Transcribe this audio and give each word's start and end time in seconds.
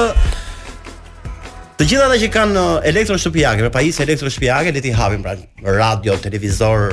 Të 1.82 1.86
gjithë 1.90 2.04
ata 2.06 2.16
që 2.22 2.26
kanë 2.30 2.60
uh, 2.62 2.74
elektroshtëpiake, 2.86 3.62
me 3.66 3.70
pajisje 3.74 4.04
elektroshtëpiake, 4.06 4.70
le 4.76 4.80
ti 4.84 4.90
hapim 4.94 5.22
pra 5.24 5.32
radio, 5.74 6.14
televizor, 6.22 6.92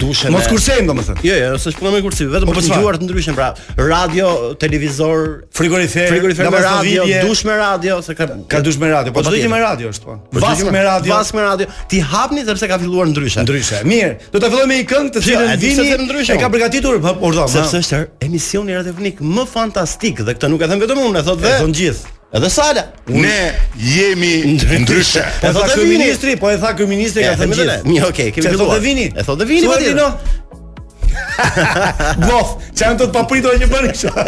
dushe. 0.00 0.30
Mos 0.32 0.46
kursejmë 0.48 0.86
domethënë. 0.88 1.20
Jo, 1.26 1.34
jo, 1.36 1.50
s'është 1.60 1.68
është 1.74 1.82
punë 1.82 1.92
me 1.92 2.00
kursi, 2.06 2.28
vetëm 2.32 2.48
po, 2.48 2.54
po 2.56 2.62
dëgjuar 2.64 2.96
të 3.02 3.08
ndryshën 3.10 3.36
pra, 3.36 3.50
radio, 3.90 4.30
televizor, 4.62 5.28
frigorifer, 5.58 6.08
frigorifer 6.14 6.48
me 6.48 6.62
radio, 6.64 7.04
dush 7.26 7.44
me 7.50 7.58
radio, 7.60 7.98
se 8.06 8.16
ka 8.16 8.30
ka 8.54 8.62
dushë 8.70 8.80
me 8.80 8.88
radio, 8.94 9.12
po, 9.12 9.20
po 9.20 9.34
do 9.34 9.36
të 9.42 9.52
me 9.52 9.60
radio 9.66 9.92
është 9.92 10.08
po. 10.08 10.16
Vask 10.46 10.64
me 10.72 10.84
radio. 10.88 11.12
Vask 11.12 11.36
me 11.36 11.44
radio. 11.44 11.68
Ti 11.92 12.00
hapni 12.14 12.46
sepse 12.48 12.70
ka 12.72 12.80
filluar 12.80 13.12
ndryshe. 13.12 13.44
Ndryshe. 13.44 13.82
Mirë, 13.92 14.16
do 14.32 14.40
ta 14.40 14.48
fillojmë 14.48 14.72
me 14.72 14.80
një 14.80 14.88
këngë 14.94 15.12
të 15.18 15.26
cilën 15.28 15.62
vini. 15.66 16.24
E 16.24 16.38
ka 16.40 16.48
përgatitur, 16.56 17.02
po 17.04 17.12
urdhëm. 17.28 17.52
Sepse 17.58 17.84
është 17.84 18.00
emisioni 18.30 18.80
radiofonik 18.80 19.20
më 19.20 19.44
fantastik 19.52 20.24
dhe 20.24 20.38
këtë 20.40 20.52
nuk 20.56 20.64
e 20.64 20.72
them 20.72 20.80
vetëm 20.86 21.04
unë, 21.10 21.20
e 21.20 21.26
thotë 21.28 21.42
dhe. 21.50 21.54
Do 21.60 21.68
të 21.76 21.80
gjithë. 21.84 22.16
Edhe 22.32 22.48
Sala, 22.50 22.86
ne 23.08 23.52
jemi 23.76 24.56
ndryshe. 24.80 25.20
Po 25.44 25.52
tha 25.52 25.68
ky 25.68 25.84
ministri, 25.84 26.32
po 26.40 26.48
e 26.48 26.56
tha 26.56 26.70
ky 26.72 26.86
ministri, 26.88 27.26
ka 27.28 27.34
thënë 27.36 27.58
vetë. 27.58 27.74
Mi, 27.84 27.98
okay, 28.00 28.32
kemi 28.32 28.46
luajtur. 28.46 28.56
Po 28.56 28.64
do 28.64 28.70
të 28.72 28.82
vini. 28.86 29.04
E 29.12 29.20
thotë 29.26 29.42
do 29.42 29.48
vini. 29.48 29.68
Po 29.68 29.76
vini. 29.76 30.06
Bof, 32.24 32.54
të 32.72 32.88
të 33.04 33.10
papritur 33.12 33.58
një 33.60 33.68
bën 33.68 33.90
kështu. 33.90 34.14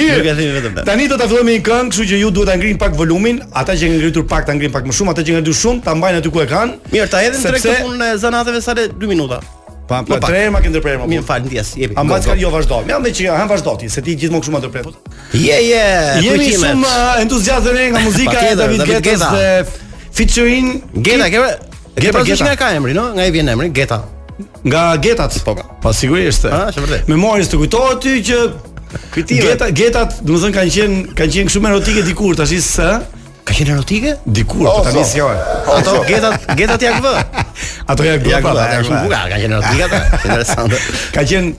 Mirë. 0.00 0.16
Nuk 0.16 0.24
e 0.24 0.34
thënë 0.40 0.50
vetëm. 0.56 0.80
Tani 0.88 1.10
do 1.12 1.20
ta 1.20 1.28
vëmë 1.28 1.58
një 1.58 1.62
këngë, 1.68 1.90
kështu 1.92 2.08
që 2.14 2.22
ju 2.24 2.32
duhet 2.34 2.54
ta 2.54 2.58
ngrihni 2.62 2.80
pak 2.88 2.96
volumin, 2.96 3.44
ata 3.52 3.76
që 3.76 3.90
kanë 3.92 4.00
ngritur 4.06 4.24
pak 4.32 4.48
ta 4.48 4.56
ngrihni 4.56 4.72
pak 4.72 4.88
më 4.88 4.96
shumë, 4.96 5.12
ata 5.12 5.26
që 5.28 5.36
kanë 5.36 5.46
dy 5.52 5.58
shumë, 5.64 5.84
ta 5.84 5.92
mbajnë 5.92 6.24
aty 6.24 6.32
ku 6.32 6.40
e 6.40 6.48
kanë. 6.48 6.80
Mirë, 6.96 7.12
ta 7.12 7.20
hedhim 7.20 7.44
të 7.44 7.76
punë 7.82 7.98
në 8.00 8.14
eh, 8.14 8.22
zanateve 8.24 8.64
sa 8.64 8.78
2 8.88 8.96
minuta 9.12 9.44
pa, 9.92 10.02
pa, 10.02 10.16
pa, 10.20 10.28
trema 10.32 10.60
ke 10.64 10.70
ndërprerë 10.72 11.02
më. 11.02 11.08
Mirë 11.12 11.26
fal, 11.26 11.44
ndjes, 11.44 11.72
jepi. 11.78 11.96
Amba 12.00 12.16
ska 12.24 12.36
jo 12.40 12.48
vazhdo. 12.54 12.78
Ja 12.88 12.96
me 13.02 13.12
që 13.14 13.28
han 13.34 13.50
vazhdo 13.50 13.74
ti, 13.82 13.90
se 13.92 14.00
ti 14.06 14.14
gjithmonë 14.16 14.46
kushtojmë 14.46 14.62
ndërprerë. 14.62 14.94
Je, 15.42 15.58
je. 15.68 15.84
Jemi 16.26 16.48
shumë 16.56 16.88
uh, 16.88 17.20
entuziazëm 17.26 17.76
ne 17.76 17.84
nga 17.94 18.04
muzika 18.06 18.44
e 18.52 18.56
David 18.58 18.84
Geta 19.04 19.28
dhe 19.36 19.52
featuring 20.16 20.72
Geta, 21.04 21.28
ke 21.28 21.44
Ke 22.02 22.08
pas 22.08 22.24
nga 22.24 22.54
ka 22.56 22.70
emri, 22.72 22.94
no? 22.96 23.10
Nga 23.12 23.26
i 23.28 23.32
vjen 23.34 23.50
emri, 23.52 23.68
Geta. 23.76 24.00
Nga 24.64 24.82
Getat. 25.04 25.34
Po, 25.44 25.52
po, 25.58 25.66
po 25.84 25.90
sigurisht. 25.92 26.46
Ëh, 26.48 26.54
ah, 26.56 26.70
është 26.72 26.84
vërtet. 26.86 27.10
Me 27.12 27.18
morris 27.20 27.50
të 27.52 27.58
kujtohet 27.60 28.00
ty 28.00 28.14
që 28.30 28.38
Geta, 29.42 29.68
Getat, 29.76 30.22
domethënë 30.24 30.56
kanë 30.56 30.72
qenë 30.72 31.02
kanë 31.20 31.34
qenë 31.36 31.52
shumë 31.52 31.68
erotike 31.68 32.06
dikur, 32.08 32.38
tash 32.40 32.56
s'ë. 32.64 32.94
Ka 33.44 33.54
qenë 33.58 33.72
erotike? 33.74 34.12
Dikur, 34.26 34.62
po 34.68 34.84
tani 34.86 35.02
si 35.06 35.18
jo. 35.18 35.26
Ato 35.66 36.02
getat, 36.06 36.40
getat 36.58 36.82
janë 36.84 37.02
vë. 37.02 37.12
Ato 37.90 38.02
janë 38.06 38.20
grupa, 38.22 38.40
po, 38.46 38.52
ka 39.10 39.20
qenë 39.34 39.52
erotike 39.56 39.82
ato. 39.86 39.96
Po. 40.22 40.28
Ka 41.16 41.22
qenë 41.30 41.50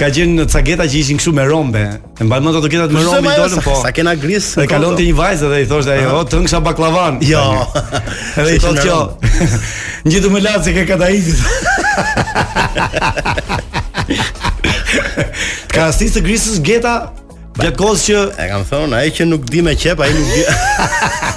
ka 0.00 0.06
gjen 0.08 0.28
në 0.32 0.44
cageta 0.48 0.84
që 0.88 0.94
ishin 0.96 1.16
kështu 1.20 1.32
me 1.36 1.42
rombe. 1.44 1.80
E 2.16 2.24
mbajnë 2.24 2.46
ato 2.54 2.58
cagetat 2.64 2.90
me 2.94 3.00
rombe 3.04 3.30
dolën 3.36 3.60
po. 3.62 3.74
Sa 3.82 3.90
kena 3.92 4.14
gris. 4.16 4.46
E 4.56 4.64
kalon 4.68 4.94
ti 4.96 5.02
po, 5.04 5.08
një 5.10 5.16
vajzë 5.18 5.46
dhe 5.52 5.58
i 5.60 5.66
thoshte 5.68 5.92
ajo, 5.92 6.10
"O, 6.16 6.18
të 6.24 6.36
ngsha 6.46 6.58
baklavan." 6.64 7.14
Jo. 7.20 7.42
Edhe 8.40 8.50
i 8.54 8.56
thotë 8.64 8.80
kjo. 8.80 8.98
Ngjitu 10.08 10.28
me 10.32 10.38
lazi 10.40 10.70
ke 10.72 10.84
kataizit. 10.88 11.38
Ka 15.74 15.80
asnjë 15.90 16.10
të 16.16 16.20
grisës 16.30 16.58
geta 16.64 16.94
Gjatë 17.58 17.76
kohës 17.80 18.02
që 18.06 18.18
e 18.40 18.44
kam 18.50 18.62
thon, 18.68 18.92
ai 18.96 19.10
që 19.12 19.24
nuk 19.26 19.48
di 19.50 19.60
me 19.66 19.72
qep, 19.78 19.98
ai 20.04 20.10
nuk 20.14 20.28
di. 20.30 20.42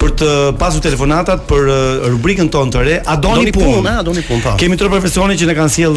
për 0.00 0.12
të 0.20 0.28
pasur 0.60 0.82
telefonatat 0.84 1.42
për 1.48 1.68
rubrikën 2.14 2.48
tonë 2.52 2.72
të 2.74 2.80
re, 2.86 2.96
a 3.04 3.16
doni 3.20 3.52
punë, 3.52 3.76
pun 3.80 3.88
a 3.90 3.96
doni 4.06 4.22
punë. 4.24 4.42
Pa. 4.42 4.44
Po. 4.54 4.58
Kemi 4.60 4.76
tre 4.80 4.88
profesionistë 4.92 5.40
që 5.42 5.46
ne 5.50 5.54
kanë 5.58 5.72
sjell 5.74 5.96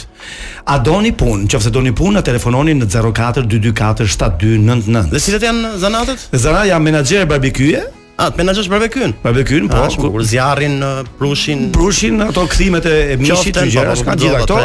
A 0.66 0.78
doni 0.78 1.12
punë, 1.12 1.42
Nëse 1.44 1.50
që 1.52 1.58
fëse 1.58 1.70
doni 1.70 1.92
punë, 1.92 2.18
A 2.18 2.22
telefononi 2.22 2.72
në 2.74 2.86
04-224-7299 2.86 5.08
Dhe 5.10 5.18
si 5.20 5.30
të 5.32 5.44
janë 5.46 5.76
zanatet? 5.78 6.18
Zanatë 6.32 6.66
janë 6.68 6.84
menagjere 6.84 7.26
barbikyje 7.26 7.82
A, 8.20 8.26
ah, 8.28 8.32
të 8.36 8.42
menaxhosh 8.44 8.66
barbekyn? 8.68 9.12
Barbekyn, 9.24 9.62
po, 9.72 9.78
ashtu, 9.86 10.04
ah, 10.04 10.12
kur 10.12 10.24
zjarrin 10.28 10.74
uh, 10.84 10.98
prushin. 11.16 11.70
Prushin 11.72 12.20
ato 12.20 12.42
kthimet 12.52 12.84
e 12.84 12.92
mishit 13.16 13.56
të 13.56 13.62
po 13.72 13.94
ka 14.04 14.16
gjithë 14.20 14.42
ato. 14.42 14.58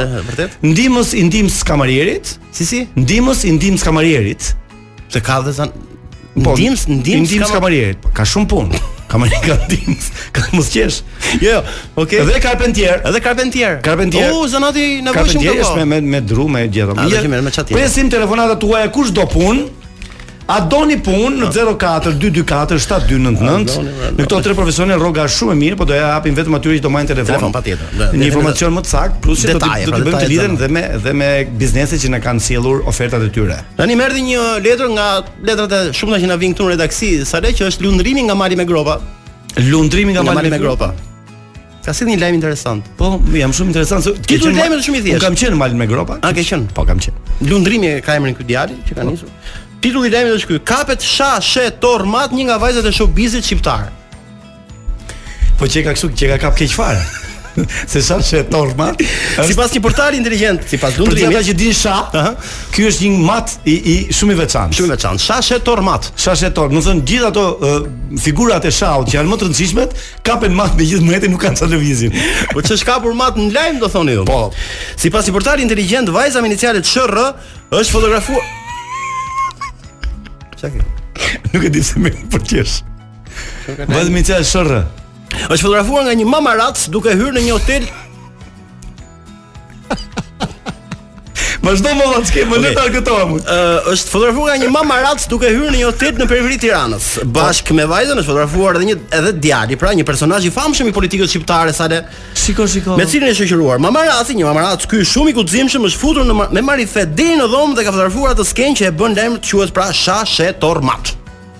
Ndihmës 0.67 1.13
i 1.15 1.21
ndihm 1.29 1.47
skamarierit. 1.47 2.33
Si 2.51 2.67
si? 2.67 2.81
Ndihmës 2.99 3.45
i 3.47 3.53
ndihm 3.55 3.77
skamarierit. 3.79 4.49
Se 5.07 5.21
ka 5.23 5.37
dhe 5.47 5.55
zanë 5.61 5.83
Po, 6.35 6.51
ndims, 6.51 6.81
ndims, 6.91 7.31
ndims 7.31 8.07
Ka 8.11 8.25
shumë 8.27 8.47
punë. 8.51 8.81
Kamari 9.13 9.39
ka 9.45 9.55
ndims. 9.63 10.09
Ka 10.35 10.41
mos 10.51 10.67
qesh. 10.73 10.97
Jo, 11.39 11.53
jo. 11.53 11.63
Okej. 11.95 12.25
Okay. 12.25 12.27
Dhe 12.27 12.41
karpentier. 12.43 12.99
Edhe 13.07 13.21
karpentier. 13.23 13.79
Karpentier. 13.87 14.35
U 14.35 14.43
zanati, 14.51 14.99
nevojshëm 15.05 15.39
këto. 15.39 15.39
Karpentier 15.39 15.63
është 15.63 15.79
me 15.79 15.85
me 15.95 16.01
me 16.17 16.23
dru 16.27 16.49
me 16.51 16.67
gjeta. 16.67 17.07
Ja, 17.07 17.23
me 17.31 17.39
me 17.47 17.55
çati. 17.55 17.71
Presim 17.71 18.11
telefonata 18.11 18.59
tuaja 18.59 18.91
kush 18.91 19.15
do 19.15 19.23
punë? 19.31 19.84
A 20.45 20.59
do 20.69 20.77
një 20.85 20.99
punë 21.01 21.39
në 21.41 21.47
04-224-7299 21.55 23.71
Në 24.13 24.25
këto 24.27 24.41
tre 24.45 24.53
profesione 24.57 24.97
roga 25.01 25.23
shumë 25.31 25.55
e 25.55 25.57
mirë 25.57 25.77
Po 25.79 25.85
do 25.89 25.93
e 25.95 25.97
apin 26.05 26.35
vetëm 26.37 26.55
atyre 26.59 26.75
që 26.77 26.83
do 26.85 26.91
majnë 26.93 27.09
telefon 27.15 27.39
Telefon 27.55 28.19
Një 28.19 28.25
informacion 28.29 28.71
më 28.75 28.81
të 28.85 28.89
sakt 28.91 29.15
Plus 29.25 29.37
që 29.41 29.45
do 29.55 29.59
të 29.63 29.67
pra, 29.87 29.97
bëjmë 30.05 30.13
të 30.21 30.27
lidhen 30.29 30.53
dhe 30.59 30.67
me, 30.77 30.83
dhe 31.01 31.11
me 31.17 31.29
biznese 31.63 31.95
që 32.03 32.07
në 32.13 32.19
kanë 32.27 32.41
sielur 32.45 32.77
ofertat 32.93 33.21
e 33.25 33.27
tyre 33.33 33.57
Në 33.79 33.83
një 33.89 33.95
merdi 34.03 34.21
një 34.27 34.41
letër 34.67 34.87
nga 34.93 35.07
letrat 35.49 35.71
e 35.79 35.81
shumë 35.97 36.15
që 36.21 36.27
në 36.35 36.39
vijnë 36.45 36.53
këtu 36.59 36.63
në 36.69 36.73
redaksi 36.75 37.09
le 37.47 37.51
që 37.57 37.63
është 37.71 37.81
lundrimi 37.87 38.21
nga 38.29 38.35
mali 38.37 38.55
me 38.61 38.65
gropa 38.69 38.95
Lundrimi 39.71 40.11
nga, 40.13 40.21
mali, 40.29 40.49
me 40.53 40.59
gropa 40.61 40.87
Ka 41.85 41.91
sidh 41.93 42.09
një 42.09 42.15
lajm 42.17 42.33
interesant. 42.39 42.81
Po, 42.97 43.11
jam 43.29 43.51
shumë 43.53 43.69
interesant. 43.69 44.01
Ti 44.25 44.39
do 44.41 44.49
lajmet 44.55 44.81
shumë 44.87 44.97
i 44.97 45.01
thjeshtë. 45.05 45.21
kam 45.21 45.35
qenë 45.37 45.53
në 45.53 45.57
malin 45.59 45.77
me 45.77 45.85
gropa. 45.85 46.15
A 46.25 46.31
ke 46.33 46.41
qenë? 46.41 46.73
Po, 46.73 46.81
kam 46.89 46.97
qenë. 46.97 47.35
Lundrimi 47.45 47.91
ka 48.01 48.15
emrin 48.17 48.33
këtë 48.33 48.49
djalë 48.49 48.73
që 48.87 48.91
ka 48.97 49.05
po. 49.05 49.09
nisur 49.11 49.29
titulli 49.85 50.09
i 50.09 50.13
lajmit 50.13 50.33
është 50.39 50.53
ky. 50.53 50.59
Kapet 50.65 51.03
sha 51.05 51.35
she 51.45 51.67
tormat 51.81 52.33
një 52.33 52.47
nga 52.49 52.55
vajzat 52.61 52.87
e 52.89 52.93
showbizit 52.95 53.45
shqiptar. 53.45 53.91
Po 55.59 55.67
çeka 55.69 55.91
ka 55.91 55.97
kështu, 55.97 56.09
çe 56.17 56.37
kap 56.41 56.57
keq 56.57 56.73
fare. 56.73 57.03
Se 57.87 58.01
sa 58.03 58.17
she 58.25 58.41
torma. 58.51 58.89
Sipas 59.47 59.71
një 59.71 59.79
portali 59.83 60.17
inteligjent, 60.19 60.65
sipas 60.71 60.97
dundrimit, 60.97 61.29
për 61.31 61.37
ata 61.39 61.45
që 61.47 61.53
din 61.55 61.71
sha, 61.77 61.93
uh 62.09 62.17
-huh. 62.17 62.49
ky 62.73 62.83
është 62.89 63.05
një 63.11 63.19
mat 63.29 63.53
i, 63.63 63.75
i 63.91 63.95
shumë 64.17 64.33
i 64.35 64.39
veçantë. 64.41 64.73
Shumë 64.79 64.89
i 64.89 64.93
veçantë. 64.95 65.21
Sha 65.27 65.39
she 65.41 65.59
tormat. 65.59 66.11
Sha 66.23 66.35
she 66.35 66.49
tor. 66.49 66.67
Do 66.73 66.79
të 66.81 66.85
thonë 66.89 67.05
gjithë 67.11 67.27
ato 67.29 67.45
uh, 67.61 67.87
figurat 68.25 68.65
e 68.65 68.71
shahut 68.71 69.07
që 69.07 69.13
janë 69.19 69.29
më 69.31 69.37
të 69.39 69.43
rëndësishme, 69.49 69.83
kapen 70.23 70.51
mat 70.55 70.71
me 70.77 70.83
gjithë 70.89 71.05
mëtet 71.11 71.31
nuk 71.31 71.41
kanë 71.45 71.57
sa 71.61 71.65
lëvizin. 71.71 72.11
Po 72.53 72.59
ç'është 72.59 72.83
kapur 72.91 73.13
mat 73.13 73.33
në 73.39 73.53
lajm 73.57 73.75
do 73.79 73.87
thoni 73.95 74.13
ju. 74.19 74.25
Po. 74.25 74.51
Sipas 75.01 75.23
një 75.27 75.31
portali 75.35 75.61
inteligjent, 75.63 76.09
vajza 76.09 76.41
me 76.41 76.47
inicialet 76.51 76.85
SHR 76.91 77.17
është 77.79 77.91
fotografuar 77.95 78.43
Qa 80.59 80.67
ke? 80.71 80.81
Nuk 81.51 81.63
e 81.67 81.69
di 81.71 81.81
se 81.83 81.99
me 81.99 82.11
përqesh 82.11 82.83
tjesh 83.67 84.11
mi 84.13 84.21
të 84.23 84.37
e 84.39 84.79
është 85.51 85.63
fotografuar 85.65 86.05
nga 86.07 86.13
një 86.15 86.25
mamarac 86.31 86.79
duke 86.93 87.11
hyrë 87.17 87.33
në 87.35 87.41
një 87.43 87.55
hotel 87.57 87.83
Vazhdo 91.65 91.95
më 91.97 92.05
vonë 92.11 92.27
çka 92.29 92.41
më 92.45 92.57
leta 92.61 92.83
këto 92.93 93.13
amu. 93.23 93.37
Ëh, 93.41 93.87
është 93.89 94.11
fotografuar 94.13 94.53
nga 94.53 94.57
një 94.67 94.67
mamarac 94.69 95.23
duke 95.31 95.49
hyrë 95.49 95.71
në 95.73 95.79
një 95.79 95.87
hotel 95.89 96.11
në 96.21 96.27
periferi 96.29 96.59
Tiranës, 96.61 97.07
bashkë 97.33 97.73
me 97.79 97.87
vajzën, 97.89 98.21
është 98.21 98.29
fotografuar 98.29 98.77
edhe 98.77 98.87
një 98.91 98.97
edhe 99.17 99.31
djali, 99.41 99.77
pra 99.81 99.95
një 99.97 100.05
personazh 100.05 100.45
i 100.45 100.51
famshëm 100.53 100.91
i 100.91 100.93
politikës 100.93 101.33
shqiptare 101.33 101.73
sa 101.73 101.87
le. 101.89 102.03
Shiko, 102.37 102.67
shiko. 102.69 102.99
Me 102.99 103.07
cilin 103.09 103.31
e 103.33 103.33
shoqëruar? 103.33 103.81
Mamaraci, 103.81 104.37
një 104.37 104.45
mamarac 104.45 104.85
ky 104.91 105.01
shumë 105.01 105.33
i 105.33 105.37
guximshëm, 105.39 105.89
është 105.89 106.03
futur 106.03 106.25
në 106.29 106.37
me 106.53 106.61
marifë 106.69 107.07
deri 107.17 107.39
në 107.41 107.49
dhomë 107.49 107.79
dhe 107.79 107.87
ka 107.87 107.95
fotografuar 107.97 108.35
atë 108.37 108.45
skenë 108.51 108.81
që 108.83 108.89
e 108.91 108.95
bën 109.01 109.17
lajm 109.17 109.39
të 109.41 109.49
quhet 109.55 109.73
pra 109.73 109.89
Shashë 110.05 110.51
Tormaç. 110.61 111.15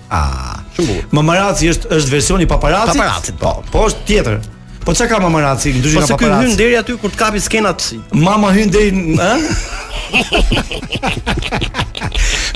Ah, 0.06 0.60
shumë 0.76 0.92
bukur. 1.00 1.10
Mamaraci 1.18 1.72
është 1.74 1.90
është 1.98 2.14
versioni 2.14 2.46
paparacit. 2.46 2.94
Paparacit, 2.94 3.40
po. 3.42 3.58
Po 3.74 3.88
është 3.90 4.06
tjetër. 4.12 4.52
Po 4.86 4.94
çka 4.94 5.08
ka 5.08 5.18
mamaraci, 5.20 5.74
ndyshin 5.74 6.00
ka 6.00 6.06
paparaci. 6.06 6.34
Po 6.36 6.40
se 6.46 6.50
hyn 6.50 6.58
deri 6.58 6.78
aty 6.78 6.94
kur 7.02 7.10
të 7.10 7.18
kapi 7.18 7.40
skenat. 7.42 7.86
Mama 8.14 8.52
hyn 8.54 8.70
deri, 8.70 8.92
ëh? 8.94 9.46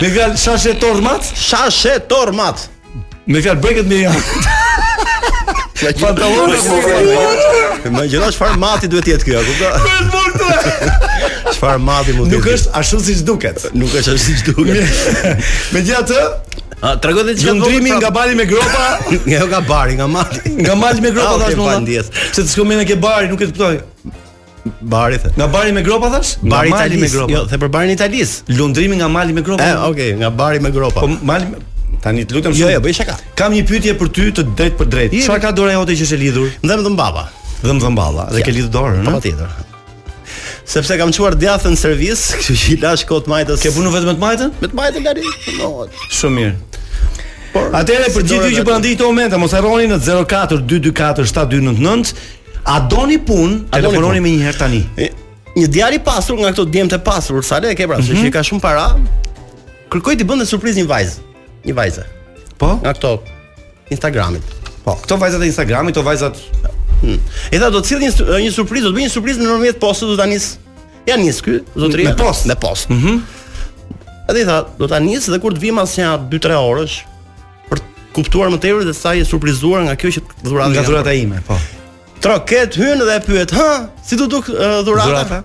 Me 0.00 0.10
fjalë 0.14 0.38
shashe 0.38 0.76
tormat, 0.82 1.26
shashe 1.48 1.96
tormat. 2.12 2.68
Me 3.26 3.42
fjalë 3.42 3.60
breket 3.64 3.90
me 3.90 4.02
ja. 4.04 4.14
Pantallona 5.98 6.60
po. 6.68 7.90
Me 7.98 8.06
gjëra 8.12 8.30
çfarë 8.36 8.60
mati 8.62 8.90
duhet 8.92 9.08
të 9.08 9.14
jetë 9.16 9.26
kjo, 9.26 9.44
kupto? 9.50 10.54
Çfarë 11.56 11.82
mati 11.82 12.14
mund 12.14 12.30
të 12.30 12.36
jetë? 12.36 12.38
Nuk 12.38 12.50
është 12.54 12.74
ashtu 12.78 13.02
siç 13.10 13.24
duket. 13.26 13.64
Nuk 13.74 13.90
është 13.96 14.14
ashtu 14.14 14.24
siç 14.28 14.44
duket. 14.52 15.26
Megjithatë, 15.74 16.22
Tregoj 16.80 17.22
edhe 17.26 17.36
çfarë. 17.36 17.58
Ndrimi 17.60 17.90
nga 17.98 18.10
bari 18.14 18.34
me 18.36 18.44
gropa. 18.48 18.86
Nga 19.26 19.38
jo 19.42 19.46
nga 19.52 19.60
bari, 19.68 19.94
nga 20.00 20.06
mali. 20.06 20.40
Nga 20.62 20.74
mali 20.76 21.00
me 21.04 21.10
gropa 21.12 21.34
ah, 21.36 21.38
thash 21.42 21.58
mua. 21.58 21.74
Se 22.34 22.40
të 22.40 22.46
skuam 22.48 22.72
me 22.72 22.86
ke 22.88 22.96
bari, 23.04 23.28
nuk 23.28 23.40
e 23.44 23.48
kuptoj. 23.50 23.76
Bari 24.94 25.18
the. 25.24 25.30
Nga 25.36 25.48
bari 25.56 25.74
me 25.76 25.82
gropa 25.84 26.08
thash? 26.16 26.30
Bari 26.54 26.72
i 26.72 26.96
me 27.04 27.08
gropa. 27.12 27.32
Jo, 27.34 27.44
the 27.52 27.58
për 27.60 27.68
barin 27.74 27.92
italis. 27.92 28.38
Lundrimi 28.48 28.96
nga 29.00 29.08
mali 29.12 29.36
me 29.36 29.42
gropa. 29.44 29.64
Eh, 29.66 29.88
okay, 29.90 30.10
nga 30.22 30.30
bari 30.30 30.60
me 30.60 30.70
gropa. 30.72 31.04
Po 31.04 31.08
mali 31.22 31.52
Tani 32.00 32.22
të 32.24 32.32
lutem 32.34 32.54
jo, 32.56 32.62
shumë. 32.62 32.70
Jo, 32.72 32.76
jo, 32.78 32.82
bëj 32.86 32.94
shaka. 32.96 33.16
Kam 33.36 33.52
një 33.52 33.64
pyetje 33.68 33.94
për 34.00 34.08
ty 34.16 34.30
të 34.38 34.44
drejtë 34.56 34.78
për 34.80 34.88
drejtë. 34.94 35.24
Çfarë 35.26 35.42
ka 35.44 35.50
dora 35.52 35.74
jote 35.76 35.98
që 36.00 36.06
është 36.08 36.16
e 36.16 36.20
lidhur? 36.22 36.52
Dhëm 36.64 36.86
dhëm 36.86 36.96
baba. 36.96 37.26
Dhëm 37.60 37.82
dhëm 37.82 37.98
baba. 37.98 38.24
Dhe 38.32 38.46
ke 38.46 38.54
lidhur 38.56 38.72
dorën, 38.78 39.04
po 39.04 39.18
patjetër 39.18 39.58
sepse 40.70 40.94
kam 40.98 41.10
çuar 41.14 41.34
djathën 41.34 41.74
në 41.74 41.78
servis, 41.80 42.20
kështu 42.38 42.54
që 42.60 42.68
i 42.74 42.80
lash 42.84 43.06
kot 43.08 43.26
majtës. 43.30 43.62
Ke 43.64 43.72
punu 43.74 43.90
vetëm 43.92 44.12
me 44.12 44.18
të 44.18 44.22
majtën? 44.24 44.52
Me 44.60 44.70
të 44.70 44.78
majtën 44.78 45.08
tani. 45.08 45.32
Shumë 46.18 46.36
mirë. 46.36 46.52
Por 47.50 47.72
atëherë 47.80 48.12
për 48.14 48.26
gjithë 48.30 48.50
ju 48.52 48.60
që 48.60 48.64
po 48.68 48.76
ndihni 48.78 48.98
këto 49.00 49.08
momente, 49.10 49.40
mos 49.42 49.56
harroni 49.58 49.88
në 49.90 49.96
04 50.06 50.60
224 50.70 51.26
7299. 51.32 52.14
A 52.62 52.78
doni 52.92 53.16
punë? 53.26 53.64
Telefononi 53.74 54.22
pun. 54.22 54.22
pun. 54.22 54.22
me 54.22 54.36
një 54.36 54.46
herë 54.46 54.62
tani. 54.62 54.80
Një 55.56 55.66
djalë 55.74 55.98
i 55.98 56.04
pasur 56.06 56.38
nga 56.38 56.52
këto 56.54 56.68
djemtë 56.70 57.00
pasur, 57.02 57.40
sa 57.44 57.58
le 57.64 57.74
ke 57.74 57.88
pra, 57.90 57.98
mm 57.98 58.02
-hmm. 58.06 58.06
se 58.14 58.20
mhm. 58.20 58.28
që 58.28 58.32
ka 58.38 58.46
shumë 58.48 58.62
para. 58.62 58.86
Kërkoj 59.90 60.14
të 60.20 60.24
bënte 60.30 60.46
surprizë 60.52 60.78
një 60.84 60.88
vajzë, 60.92 61.18
një 61.66 61.74
vajzë 61.80 62.02
Po? 62.58 62.76
Nga 62.82 62.92
këto 62.94 63.10
Instagramit. 63.90 64.42
Po, 64.84 64.94
këto 65.02 65.16
vajzat 65.16 65.42
e 65.42 65.46
Instagramit, 65.46 65.94
këto 65.96 66.02
vajzat 66.02 66.34
Hmm. 67.00 67.16
E 67.50 67.58
tha 67.58 67.70
do 67.72 67.80
të 67.80 67.90
cilë 67.94 68.02
një, 68.08 68.40
një 68.44 68.50
surprizë, 68.54 68.86
do 68.86 68.92
të 68.92 68.98
bëj 68.98 69.04
një 69.06 69.12
surprizë 69.14 69.40
në 69.44 69.48
nërmjet 69.50 69.78
postë, 69.82 70.08
do 70.10 70.16
të 70.18 70.24
anis. 70.26 70.46
Ja 71.08 71.16
njës 71.20 71.40
kë, 71.46 71.54
do 71.72 71.88
të 71.88 72.00
rinë. 72.00 72.12
Me 72.12 72.20
postë. 72.20 72.48
Me 72.50 72.56
postë. 72.60 72.94
Mm 72.94 73.00
-hmm. 73.00 73.20
Edhe 74.30 74.42
i 74.42 74.46
tha, 74.46 74.58
do 74.78 74.86
të 74.90 74.96
anis 74.98 75.28
dhe 75.32 75.38
kur 75.42 75.54
të 75.56 75.60
vim 75.64 75.78
asë 75.80 76.10
2-3 76.30 76.58
orësh, 76.60 76.96
për 77.70 77.78
të 77.80 78.14
kuptuar 78.16 78.52
më 78.52 78.58
të 78.62 78.70
evrë 78.72 78.84
dhe 78.90 78.94
sa 78.94 79.14
i 79.14 79.24
surprizuar 79.24 79.82
nga 79.82 79.96
kjo 79.96 80.08
që 80.08 80.20
të 80.20 80.44
dhurat 80.48 80.70
nga 80.70 80.82
dhurat 80.82 81.06
e 81.06 81.14
ime, 81.16 81.40
po. 81.46 81.56
Troket 82.20 82.76
hynë 82.76 83.04
dhe 83.08 83.16
pyet, 83.26 83.50
ha, 83.50 83.88
si 84.06 84.14
të 84.16 84.28
duk 84.28 84.48
uh, 84.48 84.84
dhurata? 84.84 85.42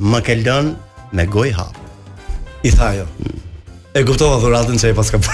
Më 0.00 0.20
ke 0.20 0.34
me 1.12 1.26
goj 1.26 1.52
hap. 1.56 1.74
I 2.62 2.70
tha 2.70 2.92
jo. 2.94 3.06
Hmm. 3.18 3.40
E 3.94 4.04
kuptova 4.04 4.36
dhuratën 4.40 4.76
që 4.78 4.90
i 4.92 4.94
paska 4.94 5.18
për. 5.18 5.32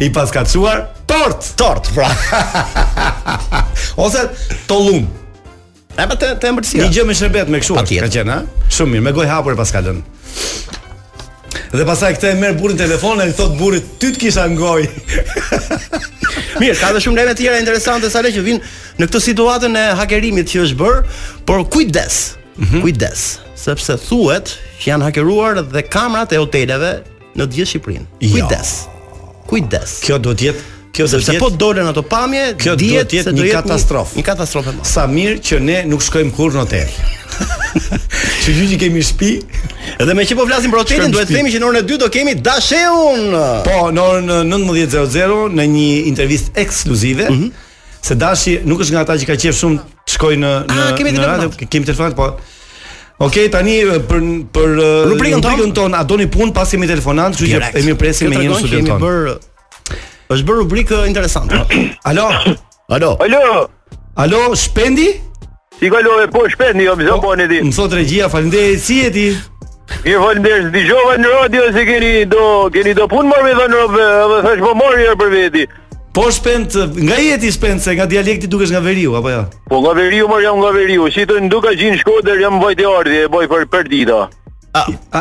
I 0.00 0.08
paska 0.14 0.44
të 0.44 0.48
suar, 0.48 0.78
tort, 1.08 1.40
tort, 1.56 1.84
pra. 1.94 2.08
Ose 4.04 4.20
tollum. 4.68 5.06
A 5.98 6.04
po 6.06 6.14
të 6.20 6.28
të 6.38 6.52
mbërësia 6.54 6.84
Një 6.84 6.92
gjë 6.94 7.06
me 7.08 7.16
shërbet 7.18 7.48
me 7.50 7.60
kështu. 7.62 7.76
Ka 7.80 8.10
qenë, 8.16 8.26
ha? 8.30 8.66
Shumë 8.70 8.92
mirë, 8.94 9.06
me 9.08 9.14
gojë 9.16 9.30
hapur 9.32 9.56
e 9.56 9.58
pas 9.58 9.72
ka 9.74 9.80
lënë. 9.86 10.04
Dhe 11.72 11.84
pasaj 11.84 12.12
këte 12.16 12.30
e 12.30 12.36
merë 12.38 12.56
burin 12.60 12.78
telefonë 12.78 13.24
e 13.26 13.32
i 13.32 13.34
thotë 13.36 13.56
burit 13.58 13.88
ty 14.00 14.12
të 14.14 14.22
kisha 14.22 14.44
ngoj 14.54 14.84
Mirë, 16.62 16.76
ka 16.78 16.90
dhe 16.94 17.00
shumë 17.02 17.18
leme 17.18 17.34
tjera 17.36 17.58
interesante 17.60 18.08
sale 18.12 18.30
që 18.32 18.44
vinë 18.46 18.70
në 19.00 19.06
këtë 19.08 19.20
situatën 19.26 19.76
e 19.76 19.82
hakerimit 19.98 20.48
që 20.48 20.62
është 20.64 20.78
bërë 20.80 21.02
Por 21.48 21.64
kujdes, 21.72 22.18
mm 22.56 22.64
-hmm. 22.64 22.82
kujdes, 22.84 23.24
sepse 23.64 23.98
thuet 24.08 24.54
që 24.80 24.90
janë 24.92 25.04
hakeruar 25.08 25.60
dhe 25.60 25.82
kamrat 25.82 26.32
e 26.32 26.38
hoteleve 26.40 26.92
në 27.36 27.42
të 27.44 27.52
gjithë 27.54 27.70
Shqiprin 27.72 28.06
jo. 28.20 28.32
Kujdes, 28.32 28.70
ja. 28.84 29.46
kujdes 29.50 30.00
Kjo 30.06 30.18
do 30.24 30.32
tjetë 30.34 30.62
Kjo 30.92 31.06
do 31.12 31.18
të 31.22 31.34
po 31.40 31.48
dolën 31.60 31.86
ato 31.90 32.02
pamje, 32.02 32.54
kjo 32.60 32.74
do 32.76 32.84
të 32.84 33.16
jetë 33.16 33.32
një 33.36 33.48
katastrofë. 33.52 34.16
Një, 34.18 34.24
katastrofë 34.24 34.74
më. 34.78 34.86
Sa 34.88 35.04
mirë 35.10 35.38
që 35.44 35.58
ne 35.64 35.78
nuk 35.90 36.02
shkojmë 36.04 36.32
kurrë 36.36 36.56
në 36.58 36.64
hotel. 36.64 36.98
që 38.42 38.54
gjithë 38.56 38.68
që 38.72 38.76
kemi 38.80 39.02
shpi 39.04 39.28
Edhe 40.02 40.14
me 40.16 40.24
që 40.26 40.34
po 40.34 40.46
flasim 40.48 40.72
për 40.72 40.80
hotelin 40.80 41.12
Duhet 41.14 41.28
themi 41.30 41.52
që 41.52 41.60
në 41.60 41.66
orën 41.68 41.84
e 41.84 41.86
2 41.86 41.98
do 42.00 42.06
kemi 42.10 42.32
dasheun 42.40 43.28
Po, 43.66 43.76
në 43.94 44.02
orën 44.02 44.32
19.00 44.48 45.36
Në 45.54 45.66
një 45.74 45.84
intervistë 46.10 46.58
ekskluzive 46.64 47.28
mm 47.28 47.36
-hmm. 47.36 47.68
Se 48.08 48.16
dashi 48.18 48.56
nuk 48.64 48.80
është 48.82 48.96
nga 48.96 49.04
ata 49.06 49.16
që 49.22 49.28
ka 49.30 49.36
qejf 49.44 49.58
shumë 49.60 49.78
Të 50.08 50.16
shkoj 50.16 50.32
në, 50.42 50.52
në, 50.72 50.80
Ah, 50.86 50.96
kemi 50.98 51.12
në 51.14 51.26
radio 51.26 51.50
Kemi 51.70 51.86
telefonat, 51.86 52.16
po 52.16 52.26
Ok, 53.22 53.36
tani 53.52 53.76
për 54.10 54.20
për 54.52 54.74
rubrikën 55.12 55.44
tonë, 55.44 55.72
ton, 55.74 55.94
a 55.94 56.02
doni 56.02 56.26
punë 56.26 56.52
pas 56.54 56.70
kemi 56.70 56.86
telefonant, 56.90 57.36
kështu 57.36 57.54
që 57.54 57.70
e 57.78 57.82
mirë 57.84 57.98
presim 57.98 58.30
me 58.30 58.36
një 58.48 58.58
studion 58.58 58.86
Kemi 58.90 59.00
bër 59.04 59.38
Është 60.28 60.44
bërë 60.48 60.58
rubrikë 60.62 60.96
interesante. 61.08 61.56
Alo. 62.10 62.26
Alo. 62.92 63.14
Alo. 63.24 63.40
Alo, 64.18 64.40
Spendi? 64.56 65.08
Si 65.78 65.86
ka 65.92 66.00
po 66.34 66.42
shpendi, 66.50 66.84
jo 66.84 66.96
më 66.98 67.04
zon 67.06 67.20
po 67.22 67.32
ne 67.38 67.46
di. 67.48 67.60
Më 67.62 67.70
thot 67.76 67.92
regjia, 67.94 68.28
faleminderit, 68.28 68.80
si 68.82 68.96
je 69.04 69.10
ti? 69.14 69.26
Mi 70.02 70.10
faleminderit, 70.18 70.72
dëgjova 70.74 71.14
në 71.22 71.30
radio 71.36 71.68
se 71.76 71.84
keni 71.86 72.10
do, 72.28 72.46
keni 72.74 72.96
do 72.98 73.06
punë 73.08 73.38
me 73.44 73.52
dhënë 73.56 73.78
robë, 73.78 74.00
edhe 74.16 74.40
thash 74.48 74.62
po 74.64 74.72
mori 74.76 75.04
herë 75.06 75.18
për 75.20 75.30
veti. 75.36 75.68
Po 76.18 76.26
shpend, 76.34 76.74
nga 77.06 77.20
je 77.22 77.36
ti 77.44 77.52
Spend 77.54 77.78
se 77.80 77.94
nga 77.94 78.08
dialekti 78.10 78.48
dukesh 78.50 78.72
nga 78.74 78.80
Veriu 78.82 79.12
apo 79.14 79.30
jo? 79.30 79.44
Po 79.70 79.78
nga 79.84 79.92
Veriu, 79.94 80.26
mor 80.26 80.42
jam 80.42 80.58
nga 80.58 80.72
Veriu. 80.74 81.06
Si 81.14 81.22
të 81.28 81.36
nduka 81.46 81.70
gjin 81.78 81.94
Shkodër, 82.00 82.40
jam 82.42 82.58
vajtë 82.58 82.88
ardhi, 82.90 83.20
e 83.22 83.30
boj 83.30 83.46
për 83.52 83.68
perdita. 83.70 84.24
A, 84.76 84.82
a 85.14 85.20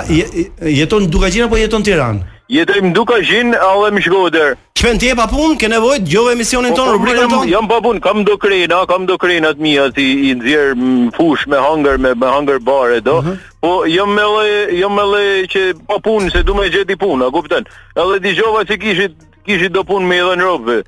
jeton 0.66 1.06
Dukagjin 1.12 1.46
apo 1.46 1.60
jeton 1.60 1.86
Tiranë? 1.86 2.26
Jetoj 2.48 2.80
më 2.82 2.92
duka 2.96 3.18
gjinë, 3.28 3.58
allë 3.60 3.88
më 3.98 4.02
shkohet 4.06 4.34
dherë. 4.36 4.54
Shpen 4.78 5.00
t'je 5.02 5.14
pa 5.20 5.26
punë, 5.28 5.58
ke 5.60 5.68
nevojt, 5.68 6.06
gjove 6.08 6.32
emisionin 6.36 6.72
po, 6.72 6.78
tonë, 6.80 6.88
po, 6.88 6.98
rubrikën 6.98 7.32
tonë? 7.32 7.50
Jam 7.52 7.66
pa 7.68 7.82
punë, 7.84 8.00
kam 8.02 8.22
do 8.28 8.38
krejnë, 8.40 8.78
kam 8.88 9.08
do 9.10 9.18
krejnë 9.20 9.50
atë 9.52 9.64
mija, 9.66 9.88
ti 9.96 10.06
i 10.30 10.36
nëzjerë 10.40 10.76
më 10.80 11.12
fush 11.18 11.48
me 11.52 11.60
hangër, 11.60 11.98
me, 12.00 12.14
me 12.16 12.30
hangër 12.32 12.62
bare, 12.64 13.02
do. 13.04 13.18
Uh 13.20 13.22
mhm. 13.22 13.32
-huh. 13.32 13.56
Po, 13.66 13.72
jam 13.92 14.14
me 14.16 14.26
le, 14.34 14.46
jam 14.80 14.94
me 14.96 15.04
le 15.12 15.24
që 15.54 15.62
pa 15.90 15.98
punë, 16.00 16.32
se 16.32 16.44
du 16.44 16.54
me 16.56 16.70
gjeti 16.72 16.96
punë, 16.96 17.28
a, 17.28 17.32
kupten? 17.36 17.64
Edhe 17.96 18.20
di 18.24 18.32
gjova 18.40 18.64
që 18.64 18.76
kishit, 18.84 19.14
kishit 19.44 19.72
do 19.76 19.84
punë 19.84 20.08
me 20.08 20.16
edhe 20.24 20.36
në 20.40 20.44
ropëve. 20.48 20.82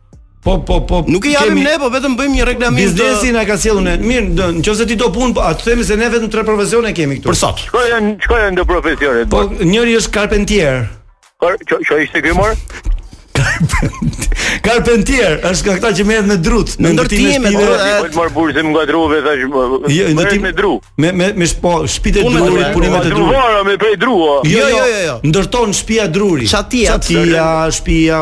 Po 0.43 0.53
po 0.63 0.79
po. 0.87 1.03
Nuk 1.07 1.25
i 1.25 1.35
japim 1.35 1.59
ne, 1.63 1.75
po 1.79 1.89
vetëm 1.91 2.15
bëjmë 2.15 2.35
një 2.35 2.43
reklamim. 2.45 2.79
Biznesi 2.79 3.31
na 3.35 3.43
ka 3.45 3.57
sjellur 3.59 3.83
ne 3.83 3.97
Mirë, 3.97 4.27
në, 4.31 4.63
në 4.63 4.85
ti 4.87 4.95
do 4.95 5.11
punë, 5.11 5.33
po 5.35 5.41
atë 5.41 5.63
themi 5.63 5.83
se 5.83 5.95
ne 5.97 6.07
vetëm 6.09 6.29
tre 6.31 6.43
profesione 6.43 6.93
kemi 6.93 7.19
këtu. 7.19 7.27
Për 7.27 7.35
sot. 7.35 7.57
Shkojnë, 7.67 8.15
shkojnë 8.23 8.55
në 8.55 8.63
profesione. 8.65 9.25
Po, 9.27 9.43
njëri 9.59 9.97
është 9.99 10.11
karpentier. 10.15 10.98
Por 11.39 11.55
ço 11.69 11.79
ço 11.87 11.97
ishte 12.01 12.21
ky 12.21 12.33
mor? 12.35 12.51
Carpentier, 14.65 15.37
është 15.47 15.65
ka 15.69 15.75
këta 15.77 15.91
që 15.95 16.05
merret 16.09 16.27
me 16.27 16.35
drut, 16.43 16.73
Në 16.83 16.89
ndërtime 16.97 17.37
me 17.45 17.51
drut. 17.53 17.83
Po 17.85 18.09
të 18.09 18.17
marr 18.17 18.33
burzën 18.35 18.67
me 18.67 18.73
gatruve 18.75 19.19
tash. 19.23 19.45
Jo, 19.47 19.77
me 20.09 20.17
ndërtime 20.17 20.43
me 20.43 20.51
drut. 20.57 20.89
Me 20.99 21.13
me 21.21 21.29
me 21.43 21.47
po 21.63 21.77
shtëpitë 21.93 22.25
drurit, 22.25 22.73
punimet 22.75 23.07
e 23.07 23.13
drurit. 23.13 23.31
Drurora 23.37 23.61
me 23.69 23.77
prej 23.79 23.95
drua. 24.01 24.33
Jo 24.51 24.65
jo, 24.65 24.65
jo, 24.65 24.81
jo, 24.81 24.97
jo, 24.97 25.05
jo. 25.05 25.15
Ndërton 25.31 25.77
shtëpia 25.79 26.09
druri. 26.11 26.51
Çatia, 26.51 26.97
çatia, 26.99 27.47
shtëpia. 27.77 28.19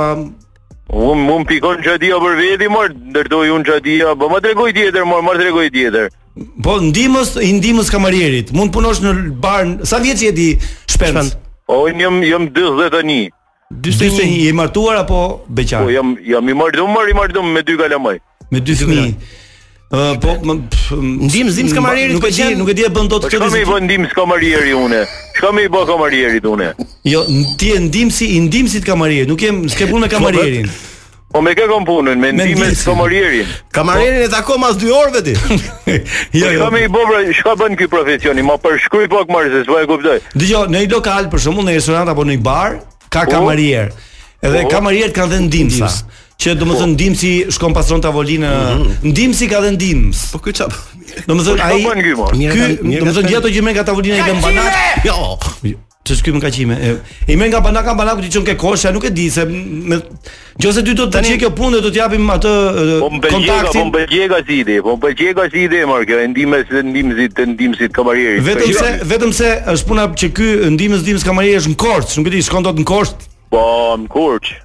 Un 1.08 1.26
mund 1.26 1.50
pikon 1.50 1.82
çadia 1.84 2.22
për 2.22 2.38
veti, 2.44 2.70
mor, 2.72 2.94
ndërtoi 2.94 3.50
un 3.58 3.66
çadia, 3.68 4.14
po 4.16 4.30
më 4.36 4.44
tregoj 4.46 4.76
tjetër, 4.78 5.10
mor, 5.10 5.26
më 5.26 5.36
tregoj 5.42 5.72
tjetër. 5.74 6.14
Po 6.62 6.78
ndimës, 6.86 7.34
i 7.42 7.50
ndimës 7.58 7.90
kamarierit. 7.92 8.54
Mund 8.54 8.76
punosh 8.78 9.02
në 9.04 9.18
bar. 9.42 9.74
Sa 9.90 9.98
vjeç 10.06 10.28
je 10.30 10.34
ti? 10.38 10.50
Shpend. 10.86 11.34
Po 11.68 11.82
unë 11.88 12.00
jam 12.06 12.18
jam 12.24 12.46
41. 12.54 13.32
41 13.84 14.48
e 14.48 14.54
martuar 14.56 15.02
apo 15.02 15.18
beqar? 15.52 15.82
Po 15.84 15.92
jam 15.92 16.14
jam 16.30 16.48
i 16.54 16.56
martuar, 16.56 17.10
i 17.12 17.16
martuar 17.18 17.44
me 17.44 17.64
dy 17.68 17.76
kalamaj. 17.82 18.22
Me 18.52 18.62
dy 18.64 18.76
fëmijë. 18.80 19.10
Ë 19.92 20.06
po 20.24 20.36
më 20.48 20.56
ndim 21.28 21.52
zim 21.58 21.68
skamarieri 21.72 22.16
nuk 22.16 22.24
e 22.28 22.32
di, 22.32 22.50
nuk 22.60 22.72
e 22.72 22.76
di 22.76 22.86
e 22.88 22.92
bën 22.98 23.10
dot 23.12 23.28
po, 23.28 23.28
këtë. 23.28 23.36
Çka 23.36 23.52
më 23.52 23.62
i 23.64 23.68
bën 23.68 23.86
ndim 23.88 24.08
skamarieri 24.14 24.72
unë? 24.80 25.02
Çka 25.36 25.52
më 25.56 25.68
i 25.68 25.72
bën 25.76 25.86
skamarieri 25.90 26.44
unë? 26.56 26.70
Jo, 27.12 27.26
ti 27.60 27.74
e 27.76 27.84
ndim 27.84 28.16
si 28.16 28.32
i 28.38 28.44
ndim 28.48 28.72
si 28.72 28.80
të 28.84 28.88
kamarieri, 28.88 29.28
nuk 29.28 29.44
jam, 29.44 29.66
s'ke 29.72 29.92
punë 29.92 30.08
me 30.08 30.14
kamarierin. 30.16 30.72
Po 31.28 31.42
me 31.44 31.52
kë 31.58 31.66
kam 31.68 31.84
punën, 31.86 32.16
me 32.20 32.30
ndime 32.32 32.70
të 32.72 32.84
komorierin. 32.88 33.48
Kamarerin 33.76 34.22
e 34.24 34.28
takom 34.32 34.62
mas 34.64 34.78
2 34.80 34.92
orë 34.96 35.16
veti. 35.18 35.34
Jo, 36.32 36.48
po 36.48 36.52
jo. 36.52 36.60
Kamë 36.62 36.84
i 36.86 36.90
bobra, 36.92 37.20
çka 37.36 37.56
bën 37.60 37.76
ky 37.80 37.88
profesioni? 37.92 38.44
Ma 38.48 38.56
përshkruaj 38.64 39.10
pak 39.12 39.32
më 39.36 39.42
se 39.52 39.64
s'vaj 39.68 39.88
kuptoj. 39.90 40.20
Dgjoj, 40.40 40.68
në 40.72 40.86
një 40.86 40.92
lokal 40.94 41.28
për 41.32 41.42
shkakun 41.46 41.68
në 41.68 41.74
restorant 41.78 42.12
apo 42.14 42.24
në 42.24 42.38
një 42.38 42.46
bar, 42.48 42.78
ka 43.12 43.26
po. 43.28 43.34
kamarier. 43.36 43.92
Edhe 44.42 44.64
po. 44.68 44.72
kamarier 44.78 45.12
kanë 45.16 45.34
dhënë 45.36 45.48
ndimsa. 45.52 45.90
Që 46.38 46.54
do 46.56 46.68
të 46.70 46.78
thonë 46.80 46.94
ndimsi 46.96 47.32
shkon 47.58 47.74
pasron 47.76 48.02
tavolinë, 48.06 48.54
mhm. 48.54 48.94
ndimsi 49.12 49.50
ka 49.52 49.60
dhe 49.66 49.74
ndims. 49.76 50.28
Po 50.32 50.40
kë 50.48 50.56
çap. 50.62 50.72
Do 51.28 51.36
të 51.36 51.44
thonë 51.50 51.68
ai. 51.68 51.82
Ky, 52.54 53.02
do 53.02 53.04
të 53.12 53.18
thonë 53.18 53.34
gjatë 53.36 53.54
që 53.58 53.66
më 53.68 53.76
ka 53.82 53.86
tavolina 53.92 54.22
i 54.22 54.32
kanë 54.32 55.06
Jo. 55.10 55.18
jo 55.68 55.76
të 56.10 56.16
shkruaj 56.20 56.38
më 56.38 56.44
kaqime. 56.44 56.76
I 57.28 57.36
merr 57.38 57.52
nga 57.52 57.62
banaka 57.64 57.94
banaku 57.98 58.22
ti 58.26 58.32
çon 58.34 58.46
ke 58.48 58.56
kosha, 58.60 58.92
nuk 58.96 59.06
e 59.08 59.12
di 59.14 59.28
se 59.32 59.46
me 59.48 59.98
nëse 60.62 60.84
ty 60.86 60.94
do 60.98 61.06
të 61.08 61.24
çje 61.28 61.38
kjo 61.42 61.50
punë 61.58 61.82
do 61.84 61.90
të 61.94 62.00
japim 62.02 62.28
atë 62.36 62.54
po 63.04 63.10
kontaktin. 63.10 63.80
Po 63.82 63.90
mbëlqega 63.92 64.40
si 64.48 64.60
ide, 64.64 64.78
po 64.86 64.96
mbëlqega 64.98 65.48
si 65.54 65.66
ide 65.68 65.84
mor 65.90 66.06
kjo, 66.08 66.20
ndihmë 66.34 66.62
si 66.70 66.84
ndihmë 66.92 67.18
si 67.20 67.28
të 67.38 67.48
ndihmë 67.56 67.80
si 67.80 67.90
kamarieri. 67.98 68.44
Vetëm 68.48 68.74
se 68.82 68.92
vetëm 69.14 69.34
se 69.40 69.52
është 69.76 69.88
puna 69.90 70.08
që 70.18 70.32
ky 70.38 70.50
ndihmës 70.78 71.04
ndihmës 71.06 71.28
kamarieri 71.28 71.60
është 71.64 71.76
në 71.76 71.80
Korç, 71.88 72.16
nuk 72.20 72.32
e 72.32 72.36
di 72.36 72.44
shkon 72.48 72.66
dot 72.68 72.80
në 72.80 72.88
Korç. 72.88 73.28
Po 73.54 73.64
në 74.02 74.08
Korç. 74.12 74.56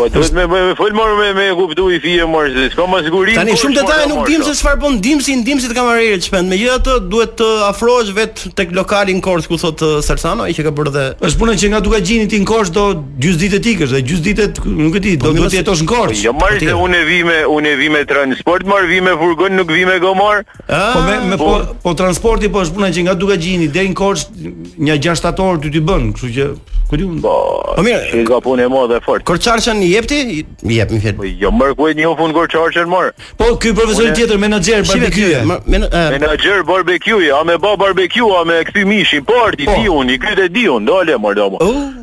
Po 0.00 0.08
duhet 0.08 0.32
me 0.32 0.46
me 0.48 0.60
fol 0.78 0.92
më 0.96 1.06
me 1.18 1.28
me 1.38 1.46
kuptu 1.58 1.90
i 1.92 1.98
fije 2.00 2.24
më 2.24 2.40
se 2.54 2.68
s'ka 2.72 2.86
më 2.88 3.00
siguri. 3.06 3.34
Tani 3.36 3.52
shumë 3.60 3.76
detaje 3.76 4.06
nuk 4.08 4.24
dim 4.30 4.40
jo. 4.40 4.46
se 4.46 4.54
çfarë 4.60 4.78
bën 4.84 4.94
dim 4.96 5.02
dimsi, 5.06 5.34
dimsi 5.44 5.68
të 5.68 5.74
kamarerit 5.76 6.24
shpend. 6.24 6.48
Megjithatë 6.52 6.94
duhet 7.12 7.34
të 7.36 7.48
afrohesh 7.68 8.12
vet 8.16 8.44
tek 8.56 8.72
lokali 8.78 9.12
në 9.18 9.22
Korçë 9.26 9.50
ku 9.50 9.58
thot 9.60 9.82
uh, 9.84 9.98
Sarsano, 10.04 10.46
ai 10.48 10.54
që 10.56 10.64
ka 10.68 10.72
bërë 10.72 10.92
dhe 10.94 11.04
është 11.28 11.38
puna 11.42 11.56
që 11.60 11.70
nga 11.74 11.80
duka 11.84 12.00
gjini 12.00 12.28
ti 12.32 12.40
në 12.40 12.48
Korçë 12.48 12.74
do 12.78 12.86
gjys 13.20 13.36
ditë 13.42 13.60
tikësh 13.66 13.92
dhe 13.96 14.00
gjys 14.08 14.22
ditë 14.28 14.48
nuk 14.64 14.96
e 14.96 15.02
di, 15.04 15.14
po, 15.20 15.34
do 15.36 15.50
të 15.52 15.60
jetosh 15.60 15.84
në 15.84 15.90
Korçë. 15.92 16.20
Jo 16.30 16.34
marr 16.40 16.56
po, 16.56 16.64
se 16.64 16.78
unë 16.84 17.02
e 17.02 17.04
vi 17.12 17.20
me 17.28 17.38
unë 17.56 17.72
e 17.74 17.78
vi 17.82 17.92
me 17.96 18.02
transport, 18.08 18.66
marr 18.72 18.88
vi 18.88 19.00
me 19.04 19.12
furgon, 19.20 19.58
nuk 19.60 19.68
vi 19.68 19.84
me 19.84 19.98
gomar. 20.00 20.44
Po 20.64 21.04
me 21.04 21.16
me 21.30 21.36
po 21.36 21.52
po 21.84 21.92
transporti 22.00 22.48
po 22.48 22.64
është 22.64 22.74
puna 22.80 22.88
që 22.88 23.06
nga 23.10 23.14
duka 23.20 23.36
gjini 23.36 23.68
deri 23.68 23.92
në 23.92 23.98
Korçë 24.00 24.80
një 24.88 24.98
6 25.10 25.36
orë 25.44 25.60
ti 25.66 25.76
ti 25.76 25.80
bën, 25.84 26.08
kështu 26.16 26.32
që 26.38 26.50
ku 26.90 26.96
diun. 26.98 27.20
Po, 27.22 27.34
po 27.76 27.82
mirë, 27.86 28.24
ka 28.26 28.40
punë 28.42 28.68
më 28.72 28.86
dhe 28.94 28.98
fort. 29.04 29.22
Korçarçani 29.28 29.89
jepti? 29.90 30.44
Mi 30.62 30.74
jep, 30.76 30.90
mi 30.90 31.00
fjet. 31.00 31.16
Po 31.16 31.24
jo 31.24 31.50
më 31.54 31.70
kujt 31.78 31.96
një 31.98 32.08
ofun 32.10 32.32
gor 32.34 32.48
çorçën 32.52 32.88
mor. 32.92 33.10
Po 33.38 33.50
ky 33.62 33.72
profesor 33.76 34.10
tjetër 34.16 34.38
menaxher 34.38 34.82
barbecue. 34.90 35.40
Menaxher 35.66 36.62
barbecue, 36.66 37.30
a 37.34 37.42
me 37.44 37.56
bë 37.64 37.72
barbecue, 37.80 38.28
a 38.40 38.44
me 38.50 38.60
këtë 38.68 38.84
mishi, 38.88 39.20
po 39.24 39.40
arti 39.46 39.66
po. 39.70 39.76
diun, 39.80 40.10
i 40.12 40.18
kryte 40.20 40.48
diun, 40.54 40.86
dole 40.88 41.16
mor 41.18 41.34
domo. 41.38 41.58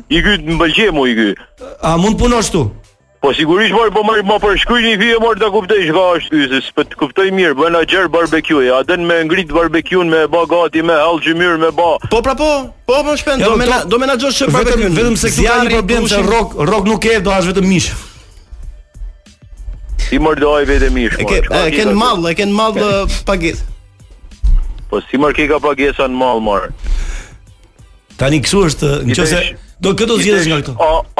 I 0.08 0.22
kryt 0.24 0.44
mbëlqej 0.56 0.90
mu 0.94 1.06
i 1.08 1.14
ky. 1.18 1.28
A 1.84 1.96
mund 2.00 2.18
punosh 2.20 2.50
tu? 2.54 2.64
Po 3.20 3.32
sigurisht 3.34 3.72
mor, 3.74 3.88
po 3.90 4.04
më 4.06 4.20
mor, 4.28 4.44
shkruaj 4.62 4.80
një 4.84 4.92
video 5.00 5.18
mor 5.18 5.34
ta 5.40 5.48
kuptoj 5.50 5.78
çka 5.88 6.02
është 6.18 6.34
ky, 6.34 6.60
se 6.62 6.84
të 6.86 6.98
kuptoj 7.00 7.24
mirë, 7.34 7.56
bën 7.58 7.74
na 7.74 7.80
gjer 7.90 8.06
A 8.06 8.62
ja 8.64 8.82
den 8.86 9.02
me 9.06 9.22
ngrit 9.24 9.50
barbecue-n 9.50 10.06
me 10.08 10.26
ba 10.30 10.46
gati 10.46 10.82
me 10.82 10.92
hall 10.94 11.18
gjymyr 11.20 11.58
me 11.58 11.70
ba. 11.74 11.98
Po 12.10 12.22
pra 12.22 12.34
po, 12.36 12.48
po 12.86 13.02
po 13.02 13.16
shpend, 13.16 13.42
do 13.42 13.50
po 13.50 13.56
mena 13.56 13.82
do 13.92 13.98
menaxhosh 13.98 14.38
çfarë 14.42 14.52
barbecue. 14.52 14.88
Vetëm 14.88 14.94
vetëm 14.94 15.16
se 15.16 15.28
këtu 15.28 15.48
ka 15.48 15.64
një 15.64 15.74
problem 15.74 16.06
se 16.08 16.22
rrok 16.28 16.54
rrok 16.68 16.86
nuk 16.86 17.00
ke, 17.02 17.18
do 17.20 17.32
as 17.34 17.44
vetëm 17.50 17.66
mish. 17.66 17.88
Ti 20.08 20.18
mor 20.22 20.38
doj 20.38 20.62
vetëm 20.70 20.94
mish. 20.94 21.18
E 21.18 21.24
ke 21.26 21.42
e 21.74 21.92
mall, 21.92 22.22
e 22.30 22.36
ke 22.38 22.46
mall 22.46 22.78
pagesë. 23.26 23.66
Po 24.92 25.02
si 25.10 25.18
mor 25.18 25.34
ke 25.34 25.50
ka 25.50 25.58
pagesa 25.58 26.06
në 26.06 26.14
mall 26.14 26.38
mor. 26.38 26.70
Tani 28.16 28.38
kështu 28.46 28.64
është, 28.70 28.94
nëse 29.10 29.42
Do 29.78 29.92
këto 29.94 30.18
zgjidhesh 30.18 30.46
nga 30.50 30.56
këto. 30.58 30.72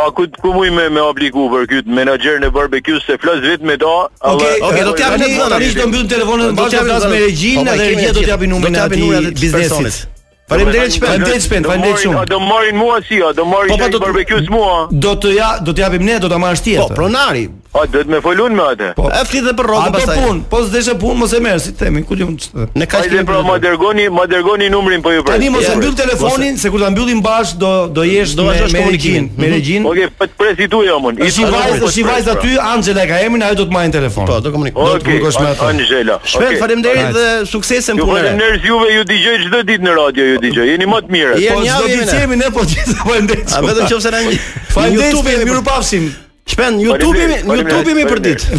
A 0.02 0.04
ku 0.14 0.24
ku 0.42 0.50
muj 0.50 0.72
me 0.74 0.88
me 0.90 1.00
obligu 1.02 1.46
për 1.52 1.66
kyt 1.72 1.86
menaxher 1.98 2.40
në 2.42 2.50
barbecue 2.54 2.98
se 3.06 3.14
flas 3.22 3.38
vetëm 3.44 3.70
me 3.70 3.76
to. 3.78 3.94
Okej, 4.18 4.56
okej, 4.68 4.82
do 4.88 4.94
t'japi 4.98 5.18
numrin. 5.22 5.52
Tani 5.52 5.68
të 5.78 5.86
mbyllim 5.90 6.08
telefonin, 6.10 6.54
do 6.58 6.66
t'japi 6.66 6.90
flas 6.90 7.06
me 7.12 7.20
regjin 7.24 7.60
po, 7.60 7.66
dhe 7.70 7.76
po, 7.78 7.82
regjia 7.84 8.12
do 8.18 8.24
t'japi 8.26 8.48
numrin 8.50 8.76
e 8.78 8.82
atij 8.86 9.30
biznesit. 9.42 10.00
Faleminderit 10.48 10.94
shpejt, 10.96 11.10
faleminderit 11.12 11.44
shpejt, 11.44 11.66
faleminderit 11.70 12.02
shumë. 12.02 12.22
Do 12.32 12.38
marrin 12.42 12.76
mua 12.82 12.98
si, 13.08 13.18
do 13.38 13.44
marrin 13.52 13.78
po, 13.78 14.00
barbecue-s 14.02 14.48
mua. 14.50 14.74
Do 14.90 15.14
të 15.22 15.34
ja, 15.36 15.52
do 15.62 15.74
t'japim 15.76 16.06
ne, 16.08 16.18
do 16.24 16.30
ta 16.32 16.38
marrësh 16.42 16.62
ti 16.64 16.72
atë. 16.74 16.86
Po, 16.96 16.98
pronari, 17.02 17.46
A 17.78 17.84
do 17.86 18.00
të 18.02 18.10
më 18.10 18.18
folun 18.24 18.56
më 18.58 18.64
atë. 18.72 18.86
Po 18.98 19.06
e 19.14 19.18
flitë 19.28 19.52
për 19.58 19.66
rrogën 19.68 19.92
pastaj. 19.94 20.16
Po 20.18 20.26
pun, 20.28 20.38
po 20.50 20.60
s'dëshë 20.66 20.94
pun 21.02 21.18
mos 21.20 21.34
e 21.34 21.38
merr 21.44 21.60
si 21.62 21.72
themin, 21.78 22.02
ku 22.08 22.16
jom. 22.18 22.32
Ne 22.74 22.86
ka 22.90 23.04
shkruar 23.04 23.26
Po 23.28 23.42
më 23.46 23.54
dërgoni, 23.62 24.08
më 24.18 24.24
dërgoni 24.32 24.70
numrin 24.72 25.02
po 25.04 25.12
ju 25.14 25.22
pres. 25.26 25.36
Tani 25.38 25.50
mos 25.54 25.66
e 25.70 25.76
mbyll 25.78 25.94
telefonin, 25.98 26.58
se 26.58 26.72
kur 26.74 26.82
ta 26.82 26.90
mbyllim 26.94 27.22
bash 27.22 27.54
do 27.60 27.72
do 27.94 28.04
jesh 28.08 28.34
do 28.38 28.48
të 28.48 28.66
shkoni 28.72 29.22
me 29.38 29.50
regjin. 29.54 29.80
Mhm. 29.80 29.88
Okej, 29.92 30.08
po 30.18 30.26
të 30.26 30.38
presi 30.42 30.66
tu 30.72 30.82
jo 30.88 30.98
mund. 31.04 31.22
Ishi 31.28 31.46
vajza, 31.46 31.78
ishi 31.88 32.02
po 32.02 32.08
vajza 32.12 32.34
ty, 32.42 32.52
Anxela 32.68 33.04
ka 33.06 33.16
emrin, 33.24 33.42
ajo 33.46 33.56
do 33.62 33.66
të 33.70 33.76
marrë 33.78 33.92
telefon. 33.98 34.26
Po 34.30 34.40
do 34.44 34.50
komunikoj, 34.52 34.92
do 34.92 34.98
të 34.98 35.12
rrugosh 35.14 35.38
me 35.42 35.48
atë. 35.52 35.70
Anxela. 35.70 36.16
Shpesh 36.32 36.58
faleminderit 36.62 37.14
dhe 37.16 37.26
sukses 37.52 37.84
në 37.90 37.98
punë. 38.02 38.22
Ju 38.26 38.30
vjen 38.34 38.62
juve, 38.68 38.88
ju 38.96 39.02
dëgjoj 39.12 39.36
çdo 39.46 39.62
ditë 39.70 39.84
në 39.86 39.92
radio, 40.02 40.24
ju 40.34 40.38
dëgjoj. 40.44 40.66
Jeni 40.74 40.86
më 40.92 40.98
të 41.04 41.10
mirë. 41.14 41.34
Po 41.46 41.60
çdo 41.62 41.84
ditë 41.94 42.20
jemi 42.22 42.36
ne 42.42 42.48
po 42.56 42.60
gjithë. 42.60 43.18
ndeshim. 43.18 43.54
A 43.56 43.60
vetëm 43.66 43.86
qofse 43.92 44.10
na 44.14 44.18
po, 44.24 44.30
një. 44.30 44.38
Faleminderit, 44.68 45.14
ju 45.40 45.46
mirupafshim. 45.50 46.04
Shpen 46.48 46.78
YouTube-i, 46.82 47.42
YouTube-i 47.44 48.06
për 48.08 48.22
dit 48.24 48.48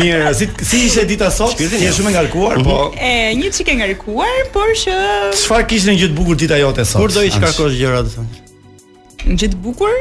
Mirë, 0.00 0.34
si 0.34 0.50
si 0.72 0.82
ishte 0.88 1.06
dita 1.12 1.30
sot? 1.34 1.54
Shpirtin 1.54 1.78
e 1.86 1.94
shumë 1.94 2.16
ngarkuar, 2.18 2.58
po. 2.66 2.80
Mhm. 2.90 2.96
E 2.98 3.38
një 3.38 3.54
çike 3.56 3.78
ngarkuar, 3.84 4.48
por 4.56 4.72
që 4.82 4.98
Çfarë 5.44 5.68
kishte 5.70 5.94
një 5.94 6.02
gjë 6.02 6.10
të 6.12 6.18
bukur 6.18 6.40
dita 6.42 6.58
jote 6.58 6.84
sot? 6.88 7.04
Kur 7.04 7.14
do 7.14 7.22
i 7.22 7.30
shkarkosh 7.30 7.76
gjërat, 7.78 8.10
thonë? 8.16 8.43
Në 9.24 9.36
gjithë 9.40 9.56
bukur, 9.64 9.92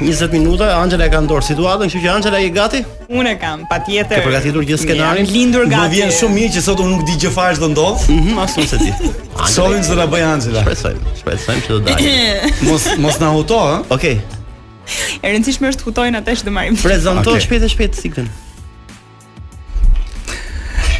20 0.00 0.30
minuta, 0.32 0.68
Anxela 0.76 1.06
e 1.06 1.10
ka 1.10 1.20
ndorë 1.24 1.44
situatën, 1.52 1.88
kështu 1.88 2.02
që 2.04 2.10
Anxela 2.12 2.40
je 2.42 2.50
gati? 2.52 2.80
Unë 3.16 3.32
kam, 3.40 3.62
patjetër. 3.70 4.20
Ke 4.20 4.26
përgatitur 4.28 4.66
gjithë 4.68 4.82
skenarin? 4.82 5.24
Jam 5.26 5.34
lindur 5.34 5.64
gati. 5.70 5.88
Do 5.88 5.96
vjen 5.96 6.12
shumë 6.18 6.36
mirë 6.36 6.54
që 6.56 6.64
sot 6.68 6.82
unë 6.84 6.92
nuk 6.94 7.04
di 7.08 7.14
gjë 7.24 7.32
fare 7.34 7.56
ç'do 7.56 7.70
ndodh. 7.72 8.08
Mhm, 8.12 8.32
mm 8.36 8.48
se 8.66 8.80
ti. 8.82 9.10
Sollin 9.56 9.84
se 9.84 9.94
do 9.94 9.98
ta 10.02 10.06
bëj 10.12 10.24
Anxela. 10.34 10.62
Shpresoj, 10.68 10.96
shpresoj 11.22 11.56
që 11.66 11.76
do 11.76 11.80
dalë. 11.86 12.32
Mos 12.68 12.84
mos 13.04 13.20
na 13.24 13.32
huto, 13.36 13.60
ha? 13.68 13.76
Okej. 13.88 14.18
Okay. 14.18 15.22
E 15.24 15.32
rëndësishme 15.36 15.72
është 15.72 15.82
të 15.82 15.88
hutojnë 15.90 16.20
atësh 16.24 16.44
dhe 16.46 16.52
marim. 16.54 16.76
Prezanton 16.82 17.32
okay. 17.36 17.46
shpejt 17.48 17.64
e 17.66 17.72
shpejt 17.72 17.98
sikën. 18.04 18.28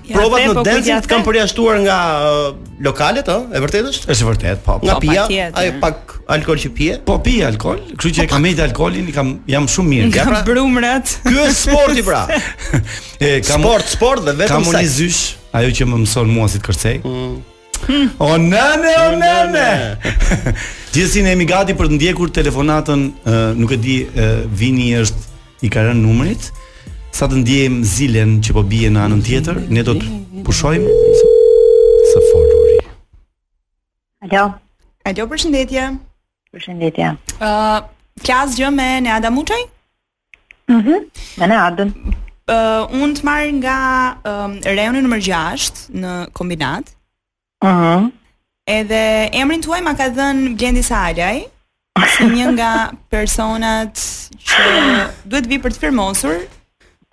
Ja, 0.09 0.17
Provat 0.17 0.41
në 0.47 0.63
dancing 0.65 1.03
të 1.05 1.09
kanë 1.11 1.25
përjashtuar 1.27 1.79
nga 1.85 1.97
uh, 2.25 2.47
lokalet, 2.87 3.27
ë, 3.29 3.37
e 3.53 3.61
vërtetë 3.61 3.91
është? 3.93 4.09
Është 4.15 4.27
vërtet, 4.29 4.61
po. 4.65 4.77
Nga 4.81 4.95
po, 4.95 5.01
pia, 5.27 5.49
ai 5.61 5.67
pak 5.83 6.15
alkool 6.33 6.61
që 6.63 6.71
pije? 6.77 6.95
Po 7.05 7.19
pi 7.25 7.35
alkool, 7.45 7.83
kështu 7.91 8.13
që 8.17 8.23
e 8.23 8.29
po, 8.29 8.33
kam 8.33 8.47
edhe 8.49 8.65
alkoolin, 8.65 9.11
i 9.13 9.15
kam 9.15 9.35
jam 9.53 9.67
shumë 9.69 9.91
mirë. 9.93 10.09
Ja 10.17 10.25
pra. 10.31 10.41
Brumrat. 10.49 11.13
Ky 11.27 11.35
është 11.43 11.59
sporti 11.61 12.07
pra. 12.07 12.23
E 13.29 13.33
kam 13.45 13.65
sport, 13.67 13.91
sport 13.93 14.25
dhe 14.29 14.33
vetëm 14.39 14.65
sa. 14.65 14.79
Kam 14.79 14.91
zysh, 14.97 15.21
ajo 15.59 15.75
që 15.81 15.89
më 15.91 15.99
mëson 16.07 16.33
mua 16.33 16.49
si 16.53 16.61
të 16.63 16.69
kërcej. 16.71 16.97
Mm. 17.03 17.35
Hm. 17.85 18.07
O 18.25 18.31
nane, 18.49 18.95
o 19.03 19.11
nane. 19.19 19.67
Gjithsesi 20.95 21.25
ne 21.27 21.35
jemi 21.35 21.45
gati 21.51 21.77
për 21.79 21.91
të 21.93 21.99
ndjekur 21.99 22.33
telefonatën, 22.41 23.05
nuk 23.59 23.77
e 23.77 23.81
di, 23.83 23.99
vini 24.61 24.93
është 25.03 25.69
i 25.69 25.73
ka 25.75 25.85
rënë 25.91 26.01
numrit 26.07 26.49
sa 27.19 27.27
të 27.27 27.41
ndiem 27.43 27.79
zilen 27.83 28.37
që 28.47 28.55
po 28.55 28.63
bie 28.71 28.87
në 28.95 29.01
anën 29.03 29.23
tjetër, 29.27 29.57
ne 29.75 29.83
do 29.83 29.91
të 29.99 30.09
pushojmë 30.47 30.89
së 32.13 32.19
foluri. 32.29 32.77
Alo. 34.29 34.43
Alo, 35.11 35.25
përshëndetje. 35.33 35.87
Përshëndetje. 36.55 37.09
Ë, 37.43 37.51
uh, 37.83 37.89
flas 38.23 38.55
gjë 38.55 38.69
me 38.77 38.87
ne 39.03 39.11
Ada 39.17 39.33
Muçaj? 39.35 39.65
Mhm. 40.71 40.95
Mm 41.41 41.49
ne 41.51 41.59
Ada. 41.65 41.87
uh, 42.57 42.83
unë 43.03 43.19
të 43.19 43.25
marr 43.27 43.51
nga 43.65 43.79
um, 44.31 44.55
rajoni 44.79 45.03
nr. 45.03 45.19
6 45.29 45.81
në 46.03 46.13
kombinat. 46.39 46.93
Ëh. 46.93 47.69
Uh 47.69 47.77
-huh. 47.81 48.13
Edhe 48.79 49.03
emrin 49.43 49.61
tuaj 49.67 49.83
ma 49.83 49.97
ka 49.99 50.07
dhënë 50.15 50.55
Blendi 50.59 50.83
Salaj. 50.87 51.37
Një 52.37 52.47
nga 52.55 52.71
personat 53.11 53.93
që 54.51 54.65
duhet 55.29 55.47
vi 55.51 55.59
për 55.59 55.71
të 55.75 55.79
firmosur 55.83 56.37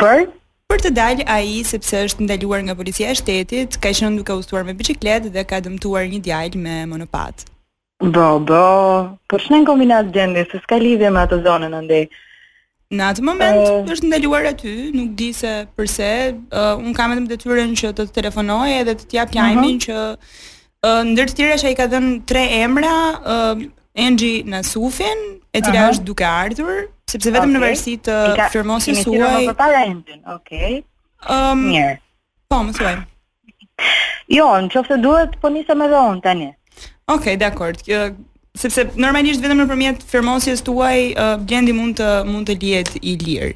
për 0.02 0.26
për 0.72 0.82
të 0.82 0.90
dalë 0.98 1.26
ai 1.30 1.52
sepse 1.68 2.00
është 2.08 2.26
ndaluar 2.26 2.64
nga 2.66 2.76
policia 2.78 3.12
e 3.12 3.18
shtetit, 3.20 3.78
ka 3.84 3.92
qenë 3.94 4.18
duke 4.20 4.34
udhëtuar 4.40 4.64
me 4.68 4.74
biçikletë 4.80 5.32
dhe 5.36 5.44
ka 5.52 5.60
dëmtuar 5.68 6.08
një 6.14 6.20
djalë 6.26 6.62
me 6.64 6.78
monopat. 6.92 7.46
Do, 8.02 8.26
do, 8.44 8.62
po 9.32 9.40
shnen 9.40 9.66
kombinat 9.70 10.10
gjendje, 10.16 10.46
se 10.52 10.62
s'ka 10.64 10.80
lidhje 10.82 11.12
me 11.16 11.22
atë 11.24 11.38
zonën 11.46 11.78
ndaj. 11.88 12.02
Në 12.96 13.06
atë 13.14 13.24
moment 13.26 13.92
është 13.94 14.10
ndaluar 14.10 14.50
aty, 14.52 14.74
nuk 14.94 15.14
di 15.20 15.30
se 15.38 15.54
përse, 15.78 16.10
uh, 16.34 16.74
un 16.82 16.92
kam 16.98 17.14
vetëm 17.14 17.30
detyrën 17.32 17.74
që 17.80 17.94
të 17.98 18.10
telefonoj 18.18 18.68
edhe 18.82 18.98
të 19.00 19.20
jap 19.20 19.32
mhm. 19.32 19.40
lajmin 19.40 19.78
uh 19.78 19.86
-huh. 19.86 19.86
që 19.86 20.02
uh, 20.18 21.00
ndër 21.14 21.30
të 21.32 21.40
tjera 21.40 21.62
që 21.62 21.70
ai 21.72 21.76
ka 21.82 21.88
dhënë 21.94 22.14
tre 22.30 22.44
emra, 22.60 22.96
uh, 23.22 23.66
Engji 24.06 24.34
Nasufin, 24.52 25.22
e 25.56 25.60
cila 25.64 25.78
uh 25.78 25.82
-huh. 25.86 25.94
është 25.94 26.06
duke 26.10 26.26
ardhur, 26.26 26.76
sepse 27.10 27.30
vetëm 27.32 27.50
okay. 27.50 27.56
në 27.56 27.62
varësi 27.64 27.94
të 28.06 28.16
firmosjes 28.54 29.04
suaj. 29.06 29.20
Ne 29.20 29.32
kemi 29.46 29.56
talentin, 29.60 30.20
okay. 30.34 30.80
Ëm. 31.26 31.38
Um, 31.38 31.66
Mirë. 31.72 31.94
Po, 32.52 32.60
më 32.68 32.76
thuaj. 32.80 32.94
Jo, 34.32 34.48
në 34.66 34.72
qoftë 34.74 34.98
duhet 35.04 35.36
po 35.42 35.52
nisem 35.54 35.84
edhe 35.86 36.02
unë 36.12 36.24
tani. 36.26 36.50
Okej, 36.50 36.88
okay, 37.16 37.36
dakor. 37.42 37.76
Kjo 37.78 38.08
sepse 38.58 38.88
normalisht 38.96 39.44
vetëm 39.44 39.62
nëpërmjet 39.64 40.04
firmosjes 40.10 40.64
tuaj 40.66 41.00
uh, 41.12 41.34
gjendi 41.50 41.74
mund 41.76 42.00
të 42.00 42.10
mund 42.30 42.48
të 42.50 42.58
lihet 42.62 42.96
i 43.02 43.18
lirë. 43.22 43.52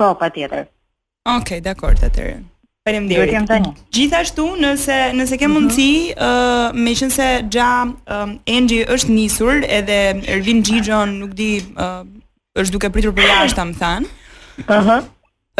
Po, 0.00 0.10
patjetër. 0.20 0.66
Okej, 1.24 1.38
okay, 1.40 1.60
dakor 1.64 1.96
atëherë. 1.96 2.42
Faleminderit. 2.84 3.32
Ju 3.32 3.44
tani. 3.48 3.70
Gjithashtu, 3.96 4.44
nëse 4.60 4.96
nëse 5.16 5.38
ke 5.40 5.48
mhm. 5.48 5.54
mundësi, 5.56 5.90
ë 6.12 6.26
uh, 6.26 6.76
meqense 6.84 7.30
xha 7.48 7.68
um, 8.18 8.34
është 8.44 9.14
nisur 9.14 9.64
edhe 9.64 10.02
Ervin 10.34 10.60
Xhixhon 10.66 11.14
nuk 11.22 11.32
di 11.38 11.52
uh, 11.80 12.02
është 12.62 12.72
duke 12.74 12.88
pritur 12.94 13.12
për 13.14 13.24
jashtë 13.26 13.62
më 13.68 13.72
thanë, 13.82 14.10
Ëhë. 14.74 14.96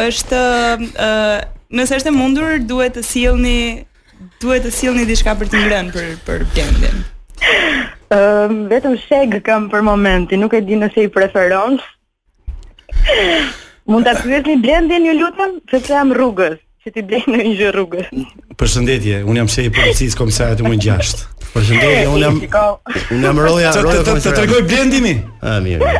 Është 0.02 0.40
uh, 1.02 1.40
nëse 1.78 1.96
është 1.96 2.10
e 2.12 2.14
mundur 2.14 2.52
duhet 2.70 2.94
të 2.94 3.02
sillni 3.08 3.56
duhet 4.42 4.62
të 4.62 4.70
sillni 4.76 5.06
diçka 5.08 5.34
për 5.40 5.50
të 5.50 5.62
ngrënë 5.64 5.94
për 5.96 6.12
për 6.28 6.44
blendin. 6.54 7.02
Ëm 8.14 8.20
ehm, 8.20 8.60
vetëm 8.70 8.94
sheg 9.08 9.34
kam 9.46 9.66
për 9.72 9.82
momentin, 9.88 10.38
nuk 10.42 10.54
e 10.58 10.62
di 10.66 10.78
nëse 10.78 11.08
i 11.08 11.10
preferon. 11.14 11.80
Mund 13.90 14.06
të 14.06 14.42
një 14.50 14.58
blendin 14.62 15.08
ju 15.10 15.16
lutem, 15.18 15.58
sepse 15.72 15.96
jam 15.96 16.14
rrugës 16.14 16.60
që 16.84 16.90
ti 16.92 17.00
blej 17.08 17.22
në 17.32 17.38
një 17.48 17.68
rrugë. 17.72 18.02
Përshëndetje, 18.60 19.22
un 19.24 19.38
jam 19.40 19.46
sej 19.48 19.70
i 19.70 19.70
policisë 19.72 20.18
komisariat 20.20 20.58
më 20.60 20.76
6. 20.84 21.20
Përshëndetje, 21.54 22.00
un 22.12 22.18
jam 22.20 22.40
un 22.44 23.22
jam 23.24 23.38
roja 23.40 23.70
roja. 23.86 24.02
Të 24.04 24.12
të 24.12 24.16
të 24.24 24.32
tregoj 24.36 24.58
blendimi. 24.68 25.12
Ah 25.40 25.60
mirë. 25.64 25.94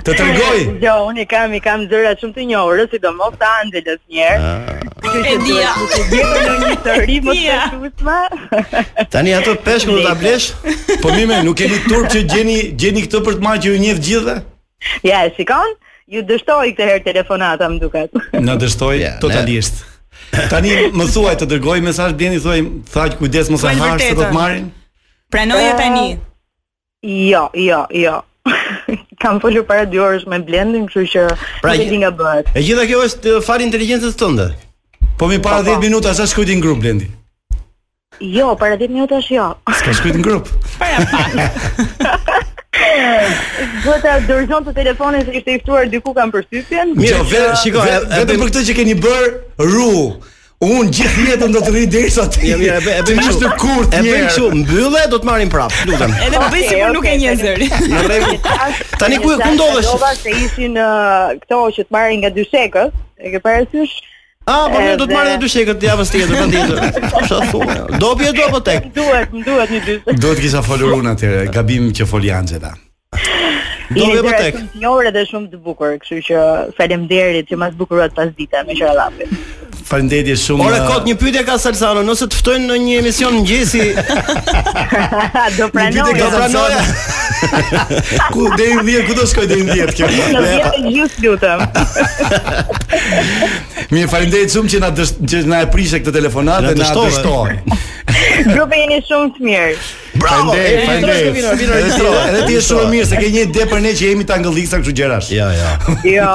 Të 0.00 0.08
tregoj. 0.08 0.62
Jo, 0.84 0.96
un 1.10 1.20
i 1.22 1.26
kam 1.30 1.54
i 1.54 1.60
kam 1.62 1.84
zëra 1.90 2.16
shumë 2.18 2.34
të 2.36 2.46
njohur, 2.48 2.82
sidomos 2.90 3.36
ta 3.38 3.52
Angelës 3.62 4.00
një 4.10 4.24
herë. 4.26 4.48
Ah. 4.48 4.80
Kjo 5.04 5.36
dia. 5.44 5.68
Ti 5.94 6.24
në 6.24 6.40
një 6.40 6.72
histori 6.72 7.20
më 7.28 7.36
të 7.36 7.60
shkurtma. 7.68 8.18
Tani 9.14 9.36
ato 9.38 9.54
peshkun 9.66 10.00
do 10.00 10.02
ta 10.08 10.14
blesh? 10.18 10.50
Po 11.04 11.14
mime, 11.14 11.38
nuk 11.46 11.60
kemi 11.62 11.78
turp 11.88 12.10
që 12.10 12.24
gjeni 12.34 12.58
gjeni 12.74 13.06
këtë 13.06 13.22
për 13.28 13.38
të 13.38 13.46
marrë 13.46 13.62
që 13.66 13.70
ju 13.76 13.84
njeh 13.86 14.02
gjithë? 14.08 14.36
Ja, 15.06 15.22
shikon? 15.38 15.78
Ju 16.10 16.24
dështoj 16.26 16.74
këtë 16.74 16.90
herë 16.90 17.06
telefonata 17.06 17.68
më 17.70 17.78
duket. 17.84 18.20
Na 18.42 18.58
dështoj 18.58 19.04
totalisht. 19.22 19.84
Tani 20.50 20.72
më 20.98 21.04
thuaj 21.14 21.34
të 21.40 21.46
dërgoj 21.50 21.78
mesazh 21.84 22.14
Blendi 22.18 22.40
thoi 22.44 22.60
tha 22.92 23.06
kujdes 23.18 23.50
mos 23.50 23.64
e 23.66 23.72
harë, 23.80 23.98
se 24.04 24.14
do 24.18 24.26
të 24.26 24.32
marrin. 24.36 24.66
Pranoje 25.32 25.70
e 25.72 25.76
tani. 25.80 26.04
Jo, 27.10 27.46
jo, 27.58 27.80
jo. 27.98 28.20
Kam 29.22 29.40
folur 29.42 29.66
para 29.68 29.86
2 29.90 30.02
orësh 30.06 30.28
me 30.30 30.38
Blendin, 30.46 30.86
kështu 30.90 31.06
që 31.14 31.24
pra, 31.64 31.74
nuk 31.74 31.86
e 31.86 31.90
di 31.90 31.98
nga 32.04 32.12
bëhet. 32.20 32.52
E 32.54 32.62
gjitha 32.66 32.86
kjo 32.90 33.02
është 33.08 33.34
fal 33.46 33.64
inteligjencës 33.66 34.16
tunde. 34.22 34.46
Po 35.18 35.26
mi 35.28 35.38
para 35.42 35.64
10 35.66 35.80
po, 35.80 35.80
po. 35.80 35.84
minuta 35.88 36.14
sa 36.20 36.28
shkoj 36.30 36.46
në 36.52 36.60
grup 36.66 36.82
Blendi. 36.84 37.10
Jo, 38.30 38.52
para 38.60 38.76
10 38.80 38.92
minuta 38.94 39.18
është 39.18 39.34
jo. 39.40 39.48
S'ka 39.80 39.96
shkoj 39.98 40.14
në 40.20 40.24
grup. 40.24 40.52
Para 40.78 41.04
pa. 41.10 42.36
Duhet 43.84 44.02
ta 44.06 44.16
dërgjon 44.26 44.66
të 44.66 44.74
telefonin 44.80 45.24
se 45.26 45.34
ishte 45.40 45.54
i 45.56 45.60
ftuar 45.62 45.88
diku 45.92 46.12
kanë 46.16 46.34
përsypjen. 46.34 46.92
Mirë, 46.98 47.12
jo, 47.12 47.22
vetëm 47.30 47.56
shikoj, 47.62 47.86
vetëm 48.12 48.44
për 48.44 48.50
këtë 48.50 48.64
që 48.68 48.76
keni 48.80 48.96
bër 49.06 49.32
ru. 49.68 49.94
Un 50.60 50.90
gjithë 50.92 51.38
do 51.40 51.46
të 51.54 51.70
rri 51.72 51.82
deri 51.88 52.10
sa 52.12 52.26
ti. 52.28 52.50
Jo, 52.50 52.58
mirë, 52.60 52.76
e 52.76 52.82
bëj 52.84 53.16
kështu. 53.16 53.30
Është 53.30 53.52
kurt. 53.62 53.94
E 53.96 54.02
bëj 54.04 54.26
kështu, 54.26 54.48
mbyllë, 54.60 55.04
do 55.14 55.20
të 55.22 55.28
marrim 55.30 55.52
prap, 55.52 55.72
lutem. 55.88 56.12
Edhe 56.20 56.36
më 56.36 56.44
po 56.44 56.52
bëj 56.52 56.66
sikur 56.72 56.92
nuk 56.98 57.08
e 57.08 57.16
njeh 57.22 57.38
zëri. 57.40 57.70
Në 57.94 58.02
rregull. 58.04 58.54
Tani 59.00 59.20
ku 59.24 59.32
ku 59.40 59.50
ndodhesh? 59.56 59.90
Dova 59.94 60.12
se 60.20 60.34
ishin 60.44 60.76
këto 61.40 61.64
që 61.78 61.88
të 61.88 61.96
marrin 61.96 62.24
nga 62.26 62.34
dy 62.36 62.44
shekët. 62.52 62.92
E 63.24 63.32
ke 63.32 63.40
parasysh? 63.44 63.94
Ah, 64.50 64.66
po 64.68 64.76
mirë, 64.80 64.98
do 65.00 65.06
të 65.08 65.16
marrë 65.16 65.38
dy 65.40 65.50
shekët 65.54 65.80
të 65.80 65.88
javës 65.94 66.12
tjetër 66.12 66.36
ta 66.36 66.46
ditur. 66.52 67.10
Sa 67.30 67.40
thua? 67.54 67.80
Dobi 68.04 68.28
e 68.28 68.32
do 68.36 68.44
apo 68.50 68.60
tek? 68.68 68.92
Duhet, 68.96 69.32
duhet 69.48 69.72
një 69.76 69.80
dy. 69.88 69.96
Duhet 70.12 70.44
kisha 70.44 70.60
folur 70.68 70.96
unë 71.00 71.16
atyre, 71.16 71.42
gabim 71.56 71.88
që 71.96 72.08
fol 72.12 72.24
Janxeta. 72.28 72.74
Dove 73.90 74.22
po 74.22 74.30
tek. 74.38 74.54
Një 74.78 74.86
orë 74.96 75.10
dhe 75.16 75.24
shumë 75.26 75.48
të 75.52 75.58
bukur, 75.64 75.96
kështu 76.02 76.18
që 76.28 76.42
faleminderit 76.76 77.48
që 77.50 77.56
mas 77.58 77.72
bukurohet 77.80 78.14
pas 78.14 78.28
ditë 78.38 78.60
me 78.68 78.76
qerallapin. 78.78 79.30
Faleminderit 79.88 80.38
shumë. 80.38 80.62
Ora 80.68 80.78
uh, 80.84 80.90
kot 80.92 81.08
një 81.08 81.16
pyetje 81.18 81.40
ka 81.48 81.56
Salsaro, 81.58 82.04
nëse 82.06 82.28
të 82.30 82.38
ftojnë 82.38 82.68
në 82.68 82.76
një 82.84 83.00
emision 83.00 83.34
mëngjesi. 83.40 83.88
Do 85.58 85.66
pranoj. 85.74 86.12
Do 86.20 86.28
pranoj. 86.36 86.76
Ku 88.30 88.44
deri 88.58 88.76
në 88.76 88.82
dhjetë, 88.84 89.04
ku 89.08 89.14
do 89.16 89.22
shkoj 89.30 89.46
deri 89.48 89.62
në 89.64 89.76
dhjetë 89.78 89.94
kjo? 89.96 90.08
Në 90.34 90.40
dhjetë 90.44 90.72
e 90.76 91.22
lutem. 91.24 91.62
Mi 93.96 94.04
falenderoj 94.12 94.44
shumë 94.58 94.74
që 94.74 94.82
na 94.84 94.90
që 95.00 95.40
na 95.48 95.62
e 95.64 95.70
prishe 95.72 96.02
këtë 96.02 96.12
telefonatë, 96.18 96.68
na 96.68 96.76
dështoi. 96.76 97.64
Grupi 98.52 98.84
jeni 98.84 99.00
shumë 99.08 99.32
të 99.38 99.48
mirë. 99.48 99.80
Bravo. 100.12 100.48
Faleminderit. 100.52 101.34
Vino, 101.34 101.56
vino. 101.58 101.74
Edhe, 101.74 102.22
edhe 102.30 102.46
ti 102.48 102.52
je 102.56 102.60
shumë 102.66 102.86
mirë 102.94 103.06
se 103.10 103.18
ke 103.20 103.28
një 103.30 103.42
ide 103.46 103.66
për 103.70 103.82
ne 103.84 103.92
që 103.94 104.08
jemi 104.10 104.24
ta 104.26 104.38
ngëllikë 104.40 104.72
kështu 104.80 104.94
gjerash. 104.98 105.28
Jo, 105.34 105.46
jo. 105.54 105.70
Jo. 106.16 106.28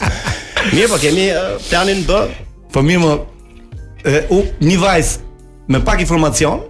Mirë, 0.73 0.91
po 0.95 1.03
kemi 1.03 1.29
uh, 1.33 1.57
planin 1.71 2.05
B. 2.09 2.23
Po 2.75 2.85
mirë, 2.87 3.01
më, 3.05 3.17
e, 4.07 4.45
një 4.65 4.77
vajzë 4.85 5.27
me 5.73 5.79
pak 5.85 6.01
informacion 6.05 6.61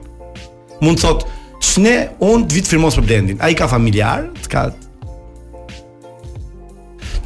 mund 0.82 0.98
të 0.98 1.04
thotë 1.06 1.32
ç'ne 1.68 1.94
on 2.24 2.44
të 2.46 2.58
vit 2.58 2.68
firmos 2.70 2.94
për 2.98 3.06
blendin. 3.06 3.40
Ai 3.42 3.54
ka 3.58 3.70
familjar, 3.72 4.28
të 4.44 4.52
ka 4.52 4.66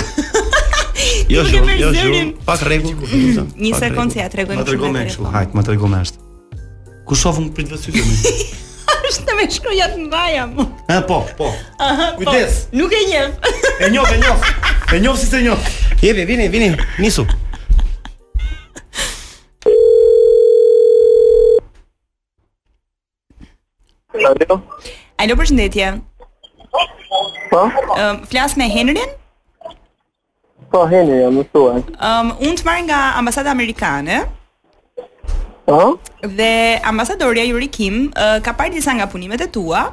Jo, 1.28 1.34
jo, 1.48 1.48
jo, 1.48 1.90
jo, 1.90 1.92
jo. 1.98 2.24
Pak 2.46 2.62
rregull. 2.68 3.20
Një 3.58 3.82
sekondë, 3.82 4.22
ja 4.22 4.28
tregojmë. 4.36 4.62
Ma 4.62 4.68
tregom 4.68 4.94
më 5.00 5.06
shumë. 5.16 5.34
Hajt, 5.40 5.58
ma 5.58 5.66
tregoj 5.68 5.94
më 5.96 6.02
shumë. 6.10 6.24
Ku 7.08 7.16
shofëm 7.16 7.46
për 7.56 7.64
të 7.70 7.72
vësysë 7.72 8.00
me? 8.04 8.38
Êshtë 9.08 9.22
të 9.30 9.36
me 9.38 9.44
shkrujat 9.48 9.94
në 9.96 10.08
baja 10.12 10.42
mu 10.50 10.66
E, 10.92 10.98
po, 11.08 11.22
po 11.38 11.48
Aha, 11.80 12.10
Kujtës 12.18 12.58
po, 12.68 12.76
Nuk 12.82 12.92
e 12.92 12.98
njëf 13.08 13.48
E 13.80 13.88
njëf, 13.88 14.10
e 14.12 14.18
njëf 14.20 14.46
E 14.92 15.00
njëf 15.06 15.16
si 15.22 15.28
se 15.30 15.40
njëf 15.40 15.70
Jebe, 16.04 16.26
vini, 16.28 16.50
vini, 16.52 16.68
nisu 17.00 17.24
Alo, 25.18 25.38
përshëndetje 25.40 25.88
Po? 27.48 27.62
Um, 27.96 28.20
Flasë 28.28 28.60
me 28.60 28.68
Henrynë? 28.76 29.08
Po, 30.68 30.82
Henry, 30.92 31.14
jam, 31.24 31.38
më 31.38 31.42
suaj. 31.48 31.78
Um, 32.04 32.34
unë 32.44 32.58
të 32.60 32.64
marrë 32.66 32.82
nga 32.84 32.96
ambasada 33.18 33.54
amerikane, 33.54 34.18
Po. 35.68 36.00
Dhe 36.24 36.80
ambasadorja 36.82 37.44
Yuri 37.44 37.68
Kim 37.68 38.08
uh, 38.16 38.40
ka 38.40 38.56
parë 38.56 38.72
disa 38.80 38.88
nga 38.96 39.04
punimet 39.04 39.44
e 39.44 39.48
tua, 39.52 39.92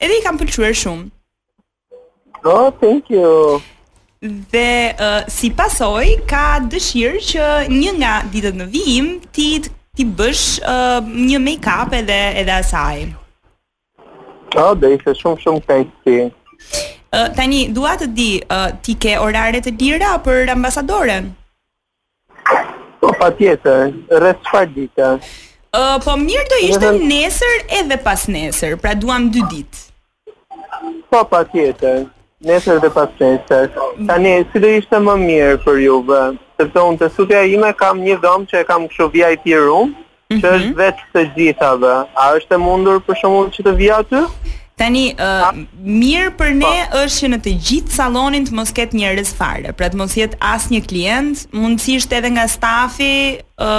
edhe 0.00 0.16
i 0.16 0.22
kam 0.24 0.40
pëlqyer 0.40 0.72
shumë. 0.72 1.04
Oh, 2.48 2.72
thank 2.80 3.12
you. 3.12 3.60
Dhe 4.24 4.96
uh, 4.96 5.20
si 5.28 5.50
pasoj, 5.52 6.08
ka 6.24 6.56
dëshirë 6.72 7.20
që 7.30 7.44
një 7.68 7.92
nga 8.00 8.14
ditët 8.32 8.56
në 8.56 8.66
vijim, 8.72 9.10
ti 9.28 9.50
ti 9.94 10.06
bësh 10.08 10.44
uh, 10.64 11.00
një 11.04 11.36
make-up 11.44 11.92
edhe 12.00 12.16
edhe 12.40 12.54
asaj. 12.56 13.04
Oh, 14.56 14.72
dhe 14.72 14.94
ishe 14.96 15.12
shumë 15.20 15.44
shumë 15.44 15.66
thanks 15.68 16.08
ti. 16.08 16.20
Tani, 17.36 17.60
dua 17.76 17.92
të 18.00 18.08
di, 18.16 18.30
uh, 18.42 18.72
ti 18.82 18.96
ke 18.98 19.18
orare 19.22 19.60
të 19.62 19.70
lira 19.76 20.16
për 20.24 20.48
ambasadoren? 20.56 21.28
Po, 23.04 23.10
pa 23.20 23.28
tjetër, 23.36 23.90
rrës 24.16 24.38
qëfar 24.46 24.70
dita? 24.72 25.08
Uh, 25.76 25.98
po, 26.00 26.14
mirë 26.16 26.44
të 26.48 26.60
ishte 26.70 26.92
nesër 27.02 27.66
edhe 27.82 27.98
pas 28.00 28.22
nesër, 28.32 28.78
pra 28.80 28.94
duam 28.96 29.26
dy 29.34 29.42
ditë. 29.50 29.82
Po, 31.12 31.20
pa 31.28 31.42
tjetër, 31.52 32.06
nesër 32.48 32.80
dhe 32.80 32.88
pas 32.96 33.12
nesër. 33.20 33.66
Tani, 34.08 34.32
si 34.48 34.62
do 34.64 34.70
ishte 34.78 35.02
më 35.04 35.18
mirë 35.26 35.58
për 35.66 35.82
juve, 35.84 36.22
sepse 36.56 36.86
unë 36.88 37.02
të 37.02 37.10
sutja 37.18 37.42
ime 37.52 37.74
kam 37.76 38.00
një 38.06 38.16
dhomë 38.24 38.48
që 38.54 38.62
e 38.62 38.68
kam 38.72 38.88
këshu 38.88 39.10
VIP 39.18 39.50
room, 39.66 39.92
që 40.32 40.38
mhm. 40.40 40.56
është 40.60 40.74
vetë 40.80 41.28
të 41.28 41.68
dhe. 41.84 41.94
A 42.24 42.30
është 42.38 42.56
e 42.56 42.62
mundur 42.64 43.04
për 43.04 43.20
shumë 43.20 43.44
që 43.58 43.68
të 43.68 43.76
vja 43.82 44.00
të? 44.14 44.24
Tani 44.74 45.02
mirë 45.14 46.30
për 46.38 46.50
ne 46.58 46.66
po. 46.90 47.00
është 47.04 47.18
që 47.20 47.28
në 47.32 47.38
të 47.44 47.52
gjithë 47.68 47.94
sallonin 47.94 48.46
të 48.48 48.56
mos 48.58 48.72
ketë 48.74 48.98
njerëz 48.98 49.30
fare. 49.38 49.70
Pra 49.78 49.86
të 49.92 49.98
mos 50.00 50.16
jetë 50.18 50.38
as 50.42 50.66
një 50.72 50.80
klient, 50.86 51.44
mundësisht 51.54 52.12
edhe 52.14 52.30
nga 52.34 52.48
stafi, 52.50 53.12
ë 53.54 53.76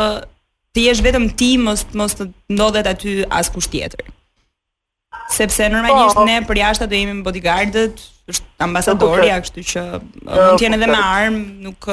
të 0.76 0.86
jesh 0.88 1.02
vetëm 1.04 1.26
ti, 1.40 1.54
mos 1.68 1.84
mos 1.96 2.16
të 2.16 2.30
ndodhet 2.52 2.88
aty 2.94 3.20
askush 3.28 3.68
tjetër. 3.74 4.08
Sepse 5.36 5.68
normalisht 5.74 6.16
po. 6.16 6.24
ne 6.28 6.38
për 6.48 6.58
jashtë 6.64 6.88
do 6.88 6.96
jemi 6.98 7.14
me 7.18 7.24
bodyguardët, 7.28 8.00
ambasadorë, 8.64 9.28
kështu 9.44 9.66
që 9.72 9.82
mund 9.98 10.56
të 10.56 10.62
jeni 10.64 10.80
edhe 10.80 10.90
me 10.94 11.02
armë, 11.02 11.44
nuk 11.66 11.90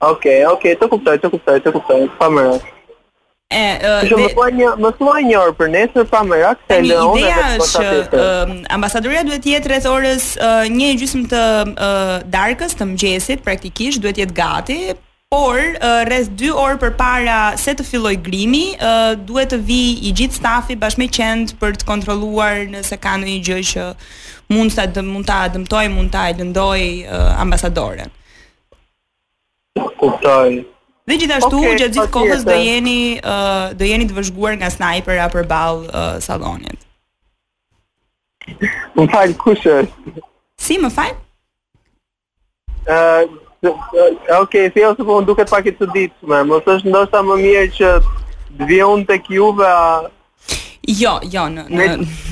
Okej, 0.00 0.44
okej, 0.48 0.76
të 0.80 0.86
kuptoj, 0.88 1.16
të 1.24 1.28
kuptoj, 1.32 1.58
të 1.64 1.70
kuptoj, 1.74 2.00
kamera. 2.20 2.56
Ëh, 3.50 4.06
më 4.14 4.28
thua 4.30 4.44
një, 4.54 4.66
më 4.78 4.90
thua 5.00 5.14
një 5.26 5.34
orë 5.42 5.54
për 5.58 5.70
nesër 5.72 6.04
pa 6.06 6.20
merak 6.22 6.60
se 6.70 6.76
Leon 6.86 7.16
do 7.18 7.48
të 7.58 7.64
shkojë. 7.66 8.20
Ambasadoria 8.76 9.24
duhet 9.26 9.42
të 9.42 9.50
jetë 9.56 9.70
rreth 9.72 9.88
orës 9.90 10.26
1:30 10.70 10.70
uh, 10.70 11.16
uh, 11.16 11.32
të 11.32 12.30
darkës 12.34 12.76
të 12.78 12.86
mëngjesit, 12.92 13.42
praktikisht 13.42 13.98
duhet 14.04 14.20
të 14.20 14.24
jetë 14.24 14.36
gati. 14.38 14.76
Por 15.34 15.58
rreth 16.06 16.30
2 16.38 16.52
orë 16.58 16.78
përpara 16.86 17.40
se 17.62 17.74
të 17.78 17.84
filloj 17.90 18.14
grimi, 18.28 18.62
duhet 19.26 19.50
të 19.52 19.58
vi 19.66 19.80
i 20.10 20.14
gjithë 20.18 20.38
stafi 20.40 20.78
bashkë 20.82 21.02
me 21.02 21.10
qend 21.18 21.52
për 21.60 21.74
të 21.82 21.86
kontrolluar 21.90 22.64
nëse 22.72 22.98
ka 23.02 23.16
ndonjë 23.18 23.46
gjë 23.50 23.62
që 23.74 23.92
mund 24.54 24.74
sa 24.78 24.86
të 24.90 25.02
mund 25.10 25.26
ta 25.30 25.44
dëmtoj, 25.54 25.84
mund 25.94 26.14
ta 26.14 26.28
lëndoj 26.38 26.80
ambasadoren. 27.42 28.10
Kuptoj. 29.98 30.68
Dhe 31.10 31.18
gjithashtu 31.18 31.58
okay, 31.58 31.74
gjatë 31.74 31.94
gjithë 31.96 32.10
kohës 32.14 32.42
do 32.46 32.54
jeni 32.54 32.98
uh, 33.18 33.72
do 33.74 33.82
jeni 33.86 34.06
të 34.06 34.14
vëzhguar 34.18 34.52
nga 34.60 34.68
snajpera 34.70 35.24
përballë 35.32 35.88
uh, 35.90 36.16
sallonit. 36.22 36.78
Më 38.94 39.06
fal 39.12 39.32
kush 39.42 39.66
Si 40.60 40.76
më 40.78 40.90
fal? 40.94 41.16
Ëh, 42.90 43.26
uh, 43.26 43.26
uh, 43.26 44.40
okay, 44.40 44.70
thjesht 44.74 45.00
si 45.02 45.06
po 45.08 45.18
më 45.18 45.26
duket 45.32 45.50
pak 45.50 45.66
e 45.70 45.74
çuditshme, 45.80 46.44
mos 46.48 46.68
është 46.70 46.90
ndoshta 46.92 47.24
më 47.26 47.38
mirë 47.42 47.66
që 47.78 47.90
të 48.60 48.70
vi 48.70 48.80
tek 49.10 49.26
juve 49.34 49.66
a 49.66 50.08
Jo, 50.90 51.18
jo, 51.30 51.42
në, 51.52 51.66
në, 51.70 51.84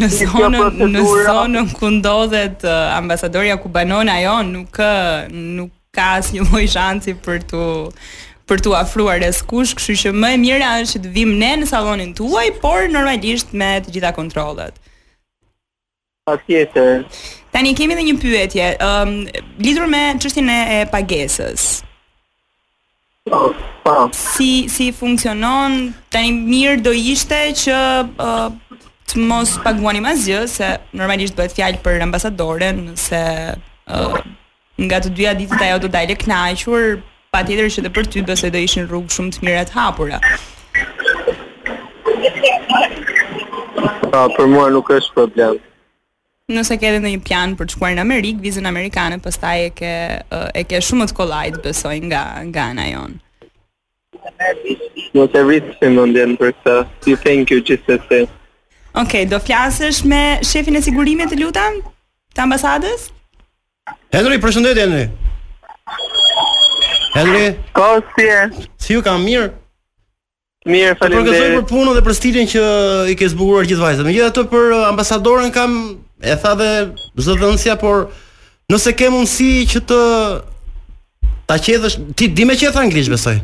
në 0.03 0.07
zonën, 0.17 0.85
në 0.95 1.03
zonën 1.29 1.69
ku 1.79 1.91
ndodhet 1.99 2.63
uh, 2.67 2.95
ambasadoria 3.01 3.57
kubanona, 3.61 4.17
jo, 4.25 4.39
nuk, 4.49 4.79
uh, 4.83 5.27
nuk 5.33 5.71
ka 5.95 6.09
asnjë 6.21 6.41
një 6.41 6.49
loj 6.53 6.65
shanci 6.75 7.15
për 7.25 7.43
të 7.53 7.67
për 8.49 8.63
t'u 8.65 8.73
afruar 8.77 9.21
as 9.27 9.41
kush, 9.45 9.75
kështu 9.77 9.97
që 10.03 10.13
më 10.17 10.31
e 10.33 10.39
mirë 10.45 10.69
është 10.85 11.03
të 11.05 11.13
vim 11.15 11.35
ne 11.41 11.51
në 11.61 11.69
sallonin 11.71 12.15
tuaj, 12.17 12.47
por 12.63 12.89
normalisht 12.95 13.53
me 13.61 13.75
të 13.85 13.93
gjitha 13.97 14.15
kontrollat. 14.17 14.79
Patjetër. 16.29 17.03
Tani 17.55 17.73
kemi 17.79 17.95
edhe 17.97 18.07
një 18.09 18.17
pyetje, 18.23 18.71
ëm 18.85 19.13
um, 19.13 19.53
lidhur 19.65 19.89
me 19.93 20.03
çështjen 20.21 20.51
e 20.53 20.83
pagesës. 20.93 21.67
Pa, 23.29 23.39
po, 23.39 23.47
po. 23.85 23.97
Si 24.17 24.51
si 24.73 24.89
funksionon? 24.97 25.79
Tani 26.13 26.33
mirë 26.39 26.81
do 26.85 26.93
ishte 27.13 27.41
që 27.65 27.77
uh, 28.05 28.49
të 29.09 29.25
mos 29.29 29.55
paguani 29.65 30.03
më 30.05 30.15
asgjë, 30.15 30.43
se 30.55 30.73
normalisht 30.97 31.37
bëhet 31.39 31.57
fjalë 31.57 31.83
për 31.85 32.05
ambasadoren, 32.09 32.83
nëse 32.93 33.23
uh, 33.57 34.19
nga 34.89 35.03
të 35.05 35.13
dyja 35.19 35.37
ditët 35.41 35.69
ajo 35.69 35.79
do 35.85 35.93
dalë 35.97 36.13
e 36.17 36.21
kënaqur, 36.25 36.91
pa 37.35 37.43
tjetër 37.45 37.69
që 37.75 37.83
dhe 37.85 37.91
për 37.97 38.07
ty 38.13 38.23
bëse 38.25 38.49
dhe 38.55 38.63
ishin 38.65 38.87
rrugë 38.89 39.13
shumë 39.15 39.35
të 39.37 39.45
mirat 39.47 39.73
hapura. 39.77 40.19
Pa, 44.09 44.23
ah, 44.25 44.29
për 44.37 44.47
mua 44.51 44.69
nuk 44.73 44.89
është 44.97 45.13
problem. 45.19 45.59
Nëse 46.49 46.79
ke 46.81 46.89
edhe 46.89 47.03
një 47.05 47.21
plan 47.27 47.53
për 47.59 47.69
të 47.69 47.77
shkuar 47.77 47.93
në 47.99 48.05
Amerikë, 48.07 48.41
vizën 48.45 48.69
amerikane, 48.71 49.19
pastaj 49.21 49.67
e 49.67 49.73
ke 49.77 49.93
e 50.57 50.65
ke 50.65 50.81
shumë 50.89 51.11
të 51.11 51.19
kollajt 51.19 51.59
besoj 51.67 51.99
nga 52.09 52.23
nga 52.49 52.65
ana 52.73 52.87
jonë. 52.89 53.21
Nuk 55.19 55.37
e 55.37 55.43
rrit 55.45 55.69
në 55.85 55.93
mendjen 55.99 56.35
për 56.41 56.55
këta. 56.57 56.79
You 57.11 57.17
thank 57.21 57.53
you 57.53 57.61
just 57.61 57.89
as 57.93 58.25
Okej, 58.99 59.29
do 59.31 59.37
fjasësh 59.39 60.05
me 60.09 60.39
shefin 60.43 60.77
e 60.81 60.83
sigurimit 60.83 61.29
të 61.31 61.39
lutam 61.43 61.77
të 62.35 62.41
ambasadës? 62.49 63.11
Henry, 64.13 64.41
përshëndetje 64.43 64.83
Henry. 64.85 65.05
Henry? 67.15 67.57
Po, 67.75 68.03
si 68.19 68.27
e? 68.27 68.51
Si 68.77 68.93
ju 68.95 69.03
kam 69.05 69.25
mirë? 69.25 69.51
Mirë, 70.69 70.97
faleminderit. 70.99 70.99
Po 71.01 71.31
përgëzoj 71.31 71.59
për 71.61 71.67
punën 71.71 71.97
dhe 71.97 72.05
për 72.05 72.17
stilin 72.19 72.51
që 72.53 72.65
i 73.13 73.17
ke 73.19 73.29
zbukuruar 73.33 73.69
gjithë 73.69 73.85
vajzat. 73.85 74.07
Megjithatë 74.09 74.45
për 74.53 74.67
uh, 74.77 74.83
ambasadorën 74.93 75.53
kam 75.55 75.77
e 76.21 76.35
tha 76.43 76.53
dhe 76.59 76.71
zëdhënësia, 77.25 77.79
por 77.81 78.09
nëse 78.73 78.95
ke 78.99 79.09
mundësi 79.15 79.51
që 79.75 79.85
të 79.93 80.01
ta 81.49 81.57
qedhësh, 81.65 81.99
ti 82.19 82.29
di 82.37 82.45
më 82.45 82.59
qeth 82.61 82.77
anglisht 82.81 83.13
besoj. 83.13 83.39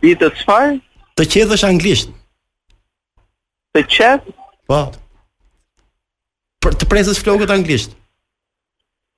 Di 0.00 0.14
të 0.20 0.30
çfarë? 0.40 0.78
Të 1.20 1.28
qedhësh 1.34 1.66
anglisht. 1.68 2.14
Të 3.76 3.84
qet? 3.90 4.30
Po. 4.70 4.84
Për 6.60 6.74
të 6.80 6.88
presësh 6.92 7.20
flokët 7.24 7.52
anglisht. 7.54 7.96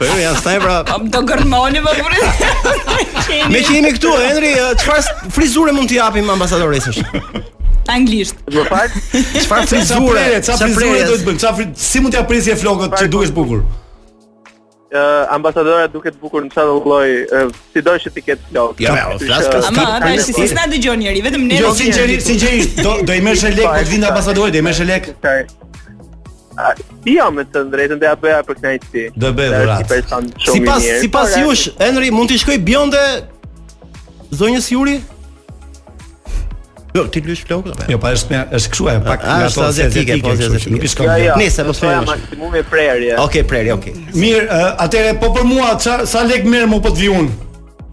Po 0.00 0.10
jo, 0.10 0.14
ja 0.24 0.32
sniper. 0.42 0.80
Am 0.96 1.06
të 1.12 1.22
gërmoni 1.32 1.84
më 1.86 1.96
vuri. 2.02 2.24
Me 3.54 3.62
që 3.62 3.78
jemi 3.78 3.94
këtu, 3.96 4.16
Henri, 4.26 4.54
çfarë 4.82 5.30
frizure 5.36 5.76
mund 5.76 5.92
t'i 5.92 6.00
japim 6.00 6.34
ambasadoresh? 6.34 6.98
Anglisht. 7.88 8.34
Më 8.50 8.62
fal. 8.68 8.86
Çfarë 9.40 9.66
frizure? 9.70 10.22
Çfarë 10.46 10.70
frizure 10.74 11.02
do 11.10 11.16
të 11.18 11.26
bëjmë? 11.26 11.40
Çfarë 11.42 11.66
si 11.88 12.02
mund 12.02 12.14
t'ia 12.16 12.22
prisje 12.28 12.56
flokët 12.60 12.96
që 13.00 13.10
dukesh 13.14 13.34
bukur? 13.36 13.66
ë 14.96 15.00
ambasadora 15.34 15.88
duket 15.90 16.14
bukur 16.22 16.44
në 16.44 16.50
çdo 16.54 16.76
lloj 16.84 17.08
uh, 17.34 17.48
sido 17.74 17.96
që 18.04 18.12
ti 18.16 18.22
ketë 18.22 18.50
flok. 18.52 18.78
Ja, 18.80 18.92
flas 19.20 19.48
pas. 19.50 19.66
Ama 19.68 19.82
ata 19.96 20.12
si 20.22 20.32
si 20.32 20.46
s'na 20.52 20.64
dëgjon 20.70 21.00
njerëj, 21.02 21.20
vetëm 21.26 21.42
ne. 21.48 21.58
Jo, 21.58 21.72
sinqerisht, 21.76 22.30
sinqerisht, 22.30 22.78
do 22.86 22.94
do 23.04 23.16
i 23.18 23.24
mëshë 23.26 23.50
lek 23.56 23.66
për 23.66 23.80
po 23.80 23.88
të 23.88 23.92
vinë 23.92 24.08
ambasadori, 24.12 24.54
do 24.54 24.62
i 24.62 24.66
mëshë 24.66 24.86
lek. 24.88 25.10
Ti 27.04 27.16
jam 27.18 27.34
me 27.36 27.44
të 27.50 27.64
drejtën 27.74 28.00
dhe 28.02 28.10
apo 28.14 28.30
për 28.50 28.62
këtë 28.62 28.92
ti. 28.94 29.04
Do 29.18 29.34
bëj 29.40 29.50
dhurat. 29.56 30.16
Sipas 30.46 30.86
sipas 31.02 31.34
jush, 31.42 31.66
Henry 31.82 32.14
mund 32.14 32.30
të 32.32 32.38
shkoj 32.46 32.62
bjonde 32.70 33.02
zonjës 34.38 34.70
Juri? 34.72 34.98
Jo, 36.96 37.04
ti 37.12 37.20
lësh 37.24 37.44
flokë 37.46 37.74
Jo, 37.92 37.98
pa 38.00 38.12
është 38.16 38.32
më 38.32 38.40
është 38.56 38.70
kështu 38.72 38.86
ajo, 38.92 39.02
pak 39.04 39.24
ato 39.34 39.64
estetike 39.68 40.16
po 40.24 40.32
ti. 40.38 40.52
Nuk 40.72 40.84
i 40.84 40.90
shkon. 40.90 41.14
Nëse 41.40 41.66
po 41.68 41.74
pra, 41.76 41.80
thonë 41.80 42.10
maksimumi 42.12 42.62
prerje. 42.70 43.16
Okej, 43.24 43.44
prerje, 43.50 43.74
okej. 43.76 43.94
Mirë, 44.22 44.60
atëre 44.86 45.12
po 45.20 45.32
për 45.36 45.48
mua 45.50 45.74
sa 45.86 46.24
lek 46.30 46.48
merr 46.48 46.70
më 46.72 46.80
po 46.86 46.94
të 46.96 47.02
vi 47.04 47.10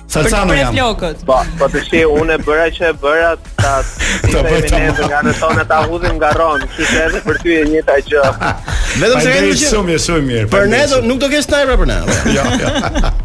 Salcano 0.08 0.54
jam. 0.54 0.74
Flokët. 0.76 1.24
Ba, 1.26 1.42
po, 1.58 1.64
po 1.66 1.70
të 1.74 1.82
shi, 1.88 2.02
unë 2.06 2.36
e 2.36 2.40
bëra 2.46 2.66
që 2.76 2.86
e 2.92 2.96
bëra 3.02 3.30
ta 3.60 3.72
ta 4.34 4.42
bëj 4.46 4.68
ta 4.70 4.82
nga 5.08 5.22
në 5.26 5.34
tonë 5.40 5.64
ta 5.70 5.80
hudhim 5.90 6.18
nga 6.22 6.30
rron, 6.36 6.66
kishte 6.76 7.00
edhe 7.08 7.22
për 7.26 7.40
ty 7.42 7.56
e 7.56 7.64
njëta 7.72 7.96
gjë. 8.10 8.26
Vetëm 9.02 9.22
se 9.24 9.30
vetëm 9.32 9.48
që 9.54 9.70
shumë 9.72 9.96
shumë 10.04 10.24
mirë. 10.28 10.50
Për 10.54 10.68
ne 10.70 10.82
do 10.92 11.00
nuk 11.08 11.22
do 11.24 11.30
ke 11.32 11.40
sniper 11.42 11.80
për 11.82 11.90
ne. 11.92 12.00
Po. 12.04 12.18
Jo, 12.34 12.44
jo. 12.58 12.70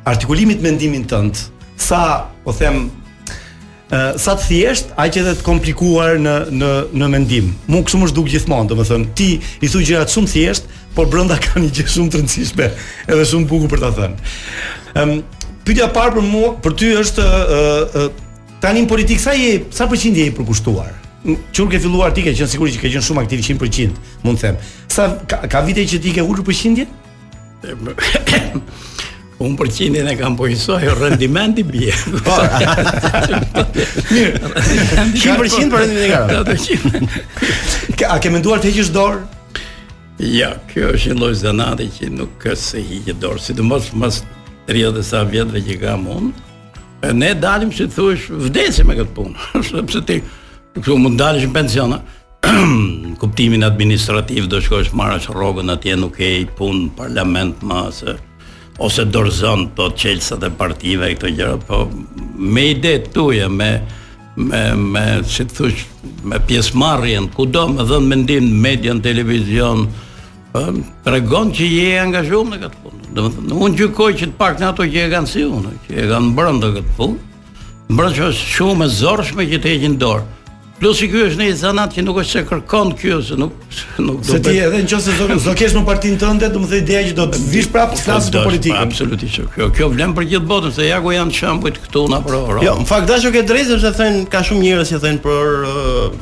artikulimit 0.08 0.62
mendimin 0.64 1.04
tënd, 1.12 1.40
sa, 1.78 2.00
po 2.46 2.54
them, 2.56 2.86
e, 2.86 3.98
sa 4.18 4.34
të 4.40 4.46
thjesht, 4.48 4.94
aq 5.00 5.20
edhe 5.22 5.34
të 5.38 5.44
komplikuar 5.46 6.16
në 6.22 6.36
në 6.56 6.70
në 6.98 7.10
mendim. 7.14 7.50
Mu 7.70 7.82
kështu 7.86 8.00
më 8.02 8.10
duk 8.16 8.30
gjithmonë, 8.32 8.70
domethënë, 8.72 9.10
ti 9.18 9.28
i 9.44 9.70
thu 9.70 9.82
gjëra 9.84 10.08
shumë 10.14 10.32
thjesht, 10.32 10.72
por 10.96 11.10
brenda 11.12 11.38
ka 11.44 11.60
një 11.62 11.70
gjë 11.76 11.86
shumë 11.98 12.14
e 12.16 12.22
rëndësishme, 12.22 12.72
edhe 13.12 13.28
shumë 13.34 13.48
bukur 13.52 13.72
për 13.76 13.84
ta 13.84 13.92
thënë. 14.00 14.34
Ëm, 15.04 15.14
pyetja 15.68 15.90
e 15.92 15.96
parë 16.00 16.16
për 16.18 16.28
mua, 16.32 16.54
për 16.64 16.80
ty 16.82 16.92
është 17.04 17.28
ë 17.60 17.62
ë 17.84 18.08
tani 18.64 18.86
në 18.88 18.92
politik 18.96 19.20
sa 19.22 19.36
je, 19.36 19.60
sa 19.76 19.90
përqind 19.92 20.18
je 20.22 20.30
i 20.32 20.34
përkushtuar? 20.38 20.94
Çur 21.56 21.70
ke 21.72 21.78
filluar 21.84 22.16
ti 22.16 22.24
ke 22.26 22.34
qenë 22.36 22.50
sigurisht 22.52 22.80
që 22.80 22.86
ke 22.88 22.94
qenë 22.96 23.08
shumë 23.12 23.26
aktiv 23.28 23.44
100%, 23.46 24.00
mund 24.24 24.40
të 24.40 24.48
them. 24.50 24.60
Sa 24.92 25.12
ka, 25.28 25.42
ka 25.52 25.62
vite 25.68 25.84
që 25.88 26.02
ti 26.04 26.16
ke 26.18 26.24
ulur 26.24 26.44
përqindje? 26.48 26.88
Unë 29.44 29.58
për 29.60 29.70
qindin 29.76 30.08
e 30.12 30.14
kam 30.20 30.36
punësoj 30.40 30.84
rendimenti 31.00 31.64
bie. 31.68 31.94
Po. 32.26 32.36
Mirë. 34.12 34.42
100% 35.16 35.22
për 35.22 35.38
rendimentin 35.42 36.02
e 36.04 36.10
garantuar. 36.12 37.96
Ka 38.02 38.20
që 38.24 38.32
menduar 38.36 38.62
të 38.64 38.72
heqësh 38.72 38.92
dorë? 38.96 39.24
Jo, 40.24 40.52
kjo 40.72 40.92
është 40.96 41.12
një 41.12 41.18
lloj 41.20 41.32
zanati 41.42 41.90
që 41.98 42.10
nuk 42.16 42.46
se 42.60 42.84
hiqë 42.86 43.16
dorë, 43.24 43.42
sidomos 43.44 43.90
pas 43.98 44.20
30 44.70 45.00
e 45.00 45.04
sa 45.08 45.24
vjetëve 45.28 45.64
që 45.68 45.80
kam 45.82 46.06
unë. 46.12 46.34
E 47.04 47.12
ne 47.16 47.32
dalim 47.36 47.72
si 47.76 47.88
thuaç 47.92 48.30
vdesim 48.46 48.88
me 48.88 48.96
këtë 49.02 49.16
punë, 49.16 49.50
sepse 49.72 50.04
ti 50.08 50.22
këtu 50.78 50.96
mund 51.02 51.20
dalish 51.20 51.48
në 51.50 51.56
pension, 51.56 51.98
kuptimin 53.24 53.64
administrativ 53.64 54.48
do 54.52 54.60
shkosh 54.64 54.92
marrësh 55.00 55.28
rrogën 55.32 55.70
atje 55.74 55.96
nuk 56.00 56.18
e 56.20 56.30
ke 56.46 56.56
pun 56.60 56.88
parlament 56.98 57.62
më 57.70 57.78
se 57.98 58.16
ose 58.88 59.06
dorzon 59.16 59.64
po 59.78 59.88
çelësat 60.02 60.44
e 60.48 60.50
partive 60.62 61.12
këto 61.14 61.32
gjëra 61.38 61.60
po 61.70 61.84
me 61.94 62.66
ide 62.74 62.94
tuaja 63.16 63.48
me 63.62 63.70
me 64.50 64.62
me 64.96 65.04
si 65.36 65.46
të 65.48 65.58
thosh 65.60 65.86
me 66.32 66.42
pjesëmarrjen 66.52 67.30
kudo 67.38 67.66
me 67.78 67.86
dhënë 67.94 68.10
mendim 68.12 68.50
media 68.68 68.96
në 69.00 69.06
televizion 69.10 69.88
tregon 71.06 71.54
po, 71.54 71.56
që 71.56 71.72
je 71.72 71.88
i 71.94 71.98
angazhuar 72.04 72.52
në 72.52 72.62
këtë 72.66 72.84
punë 72.84 73.14
do 73.16 73.28
të 73.30 73.48
thonë 73.48 73.64
unë 73.70 73.82
gjykoj 73.84 74.12
që 74.22 74.32
të 74.34 74.40
pak 74.46 74.60
në 74.60 74.72
ato 74.74 74.90
që 74.96 75.08
e 75.08 75.12
kanë 75.18 75.32
si 75.36 75.48
unë 75.48 75.76
që 75.88 76.00
e 76.06 76.10
kanë 76.12 76.36
brenda 76.42 76.74
këtë 76.78 76.98
punë 77.00 78.08
është 78.12 78.32
shumë 78.46 78.90
e 78.90 78.96
zorrshme 79.02 79.48
që 79.54 79.64
të 79.64 79.78
heqin 79.78 80.00
dorë 80.04 80.30
Plus 80.84 81.00
i 81.00 81.08
ky 81.08 81.22
është 81.30 81.40
një 81.40 81.46
zanat 81.56 81.94
që 81.96 82.02
nuk 82.04 82.18
është 82.20 82.36
se 82.36 82.42
kërkon 82.44 82.90
ky 83.00 83.14
ose 83.16 83.38
nuk 83.40 83.52
nuk 84.04 84.18
do. 84.20 84.34
Se 84.34 84.40
ti 84.44 84.58
edhe 84.60 84.82
nëse 84.84 85.14
do 85.16 85.30
do 85.46 85.54
kesh 85.56 85.72
në 85.78 85.84
partinë 85.88 86.18
tënde, 86.20 86.50
do 86.52 86.60
të 86.64 86.72
thë 86.76 86.80
ideja 86.82 87.04
që 87.10 87.14
do 87.20 87.28
të 87.32 87.40
vish 87.54 87.70
prapë 87.72 88.00
klasë 88.02 88.34
të 88.34 88.42
politikës. 88.44 88.80
Absolutisht. 88.84 89.46
Kjo 89.56 89.70
kjo 89.78 89.88
vlen 89.94 90.12
për 90.18 90.28
gjithë 90.34 90.50
botën, 90.50 90.74
se 90.76 90.90
ja 90.90 91.00
ku 91.06 91.14
janë 91.16 91.32
çambujt 91.40 91.80
këtu 91.86 92.04
na 92.12 92.20
pro. 92.26 92.42
Jo, 92.66 92.74
në 92.82 92.88
fakt 92.90 93.08
dashu 93.14 93.32
ke 93.32 93.46
drejtë 93.48 93.78
sepse 93.78 93.94
thënë 94.02 94.26
ka 94.34 94.44
shumë 94.50 94.64
njerëz 94.66 94.92
që 94.92 95.00
thënë 95.06 95.24
për 95.24 95.64
uh, 95.70 96.18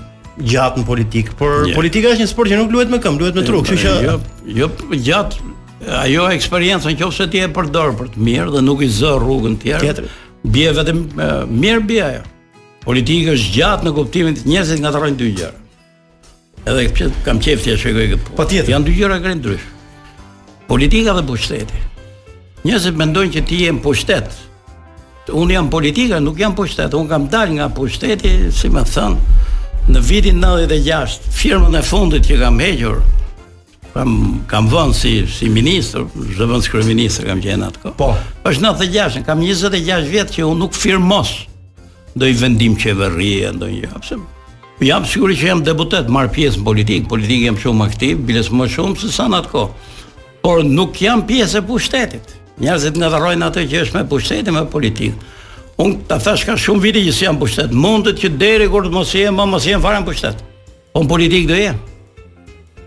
gjatë 0.53 0.83
në 0.83 0.87
politikë, 0.91 1.35
por 1.39 1.57
yeah. 1.65 1.79
politika 1.81 2.11
është 2.13 2.27
një 2.27 2.31
sport 2.35 2.53
që 2.53 2.59
nuk 2.61 2.75
luhet 2.75 2.93
me 2.93 2.99
këmbë, 3.01 3.23
luhet 3.23 3.39
me 3.41 3.45
truk, 3.49 3.65
kështu 3.65 3.81
që 3.81 3.95
jo, 4.05 4.19
jo 4.59 4.69
gjatë 4.91 5.95
ajo 6.03 6.27
eksperiencë 6.37 6.93
nëse 7.01 7.25
ti 7.33 7.41
e 7.41 7.49
përdor 7.57 7.97
për 7.97 8.13
të 8.13 8.27
mirë 8.29 8.53
dhe 8.57 8.61
nuk 8.69 8.85
i 8.85 8.91
zë 9.01 9.15
rrugën 9.25 9.57
tjetër. 9.65 10.11
Bie 10.53 10.69
vetëm 10.73 11.07
uh, 11.17 11.33
mirë 11.49 11.87
bie 11.89 12.05
ajo. 12.11 12.27
Politika 12.81 13.35
është 13.37 13.51
gjatë 13.53 13.85
në 13.85 13.91
kuptimin 13.93 14.37
të 14.37 14.47
njerëzit 14.49 14.79
nga 14.81 14.89
të 14.95 14.99
rojnë 15.03 15.17
dy 15.19 15.27
gjerë. 15.37 15.57
Edhe 16.71 17.09
kam 17.25 17.39
qefti 17.41 17.73
e 17.73 17.77
shekoj 17.77 18.07
këtë 18.13 18.23
po. 18.25 18.37
Pa 18.39 18.47
Janë 18.49 18.87
dy 18.87 18.95
gjëra 18.99 19.19
e 19.19 19.23
kërë 19.25 19.57
Politika 20.69 21.13
dhe 21.13 21.23
pushteti. 21.27 21.81
Njerëzit 22.65 22.97
mendojnë 22.97 23.33
që 23.35 23.43
ti 23.47 23.59
jenë 23.65 23.81
pushtet. 23.83 24.31
Unë 25.31 25.53
jam 25.53 25.69
politika, 25.69 26.17
nuk 26.19 26.39
jam 26.41 26.55
pushtet. 26.57 26.93
Unë 26.97 27.09
kam 27.09 27.25
dal 27.31 27.53
nga 27.53 27.69
pushteti, 27.69 28.49
si 28.51 28.69
me 28.69 28.81
thënë, 28.81 29.37
në 29.91 30.01
vitin 30.05 30.41
96, 30.43 31.29
firmën 31.37 31.77
e 31.79 31.83
fundit 31.87 32.25
që 32.27 32.39
kam 32.41 32.59
hequr, 32.59 32.97
kam 33.93 34.17
kam 34.47 34.69
vënë 34.71 34.97
si 34.97 35.13
si 35.29 35.49
ministër, 35.51 36.07
zë 36.37 36.49
vënë 36.49 37.27
kam 37.29 37.43
qenë 37.45 37.69
atko. 37.71 37.93
Po. 37.99 38.09
Është 38.43 38.65
96, 38.65 39.23
kam 39.27 39.43
26 39.43 40.09
vjet 40.09 40.33
që 40.35 40.49
un 40.51 40.59
nuk 40.65 40.73
firmos 40.73 41.50
do 42.15 42.25
i 42.27 42.33
vendim 42.33 42.75
qeveria, 42.75 43.51
do 43.53 43.67
i 43.67 43.81
japsim. 43.81 44.21
Po 44.79 44.85
jam 44.85 45.05
sigurisht 45.05 45.43
që 45.43 45.47
jam 45.51 45.61
deputet, 45.63 46.09
marr 46.11 46.27
pjesë 46.33 46.59
në 46.61 46.65
politikë, 46.67 47.09
politikë 47.11 47.45
jam 47.49 47.59
shumë 47.61 47.85
aktiv, 47.87 48.17
biles 48.27 48.49
më 48.49 48.65
shumë 48.75 48.97
se 49.01 49.11
sa 49.13 49.27
natko. 49.31 49.67
Por 50.41 50.63
nuk 50.65 50.97
jam 51.01 51.21
pjesë 51.27 51.59
e 51.61 51.65
pushtetit. 51.67 52.31
Njerëzit 52.61 52.97
në 52.97 53.11
dharojnë 53.13 53.45
atë 53.47 53.63
që 53.69 53.83
është 53.85 53.99
me 53.99 54.07
pushtetit 54.09 54.51
me 54.55 54.63
politikë. 54.69 55.29
Unë 55.81 55.99
ta 56.09 56.17
thash 56.21 56.45
ka 56.45 56.55
shumë 56.57 56.83
viti 56.87 57.03
që 57.09 57.27
jam 57.27 57.37
pushtet, 57.41 57.71
mundet 57.71 58.19
që 58.21 58.33
deri 58.37 58.67
kur 58.69 58.85
të 58.85 58.91
mos 58.93 59.13
jem, 59.15 59.37
mos 59.53 59.65
jem 59.65 59.81
fare 59.81 60.01
në 60.01 60.09
pushtet. 60.09 60.41
Po 60.93 61.03
në 61.03 61.11
politikë 61.13 61.49
do 61.53 61.61
jem. 61.61 61.79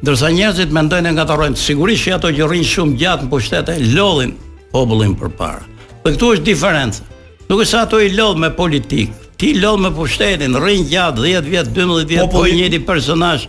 Dërsa 0.05 0.33
njerëzit 0.35 0.75
mendojnë 0.75 1.15
nga 1.15 1.25
të 1.31 1.39
rojnë, 1.41 1.57
sigurisht 1.63 2.05
që 2.09 2.17
ato 2.19 2.35
që 2.37 2.51
shumë 2.75 2.99
gjatë 3.01 3.25
në 3.25 3.31
pushtet 3.33 3.71
e 3.73 3.79
lodhin 3.95 4.35
popullin 4.75 5.15
për 5.17 5.33
para. 5.39 5.63
Dhe 6.05 6.17
këtu 6.17 6.35
është 6.35 6.51
diferencë. 6.51 7.14
Nuk 7.49 7.61
është 7.65 7.81
ato 7.83 7.99
i 8.01 8.13
lodh 8.15 8.39
me 8.41 8.51
politik. 8.57 9.11
Ti 9.37 9.51
lodh 9.59 9.81
me 9.85 9.91
pushtetin, 9.93 10.55
rrin 10.61 10.87
gjatë 10.89 11.25
10 11.25 11.49
vjet, 11.53 11.73
12 11.77 12.09
vjet, 12.09 12.29
po 12.33 12.45
njëri 12.45 12.57
njëti 12.61 12.79
personazh 12.87 13.49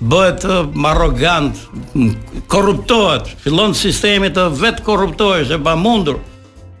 bëhet 0.00 0.44
arrogant, 0.90 1.56
korruptohet, 2.50 3.28
fillon 3.44 3.74
sistemi 3.76 4.30
të 4.32 4.46
vet 4.60 4.80
korruptohesh 4.84 5.52
e 5.54 5.58
bamundur. 5.64 6.18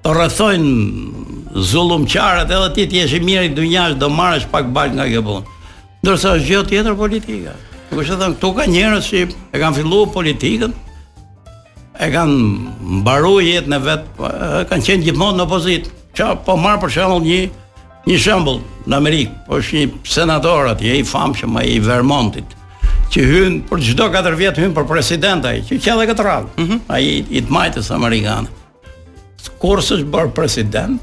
Të 0.04 0.12
rrethojnë 0.16 1.60
zullumqarët 1.70 2.52
edhe 2.52 2.70
ti 2.76 2.86
ti 2.90 3.00
jesh 3.02 3.16
i 3.18 3.22
mirë 3.24 3.48
i 3.50 3.54
dunjash 3.56 3.96
do 4.00 4.08
marrësh 4.12 4.48
pak 4.52 4.70
balt 4.76 4.96
nga 4.96 5.06
kjo 5.10 5.22
punë. 5.26 5.56
Ndërsa 6.00 6.34
është 6.38 6.48
gjë 6.50 6.62
tjetër 6.72 6.96
politika. 6.96 7.56
Nuk 7.90 8.04
është 8.04 8.18
thënë 8.22 8.36
këtu 8.38 8.52
ka 8.56 8.68
njerëz 8.74 9.10
që 9.12 9.24
e 9.28 9.58
kanë 9.62 9.78
filluar 9.80 10.12
politikën 10.16 10.70
e 12.00 12.08
kanë 12.12 12.36
mbaru 13.02 13.34
jetën 13.44 13.76
e 13.76 13.80
vet, 13.88 14.06
po, 14.16 14.28
kanë 14.72 14.86
qenë 14.88 15.08
gjithmonë 15.08 15.40
në 15.42 15.48
opozitë. 15.48 15.96
Ço 16.16 16.34
po 16.44 16.56
marr 16.58 16.78
për 16.82 16.90
shembull 16.96 17.22
një 17.26 17.40
një 18.08 18.16
shembull 18.22 18.60
në 18.90 18.96
Amerikë, 18.98 19.34
po 19.46 19.58
është 19.60 19.76
një 19.76 20.14
senator 20.16 20.70
atje 20.72 20.96
i 21.00 21.04
famshëm 21.06 21.58
ai 21.60 21.66
i 21.76 21.80
Vermontit 21.84 22.56
që 23.14 23.24
hyn 23.26 23.58
për 23.66 23.80
çdo 23.90 24.06
4 24.14 24.36
vjet 24.38 24.58
hyn 24.62 24.74
për 24.74 24.86
president 24.88 25.46
ai, 25.50 25.60
që 25.66 25.78
qelle 25.84 26.06
këtë 26.08 26.26
radh. 26.26 26.48
Mm 26.58 26.66
-hmm. 26.66 26.80
Ai 26.88 27.24
i 27.28 27.42
të 27.42 27.50
majtës 27.50 27.88
amerikan. 27.94 28.46
Kur 29.58 29.80
është 29.80 30.04
bërë 30.10 30.30
president, 30.34 31.00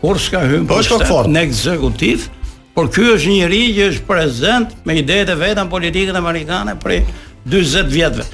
kur 0.00 0.16
ka 0.30 0.40
hyn 0.40 0.64
për 0.66 0.68
po, 0.68 0.82
shtet, 0.82 1.28
në 1.34 1.42
ekzekutiv, 1.44 2.28
por 2.74 2.88
ky 2.88 3.04
është 3.14 3.28
një 3.28 3.36
njerëz 3.42 3.72
që 3.76 3.88
është 3.90 4.06
prezant 4.06 4.68
me 4.86 4.94
idetë 5.02 5.34
vetëm 5.40 5.68
politikën 5.68 6.16
amerikane 6.16 6.74
për 6.82 7.02
40 7.48 7.92
vjetëve 7.92 8.24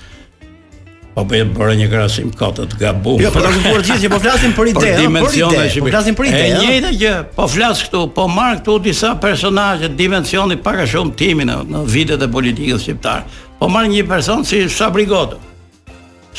po 1.17 1.25
bëj 1.25 1.43
po, 1.49 1.63
bëra 1.63 1.75
një 1.81 1.87
krasim 1.89 2.29
kotë 2.37 2.67
të 2.75 2.79
gabuar. 2.83 3.21
Jo, 3.25 3.31
po 3.33 3.41
ta 3.41 3.49
kuptuar 3.55 3.83
gjithë 3.87 4.03
që 4.03 4.09
po 4.13 4.19
flasim 4.21 4.53
për 4.53 4.69
ide, 4.69 4.81
për 4.83 4.99
dimensione, 5.01 5.63
po 5.81 5.87
flasim 5.89 6.17
për 6.19 6.27
ide. 6.29 6.41
E 6.41 6.57
njëjta 6.61 6.91
gjë, 7.03 7.13
po 7.39 7.47
flas 7.49 7.81
këtu, 7.87 8.01
po 8.13 8.27
marr 8.29 8.59
këtu 8.59 8.75
disa 8.85 9.13
personazhe 9.23 9.89
dimensioni 9.97 10.59
pak 10.67 10.83
a 10.83 10.87
shumë 10.93 11.15
timi 11.17 11.47
në, 11.49 11.57
në 11.73 11.85
vitet 11.95 12.25
e 12.27 12.29
politikës 12.35 12.85
shqiptare. 12.85 13.25
Po 13.57 13.71
marr 13.73 13.89
një 13.95 14.03
person 14.11 14.45
si 14.45 14.61
Sabri 14.73 15.07
Gotë. 15.09 15.41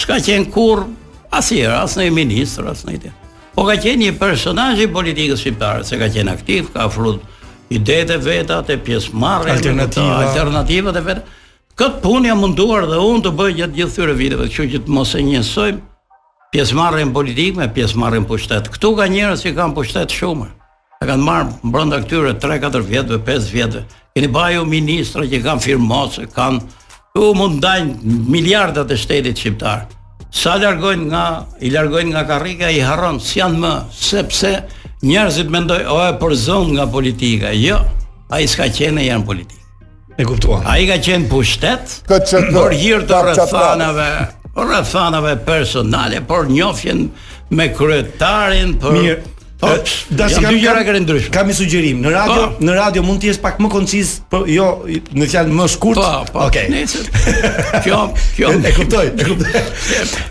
Ska 0.03 0.19
qen 0.27 0.45
kurr 0.53 0.85
asnjëherë, 1.33 1.79
asnjë 1.87 2.13
ministër, 2.13 2.69
asnjë 2.75 2.95
ide. 2.99 3.15
Po 3.57 3.65
ka 3.65 3.79
qenë 3.81 4.03
një 4.03 4.11
personazh 4.21 4.83
i 4.85 4.89
politikës 4.99 5.41
shqiptare, 5.41 5.87
se 5.89 5.97
ka 5.97 6.05
qenë 6.13 6.35
aktiv, 6.37 6.69
ka 6.77 6.85
ofruar 6.85 7.17
ide 7.73 7.97
të 8.11 8.21
veta, 8.27 8.61
të 8.63 8.77
pjesëmarrje 8.85 9.57
alternativat 9.57 10.29
alternativa 10.29 10.93
të 10.95 11.05
veta. 11.09 11.25
Këtë 11.77 11.99
punë 12.01 12.31
jam 12.31 12.39
munduar 12.41 12.87
dhe 12.89 12.97
unë 13.05 13.21
të 13.21 13.31
bëj 13.37 13.51
gjatë 13.59 13.75
gjithë 13.77 13.93
këtyre 13.95 14.13
viteve, 14.17 14.45
kështu 14.49 14.63
që 14.69 14.79
të 14.87 14.93
mos 14.97 15.11
e 15.13 15.19
njësojmë 15.21 15.81
pjesëmarrjen 16.55 17.11
politike 17.13 17.59
me 17.59 17.67
pjesëmarrjen 17.75 18.23
pushtet. 18.25 18.69
Ktu 18.73 18.89
ka 18.97 19.05
njerëz 19.13 19.43
që 19.45 19.51
kanë 19.59 19.75
pushtet 19.77 20.15
shumë. 20.17 20.47
Ata 20.97 21.09
kanë 21.11 21.23
marrë 21.27 21.69
brenda 21.75 21.99
këtyre 22.01 22.31
3-4 22.41 22.81
vjetëve, 22.89 23.19
5 23.29 23.51
vjetëve. 23.53 23.81
Keni 24.17 24.29
bajo 24.33 24.63
ministra 24.71 25.27
që 25.29 25.41
kanë 25.45 25.63
firmosë, 25.67 26.25
kanë 26.33 27.21
u 27.21 27.29
mundajn 27.37 27.93
miliardat 28.37 28.89
e 28.89 28.97
shtetit 29.03 29.37
shqiptar. 29.43 29.85
Sa 30.33 30.55
largojnë 30.57 31.05
nga 31.11 31.25
i 31.61 31.69
largojnë 31.77 32.15
nga 32.15 32.25
karrika 32.33 32.71
i 32.73 32.81
harron 32.87 33.21
si 33.21 33.37
janë 33.37 33.61
më, 33.61 33.75
sepse 33.93 34.55
njerëzit 35.05 35.53
mendojnë 35.53 35.87
o 35.93 36.01
e 36.07 36.11
përzon 36.25 36.73
nga 36.73 36.89
politika. 36.89 37.53
Jo, 37.53 37.77
ai 38.33 38.47
s'ka 38.49 38.65
qenë 38.69 39.05
janë 39.11 39.29
politikë. 39.29 39.56
E 40.17 40.23
kuptuam. 40.25 40.61
Ai 40.65 40.87
ka 40.89 40.97
qenë 40.97 41.29
pushtet. 41.29 41.99
KCK. 42.09 42.49
Por 42.55 42.73
hir 42.73 43.03
të 43.05 43.19
rrethanave, 43.29 44.07
rrethanave 44.57 45.35
personale, 45.45 46.23
por 46.25 46.49
njohjen 46.49 47.11
me 47.53 47.67
kryetarin 47.75 48.79
për 48.81 48.95
Mirë. 49.01 49.17
Po, 49.57 49.71
dy 50.13 50.25
kam 50.43 50.53
gjëra 50.53 50.83
që 50.85 50.93
ndryshojnë. 51.01 51.31
Kam 51.33 51.47
një 51.49 51.53
sugjerim. 51.57 52.01
Në 52.05 52.11
radio, 52.13 52.33
pa. 52.43 52.49
Po. 52.57 52.65
në 52.65 52.73
radio 52.77 53.01
mund 53.05 53.23
të 53.23 53.31
jesh 53.31 53.39
pak 53.41 53.59
më 53.61 53.71
konciz, 53.73 54.11
po 54.29 54.43
jo 54.45 54.67
në 55.17 55.29
fjalë 55.31 55.55
më 55.57 55.65
shkurt. 55.73 55.97
Po, 55.97 56.33
po. 56.33 56.43
Okej. 56.45 56.67
Okay. 56.77 57.81
kjo, 57.85 58.01
kjo. 58.37 58.51
E 58.61 58.73
kuptoj, 58.77 59.07
e 59.17 59.25
kuptoj. 59.31 59.71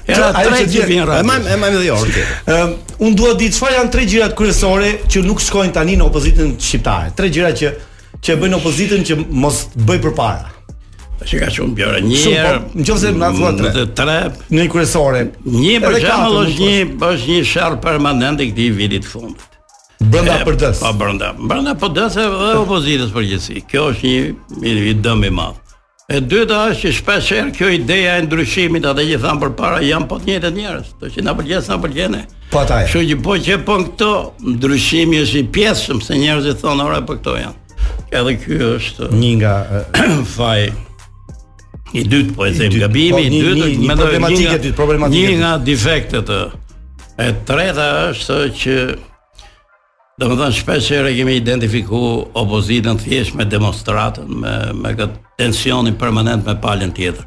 Era 0.14 0.30
tre 0.36 0.62
gjëra 0.70 0.86
vin 0.92 1.02
radio. 1.10 1.24
Emam, 1.26 1.48
emam 1.56 1.66
edhe 1.74 1.90
orë. 1.94 2.26
Ëm, 2.54 2.76
un 3.02 3.18
dua 3.18 3.34
di 3.38 3.50
çfarë 3.54 3.80
janë 3.80 3.94
tre 3.98 4.06
gjërat 4.14 4.38
kryesore 4.38 4.94
që 5.10 5.26
nuk 5.26 5.42
shkojnë 5.42 5.74
tani 5.74 5.98
në 5.98 6.06
opozitën 6.06 6.54
shqiptare. 6.62 7.10
Tre 7.18 7.30
gjëra 7.34 7.50
që 7.62 7.74
që 8.26 8.32
e 8.34 8.40
bën 8.42 8.54
opozitën 8.58 9.04
që 9.06 9.14
mos 9.38 9.60
bëj 9.86 10.00
përpara. 10.02 10.48
Tash 11.16 11.30
Që 11.30 11.38
ka 11.44 11.48
qenë 11.54 11.76
Bjora 11.78 12.00
një 12.02 12.22
po, 12.24 12.32
herë. 12.34 12.60
Nëse 12.82 13.12
na 13.16 13.28
thua 13.32 13.52
mm, 13.52 13.60
tre. 13.60 13.70
Në 13.78 13.84
tre. 13.96 14.16
Në 14.58 14.64
kryesore. 14.72 15.20
Një 15.46 15.76
për 15.84 15.94
shembull 16.02 16.40
është 16.42 16.56
një 16.58 17.04
është 17.08 17.36
një 17.36 17.44
sherr 17.52 17.76
permanent 17.84 18.42
i 18.44 18.48
këtij 18.50 18.72
vitit 18.80 19.06
fundit. 19.06 19.52
Brenda 20.10 20.40
PD-s. 20.44 20.82
Po 20.82 20.90
brenda. 21.00 21.30
Brenda 21.38 21.72
PD-s 21.80 22.18
dhe 22.18 22.26
opozitës 22.64 23.14
përgjithësi. 23.14 23.62
Kjo 23.70 23.86
është 23.92 24.10
një 24.10 24.26
individ 24.56 25.04
dëm 25.06 25.22
i 25.30 25.32
madh. 25.38 25.62
E 26.10 26.18
dyta 26.22 26.60
është 26.72 26.82
që 26.84 26.92
shpesh 26.98 27.32
herë 27.34 27.54
kjo 27.56 27.70
ideja 27.78 28.16
e 28.20 28.24
ndryshimit 28.26 28.84
atë 28.90 29.04
që 29.08 29.20
thanë 29.24 29.42
përpara 29.44 29.80
janë 29.86 30.06
po 30.12 30.18
të 30.22 30.28
njëjtë 30.30 30.50
njerëz, 30.54 30.92
do 31.00 31.08
që 31.14 31.24
na 31.26 31.32
pëlqen 31.34 31.64
sa 31.66 31.78
pëlqen. 31.82 32.18
Po 32.52 32.60
ata. 32.62 32.82
Kështu 32.86 33.06
që 33.10 33.16
po 33.26 33.38
që 33.42 33.56
po 33.66 33.78
këto 33.88 34.12
ndryshimi 34.54 35.18
është 35.24 35.40
i 35.44 35.48
pjesëm 35.56 36.04
se 36.06 36.20
njerëzit 36.22 36.62
thonë 36.62 36.86
ora 36.86 37.00
po 37.08 37.18
këto 37.18 37.34
janë 37.40 37.56
edhe 38.20 38.36
ky 38.40 38.58
është 38.76 39.10
një 39.14 39.32
nga 39.40 39.54
faj 40.36 40.60
i 41.96 42.02
dytë 42.12 42.36
po 42.36 42.46
e 42.48 42.54
them 42.56 42.76
gabimi 42.82 43.10
po, 43.14 43.20
i 43.20 43.28
dytë 43.32 43.82
me 43.88 43.96
problematike 43.98 44.56
dytë 44.68 44.78
problematike 44.78 45.34
një 45.34 45.36
nga 45.42 45.52
defektet 45.66 46.32
e 46.34 47.28
tretë 47.48 47.90
është 48.12 48.38
që 48.62 48.78
do 50.16 50.30
më 50.30 50.36
thënë, 50.40 50.54
shpesh 50.56 50.86
e 50.96 50.98
kemi 51.18 51.34
identifiku 51.36 51.98
opozitën 52.40 52.96
thjesht 53.02 53.34
me 53.36 53.44
demonstratën, 53.52 54.30
me, 54.42 54.52
me 54.72 54.94
këtë 54.96 55.18
tensionin 55.42 55.98
permanent 56.00 56.40
me 56.48 56.54
palën 56.64 56.88
tjetër. 56.96 57.26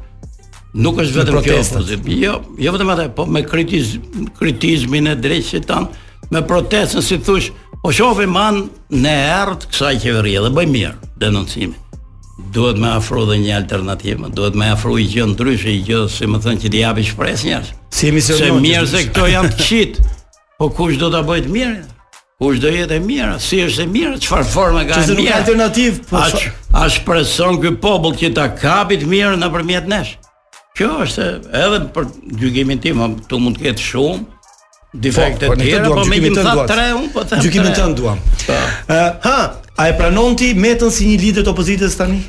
Nuk 0.82 0.98
është 1.04 1.20
vetëm 1.20 1.36
kjo 1.44 1.58
opozitë. 1.60 2.16
Jo, 2.18 2.32
jo 2.58 2.72
vetëm 2.74 2.90
atë, 2.96 3.04
po 3.14 3.28
me 3.30 3.44
kritizmin 3.46 5.06
e 5.06 5.14
drejtë 5.22 5.62
tan 5.70 5.86
tanë, 5.86 6.06
me 6.34 6.42
protestën, 6.50 7.02
si 7.06 7.16
thosh 7.30 7.48
Po 7.80 7.88
shofi 7.96 8.26
man 8.28 8.66
në 8.92 9.12
kësa 9.24 9.68
kësaj 9.70 9.92
qeveri 10.02 10.34
dhe 10.44 10.50
bëj 10.52 10.66
mirë 10.68 11.12
denoncimi. 11.22 11.78
Duhet 12.52 12.76
me 12.80 12.90
afru 12.96 13.22
dhe 13.28 13.38
një 13.40 13.54
alternativë, 13.60 14.28
duhet 14.36 14.56
me 14.56 14.66
afru 14.74 14.98
i 15.00 15.06
gjënë 15.08 15.32
ndryshe, 15.34 15.70
i 15.72 15.80
gjë 15.84 16.00
si 16.12 16.26
më 16.28 16.40
thënë 16.44 16.60
që 16.64 16.70
t'i 16.72 16.82
japi 16.82 17.04
shpres 17.08 17.42
njërës. 17.46 17.70
Si 17.96 18.10
se 18.26 18.50
mirë 18.56 18.86
se 18.88 19.02
këto 19.08 19.26
janë 19.32 19.52
të 19.54 19.64
qitë, 19.64 20.04
po 20.60 20.68
kush 20.76 20.98
do 21.00 21.08
t'a 21.12 21.22
bëjt 21.28 21.48
mirë? 21.52 21.78
Kush 22.40 22.60
do 22.64 22.70
jetë 22.72 22.96
e 22.96 23.02
mirë? 23.04 23.36
Si 23.44 23.60
është 23.64 23.84
e 23.84 23.90
mirë? 23.92 24.12
Qëfar 24.24 24.44
forme 24.56 24.84
ka 24.88 24.96
e 24.96 25.04
mirë? 25.04 25.06
Që 25.08 25.08
se 25.08 25.16
nuk 25.16 25.30
alternativë? 25.36 26.02
Po 26.10 26.20
a, 26.80 26.84
shpreson 26.96 27.60
popull 27.80 28.16
që 28.20 28.32
t'a 28.36 28.48
kapit 28.60 29.04
mirë 29.08 29.40
në 29.40 29.48
përmjet 29.56 29.88
nesh? 29.92 30.14
Kjo 30.76 30.90
është 31.06 31.30
edhe 31.64 31.80
për 31.96 32.12
gjykimin 32.40 32.80
tim, 32.88 33.04
po 33.04 33.10
tu 33.28 33.40
mund 33.44 33.60
të 33.60 33.68
ketë 33.70 33.84
shumë, 33.90 34.24
defekte 34.92 35.46
po, 35.46 35.52
po, 35.54 35.58
të 35.58 35.64
tjera, 35.66 35.86
duam, 35.86 36.00
po 36.02 36.08
me 36.10 36.18
gjimë 36.18 36.36
thatë 36.42 36.64
tre, 36.66 36.86
unë 36.96 37.10
po 37.14 37.22
them 37.24 37.32
tre. 37.32 37.40
Gjukime 37.46 37.72
të 37.76 37.84
në 37.90 37.96
duam. 37.98 38.22
Uh, 38.40 38.52
eh, 38.54 39.02
ha, 39.26 39.36
a 39.78 39.86
e 39.90 39.94
pranon 39.98 40.34
ti 40.38 40.52
metën 40.58 40.90
si 40.94 41.08
një 41.12 41.20
lidrë 41.24 41.44
të 41.46 41.52
opozitës 41.54 41.94
tani? 41.98 42.20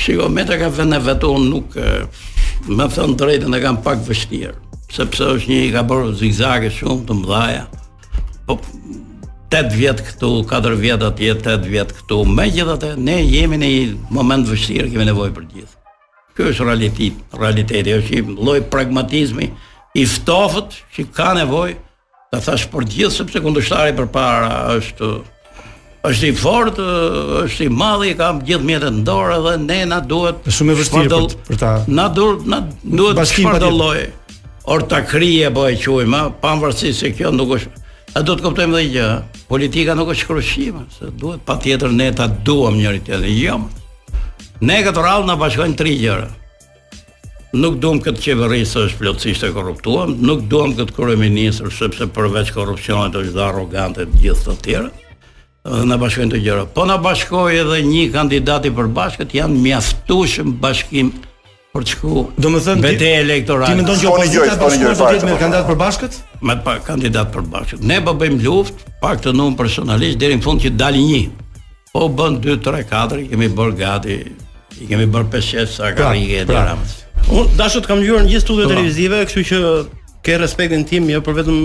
Shiko, 0.00 0.26
metë 0.32 0.58
ka 0.60 0.68
vene 0.76 0.98
vetë 1.04 1.28
unë 1.32 1.50
nuk 1.52 1.76
eh, 1.80 2.26
më 2.68 2.88
thënë 2.96 3.18
drejtën 3.22 3.56
e 3.56 3.62
kam 3.64 3.80
pak 3.84 4.02
vështirë, 4.06 4.54
sepse 4.92 5.30
është 5.36 5.50
një 5.52 5.62
i 5.68 5.70
ka 5.76 5.82
bërë 5.90 6.14
zigzage 6.20 6.70
shumë 6.76 7.06
të 7.08 7.18
mdhaja, 7.22 7.64
po 8.48 8.58
8 9.50 9.72
vjetë 9.74 10.04
këtu, 10.10 10.32
4 10.50 10.76
vjetë 10.78 11.08
atje, 11.08 11.32
8 11.40 11.64
vjetë 11.72 11.98
këtu, 12.00 12.20
me 12.30 12.46
gjithë 12.52 12.76
atë, 12.76 12.92
ne 13.02 13.16
jemi 13.24 13.58
në 13.58 13.72
i 13.76 13.80
moment 14.14 14.46
vështirë, 14.46 14.92
kemi 14.92 15.08
nevoj 15.08 15.32
për 15.34 15.48
gjithë. 15.56 15.74
Kjo 16.36 16.52
është 16.52 16.68
realitit, 16.68 17.16
realiteti, 17.34 17.96
është 17.96 18.16
i 18.20 18.36
loj 18.46 18.60
pragmatizmi, 18.70 19.48
i 19.94 20.06
ftoftë 20.06 20.84
që 20.94 21.04
ka 21.14 21.32
nevojë 21.40 21.76
ta 22.30 22.38
thash 22.44 22.68
për 22.70 22.84
gjithë 22.94 23.14
sepse 23.16 23.40
kundështari 23.42 23.94
përpara 23.98 24.50
është 24.76 25.08
është 26.08 26.28
i 26.30 26.34
fortë, 26.40 26.84
është 27.44 27.64
i 27.66 27.70
madh, 27.76 28.04
i 28.08 28.12
ka 28.16 28.28
gjithë 28.46 28.64
mjetet 28.64 28.94
në 29.00 29.02
dorë 29.08 29.40
dhe 29.44 29.54
ne 29.66 29.80
na 29.90 29.98
duhet 30.00 30.46
shumë 30.54 30.72
e 30.76 30.78
vështirë 30.78 31.10
për, 31.12 31.26
për 31.50 31.58
ta. 31.60 31.72
Na 31.92 32.06
duhet 32.14 32.46
na 32.48 32.60
duhet 32.82 33.20
të 33.36 33.58
dalloj. 33.60 34.06
Or 34.70 34.84
ta 34.88 35.02
krije 35.10 35.48
apo 35.50 35.66
e 35.68 35.74
quajmë, 35.82 36.22
pavarësisht 36.40 37.02
se 37.02 37.10
kjo 37.16 37.32
nuk 37.34 37.56
është 37.58 37.78
A 38.18 38.24
do 38.26 38.34
të 38.34 38.42
kuptojmë 38.42 38.74
dhe 38.74 38.80
gjë, 38.90 39.06
politika 39.46 39.94
nuk 39.94 40.08
është 40.10 40.24
shkroshime, 40.24 40.80
se 40.96 41.12
duhet 41.20 41.44
pa 41.46 41.54
tjetër 41.62 41.92
ne 41.94 42.08
ta 42.10 42.24
duham 42.26 42.74
njëri 42.74 42.98
tjetër, 43.06 43.28
jam. 43.30 43.68
Jo. 43.70 44.16
Ne 44.66 44.80
këtë 44.82 45.04
rallë 45.04 45.28
në 45.30 45.36
bashkojnë 45.38 45.76
tri 45.78 45.92
gjëra 46.00 46.26
nuk 47.56 47.78
duam 47.82 47.98
këtë 48.02 48.22
qeverisë 48.24 48.84
është 48.84 48.98
plotësisht 49.00 49.46
e 49.46 49.52
korruptuar, 49.54 50.10
nuk 50.12 50.44
duam 50.50 50.74
këtë 50.78 50.94
kryeministër 50.94 51.72
sepse 51.74 52.06
përveç 52.14 52.52
korrupsionit 52.54 53.16
është 53.18 53.34
dhe 53.36 53.44
arrogante 53.46 54.06
të 54.06 54.20
gjithë 54.22 54.46
të 54.48 54.58
tjerë. 54.66 54.90
Dhe 55.70 55.84
na 55.86 55.96
bashkojnë 56.00 56.32
të 56.34 56.40
gjëra. 56.44 56.62
Po 56.74 56.86
na 56.88 56.96
bashkoi 57.04 57.58
edhe 57.60 57.80
një 57.86 58.04
kandidat 58.14 58.64
i 58.68 58.72
përbashkët, 58.76 59.34
janë 59.36 59.58
mjaftueshëm 59.66 60.54
bashkim 60.62 61.10
për 61.74 61.84
të 61.86 61.92
shkuar. 61.94 62.30
Domethënë 62.40 62.86
vetë 62.86 63.10
elektorat. 63.20 63.68
Ti 63.70 63.76
mendon 63.78 63.98
që 64.00 64.08
opozita 64.10 64.56
do 64.56 64.70
të 64.70 65.10
jetë 65.16 65.28
me 65.28 65.36
kandidat 65.42 65.68
përbashkët? 65.68 66.16
Me 66.46 66.56
pa 66.64 66.78
kandidat 66.86 67.34
përbashkët. 67.34 67.84
Ne 67.84 67.98
do 68.00 68.08
po 68.08 68.14
bëjmë 68.22 68.40
luftë, 68.46 68.88
pak 69.02 69.20
të 69.26 69.34
numër 69.36 69.58
personalisht 69.60 70.22
deri 70.22 70.38
në 70.40 70.46
fund 70.46 70.64
që 70.64 70.72
dalë 70.80 71.04
një. 71.10 71.22
Po 71.92 72.06
bën 72.08 72.36
2 72.40 72.56
3 72.64 72.84
4, 72.88 73.24
kemi 73.32 73.48
bër 73.60 73.72
gati, 73.84 74.16
i 74.80 74.86
kemi 74.90 75.06
bër 75.12 75.24
5 75.36 75.48
6 75.64 75.74
sa 75.78 75.88
ka 75.94 76.12
rrije 76.14 76.44
pra, 76.48 76.62
pra. 76.72 77.04
Unë 77.28 77.54
dashur 77.58 77.82
të 77.84 77.90
kam 77.90 78.00
luajtur 78.02 78.28
gjithë 78.30 78.44
studio 78.44 78.66
po. 78.66 78.72
televizive, 78.74 79.20
kështu 79.28 79.44
që 79.50 79.62
ke 80.26 80.38
respektin 80.42 80.84
tim 80.88 81.08
jo 81.12 81.20
për 81.24 81.36
vetëm 81.40 81.60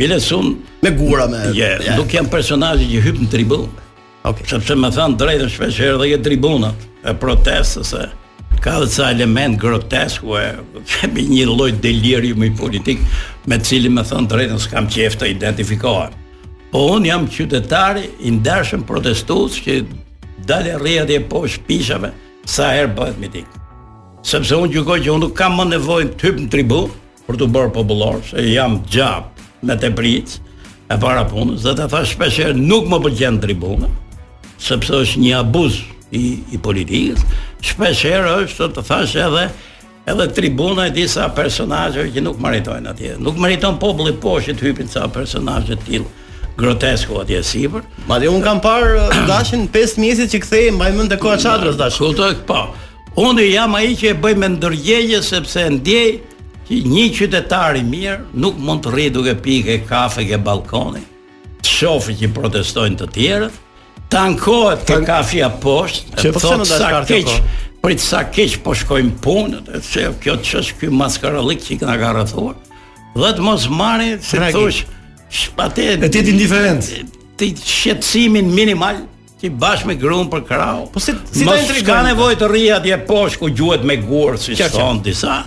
bile 0.00 0.18
sun 0.20 0.56
me 0.82 0.90
gura 0.90 1.26
me. 1.28 1.38
Je, 1.56 1.62
yeah, 1.62 1.80
yeah. 1.84 1.96
nuk 1.96 2.10
janë 2.12 2.28
personazhe 2.30 2.84
që 2.90 3.00
hyjnë 3.04 3.22
në 3.26 3.30
tribunë, 3.36 3.68
Okej, 4.24 4.40
okay. 4.40 4.46
sepse 4.54 4.74
më 4.80 4.88
thanë 4.96 5.16
drejtën 5.20 5.50
shpeshherë 5.52 5.96
dhe 6.00 6.06
je 6.08 6.18
tribunat 6.24 6.84
e 7.04 7.12
protestës 7.20 7.90
ka 8.60 8.80
dhe 8.82 8.86
sa 8.90 9.10
element 9.14 9.58
grotesk 9.60 10.22
e 10.40 10.44
kemi 10.90 11.22
një 11.34 11.46
lloj 11.50 11.70
delirium 11.82 12.42
i 12.46 12.50
politik 12.56 13.00
me 13.46 13.58
cili 13.58 13.90
me 13.92 14.02
thënë 14.06 14.30
drejtën 14.30 14.62
s'kam 14.66 14.88
qef 14.90 15.16
të 15.20 15.30
identifikohem. 15.34 16.12
Po 16.70 16.84
unë 16.96 17.10
jam 17.10 17.26
qytetari 17.30 18.08
i 18.26 18.32
ndershëm 18.38 18.84
protestus 18.88 19.58
që 19.62 19.80
dalë 20.48 20.78
e 20.94 21.04
dhe 21.12 21.20
po 21.30 21.44
shpishave 21.46 22.10
sa 22.44 22.70
herë 22.74 22.94
bëhet 22.98 23.20
mitik. 23.22 23.46
Sepse 24.24 24.56
unë 24.56 24.72
gjykoj 24.78 24.98
që 25.04 25.12
unë 25.14 25.24
nuk 25.26 25.36
kam 25.38 25.58
më 25.60 25.66
nevojnë 25.74 26.16
të 26.20 26.34
në 26.38 26.48
tribunë 26.50 27.22
për 27.26 27.38
të 27.40 27.50
bërë 27.54 27.72
popullor, 27.76 28.20
se 28.24 28.40
jam 28.52 28.78
gjabë 28.90 29.30
me 29.64 29.78
të 29.80 29.94
e 30.92 30.96
para 31.00 31.22
punës, 31.24 31.62
dhe 31.64 31.72
të 31.78 31.86
thash 31.88 32.10
shpesherë 32.12 32.54
nuk 32.60 32.84
më 32.92 32.98
përgjenë 33.06 33.40
tribunë, 33.40 33.86
sepse 34.60 34.92
është 35.00 35.20
një 35.22 35.30
abuz 35.38 35.78
i, 36.14 36.42
i 36.52 36.58
politikës, 36.60 37.22
shpeshherë 37.64 38.32
është 38.44 38.66
të 38.76 38.82
thash 38.88 39.14
edhe 39.24 39.44
edhe 40.12 40.24
tribuna 40.36 40.84
e 40.90 40.94
disa 40.94 41.30
personazhe 41.36 42.04
që 42.14 42.22
nuk 42.26 42.40
meritojnë 42.44 42.90
atje. 42.90 43.14
Nuk 43.24 43.38
meriton 43.40 43.78
populli 43.80 44.12
poshtë 44.20 44.56
të 44.60 44.66
hypin 44.68 44.90
ca 44.92 45.06
personazhe 45.14 45.78
të 45.80 45.88
tillë 45.88 46.10
grotesku 46.60 47.16
atje 47.22 47.40
sipër. 47.42 47.86
Madje 48.10 48.30
un 48.30 48.44
kam 48.44 48.60
parë 48.64 48.98
uh, 49.00 49.16
dashin 49.30 49.64
5 49.76 49.96
mesit 50.02 50.34
që 50.34 50.42
kthehej 50.44 50.74
mbaj 50.76 50.92
mend 50.98 51.14
te 51.14 51.18
koha 51.22 51.38
çadrës 51.40 51.78
dash. 51.80 51.98
Kulto 52.02 52.28
po. 52.48 52.66
Unë 53.24 53.48
jam 53.48 53.74
ai 53.78 53.94
që 53.96 54.10
e 54.12 54.16
bëj 54.20 54.38
me 54.42 54.48
ndërgjegje 54.58 55.20
sepse 55.24 55.64
ndjej 55.78 56.20
që 56.68 56.80
një 56.92 57.04
qytetar 57.16 57.76
i 57.78 57.84
mirë 57.86 58.34
nuk 58.44 58.58
mund 58.60 58.82
të 58.84 58.92
rri 58.92 59.08
duke 59.14 59.34
pikë 59.44 59.80
kafe 59.88 60.26
ke 60.28 60.38
balkoni. 60.44 61.00
Shofi 61.64 62.12
që 62.18 62.28
protestojnë 62.36 62.98
të 63.00 63.06
tjerët, 63.14 63.60
tankohet 64.12 64.84
për 64.88 65.04
kafja 65.06 65.48
poshtë, 65.62 66.12
e 66.12 66.32
po 66.32 66.32
për 66.34 66.34
po 66.34 66.68
sa 66.68 66.90
keqë, 67.08 67.38
për 67.84 67.94
i 67.94 67.98
të 68.00 68.04
sa 68.06 68.20
keq 68.32 68.58
po 68.64 68.74
shkojmë 68.76 69.16
punët, 69.24 69.68
e 69.76 69.80
se 69.84 70.06
kjo 70.22 70.36
të 70.40 70.50
qësh 70.50 70.72
kjo 70.80 70.92
maskaralik 70.98 71.62
që 71.64 71.74
i 71.76 71.80
këna 71.82 71.96
ka 72.00 72.12
rëthuar, 72.18 72.54
dhe 73.14 73.32
të 73.38 73.44
mos 73.46 73.66
mare, 73.78 74.12
se 74.24 74.40
të 74.40 74.50
thush, 74.56 74.84
shpate... 75.42 75.90
E 75.98 76.08
ti 76.10 76.22
ti 76.22 76.34
indiferent? 76.34 76.88
Ti 77.38 77.50
shqetsimin 77.60 78.50
minimal, 78.54 79.02
ti 79.40 79.50
bash 79.50 79.84
me 79.88 79.96
grunë 80.00 80.30
për 80.32 80.44
krau, 80.48 80.86
po 80.94 81.02
si, 81.02 81.14
si 81.32 81.44
mos 81.48 81.64
shka 81.76 82.02
nevoj 82.08 82.36
të 82.40 82.50
rria 82.52 82.80
atje 82.80 83.00
poshtë, 83.08 83.42
ku 83.42 83.50
gjuhet 83.52 83.84
me 83.86 83.98
gurë, 84.04 84.40
si 84.40 84.56
kja, 84.58 84.70
sonë 84.72 85.04
disa, 85.10 85.42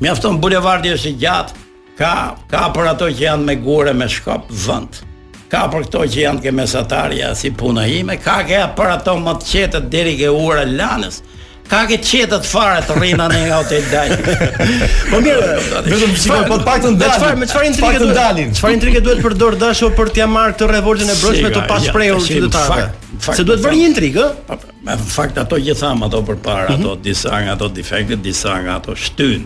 mi 0.00 0.12
bulevardi 0.42 0.94
është 0.94 1.12
i 1.14 1.18
gjatë, 1.24 1.62
ka, 2.00 2.14
ka 2.48 2.66
për 2.74 2.94
ato 2.94 3.08
që 3.12 3.24
janë 3.26 3.44
me 3.48 3.56
gurë 3.60 3.92
e 3.92 3.98
me 4.02 4.06
shkopë 4.08 4.56
vëndë, 4.66 5.08
ka 5.50 5.64
për 5.72 5.84
këto 5.88 6.04
që 6.12 6.20
janë 6.24 6.42
ke 6.44 6.52
mesatarja 6.54 7.32
si 7.38 7.50
puna 7.58 7.84
ime, 7.90 8.16
ka 8.22 8.38
ke 8.46 8.62
për 8.78 8.92
ato 8.96 9.16
më 9.18 9.36
të 9.40 9.50
qetët 9.50 9.88
deri 9.92 10.12
ke 10.20 10.30
ura 10.30 10.62
lanës. 10.70 11.22
Ka 11.70 11.84
ke 11.86 12.00
qetët 12.02 12.42
fare 12.50 12.80
të 12.82 12.94
rrinë 12.98 13.26
në 13.30 13.42
një 13.44 13.50
hotel 13.54 13.84
dalin. 13.92 14.24
Po 15.10 15.18
mirë, 15.22 15.50
vetëm 15.86 16.14
shikoj, 16.18 16.38
po 16.48 16.56
të 16.58 16.64
paktën 16.66 16.96
Çfarë 16.98 17.38
me 17.38 17.46
çfarë 17.46 17.68
intrigë 17.68 18.00
do 18.02 18.08
të 18.08 18.16
dalin? 18.16 18.54
Çfarë 18.58 18.80
duhet 19.06 19.22
për 19.22 19.36
dorë 19.38 19.60
dasho 19.60 19.90
për 19.94 20.10
t'ia 20.16 20.26
marrë 20.26 20.56
këtë 20.56 20.68
revoltën 20.72 21.12
e 21.12 21.16
brëshme 21.20 21.52
të 21.54 21.62
pasprehur 21.68 22.26
ja, 22.26 22.48
Fakt, 22.50 23.38
Se 23.38 23.44
duhet 23.46 23.62
vërë 23.62 23.78
një 23.82 23.86
intrigë, 23.92 24.24
ë? 24.50 24.56
Në 24.88 24.98
fakt 25.12 25.38
ato 25.44 25.60
që 25.62 25.78
tham 25.78 26.02
ato 26.08 26.24
përpara, 26.26 26.66
mm 26.74 26.74
-hmm. 26.74 26.82
ato 26.88 26.94
mhm. 26.94 27.02
disa 27.06 27.40
nga 27.44 27.52
ato 27.54 27.68
defekte, 27.68 28.16
disa 28.16 28.58
nga 28.64 28.76
ato 28.80 28.94
shtyn. 28.96 29.40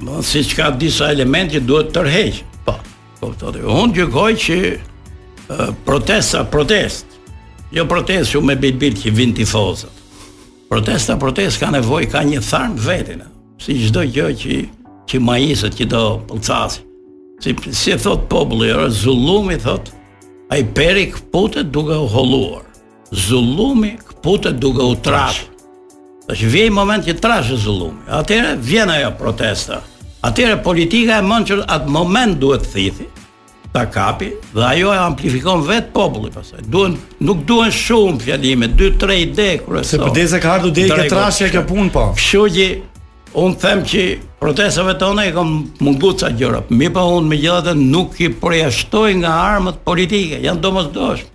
Do 0.00 0.22
të 0.22 0.54
ka 0.56 0.70
disa 0.78 1.10
elemente 1.10 1.58
që 1.58 1.66
duhet 1.66 1.88
tërheq. 1.96 2.34
Po. 2.64 2.74
Po, 3.20 3.26
thotë, 3.40 3.60
unë 3.82 3.92
dëgoj 3.98 4.32
që 4.46 4.60
protesta, 5.84 6.44
protest. 6.44 7.06
Jo 7.72 7.84
protest 7.86 8.34
ju 8.34 8.40
me 8.44 8.56
bilbil 8.56 8.92
që 8.96 9.10
vin 9.14 9.32
tifozët. 9.36 9.90
Protesta, 10.68 11.16
protest 11.20 11.60
ka 11.60 11.68
nevojë 11.72 12.08
ka 12.12 12.22
një 12.24 12.40
tharm 12.44 12.76
vetën. 12.76 13.22
si 13.62 13.78
çdo 13.88 14.00
gjë 14.02 14.28
që 14.40 14.56
që 15.08 15.18
majiset 15.22 15.74
që 15.78 15.84
do 15.86 16.02
pëlcas. 16.28 16.80
Si 17.42 17.50
si 17.70 17.90
e 17.92 17.96
thot 17.98 18.28
populli, 18.28 18.70
zullumi 18.90 19.56
thot 19.58 19.92
ai 20.50 20.64
peri 20.64 21.12
kputet 21.12 21.70
duke 21.72 21.94
u 21.96 22.06
holluar. 22.06 22.62
Zullumi 23.26 23.92
kputet 24.08 24.58
duke 24.60 24.82
u 24.82 24.94
trash. 24.94 25.40
Tash 26.28 26.42
vjen 26.44 26.72
moment 26.72 27.04
që 27.06 27.18
trash 27.20 27.54
zullumi. 27.56 28.02
Atëherë 28.20 28.58
vjen 28.60 28.90
ajo 28.90 29.10
protesta. 29.18 29.80
Atëherë 30.22 30.62
politika 30.62 31.18
e 31.18 31.24
mençur 31.24 31.62
atë 31.74 31.86
moment 31.88 32.34
duhet 32.40 32.66
thithi 32.72 33.06
ta 33.72 33.86
kapi 33.90 34.28
dhe 34.54 34.64
ajo 34.72 34.90
e 34.92 34.96
amplifikon 35.00 35.60
vet 35.68 35.92
populli 35.96 36.30
pastaj. 36.34 36.60
Duhen 36.72 36.96
nuk 37.24 37.38
duhen 37.48 37.72
shumë 37.72 38.20
fjalime, 38.20 38.68
2-3 38.76 39.16
ide 39.24 39.48
kur 39.64 39.78
e 39.80 39.84
Se 39.84 39.98
përdesë 40.00 40.40
ka 40.44 40.54
ardhur 40.58 40.72
deri 40.76 40.92
te 40.96 41.08
trashja 41.12 41.48
kjo 41.52 41.62
punë 41.70 41.92
po. 41.94 42.04
Shoqi 42.16 42.68
un 43.42 43.54
them 43.56 43.80
që 43.88 44.04
protestave 44.42 44.96
tona 45.00 45.24
e 45.26 45.32
kam 45.36 45.50
munguca 45.80 46.28
gjëra. 46.30 46.60
Mi 46.68 46.90
pa 46.92 47.00
po 47.00 47.18
un 47.18 47.28
me 47.32 47.38
gjithatë 47.40 47.74
nuk 47.80 48.20
i 48.20 48.28
përjashtoj 48.44 49.14
nga 49.22 49.32
armët 49.54 49.80
politike, 49.88 50.42
janë 50.44 50.60
domosdoshm. 50.68 51.30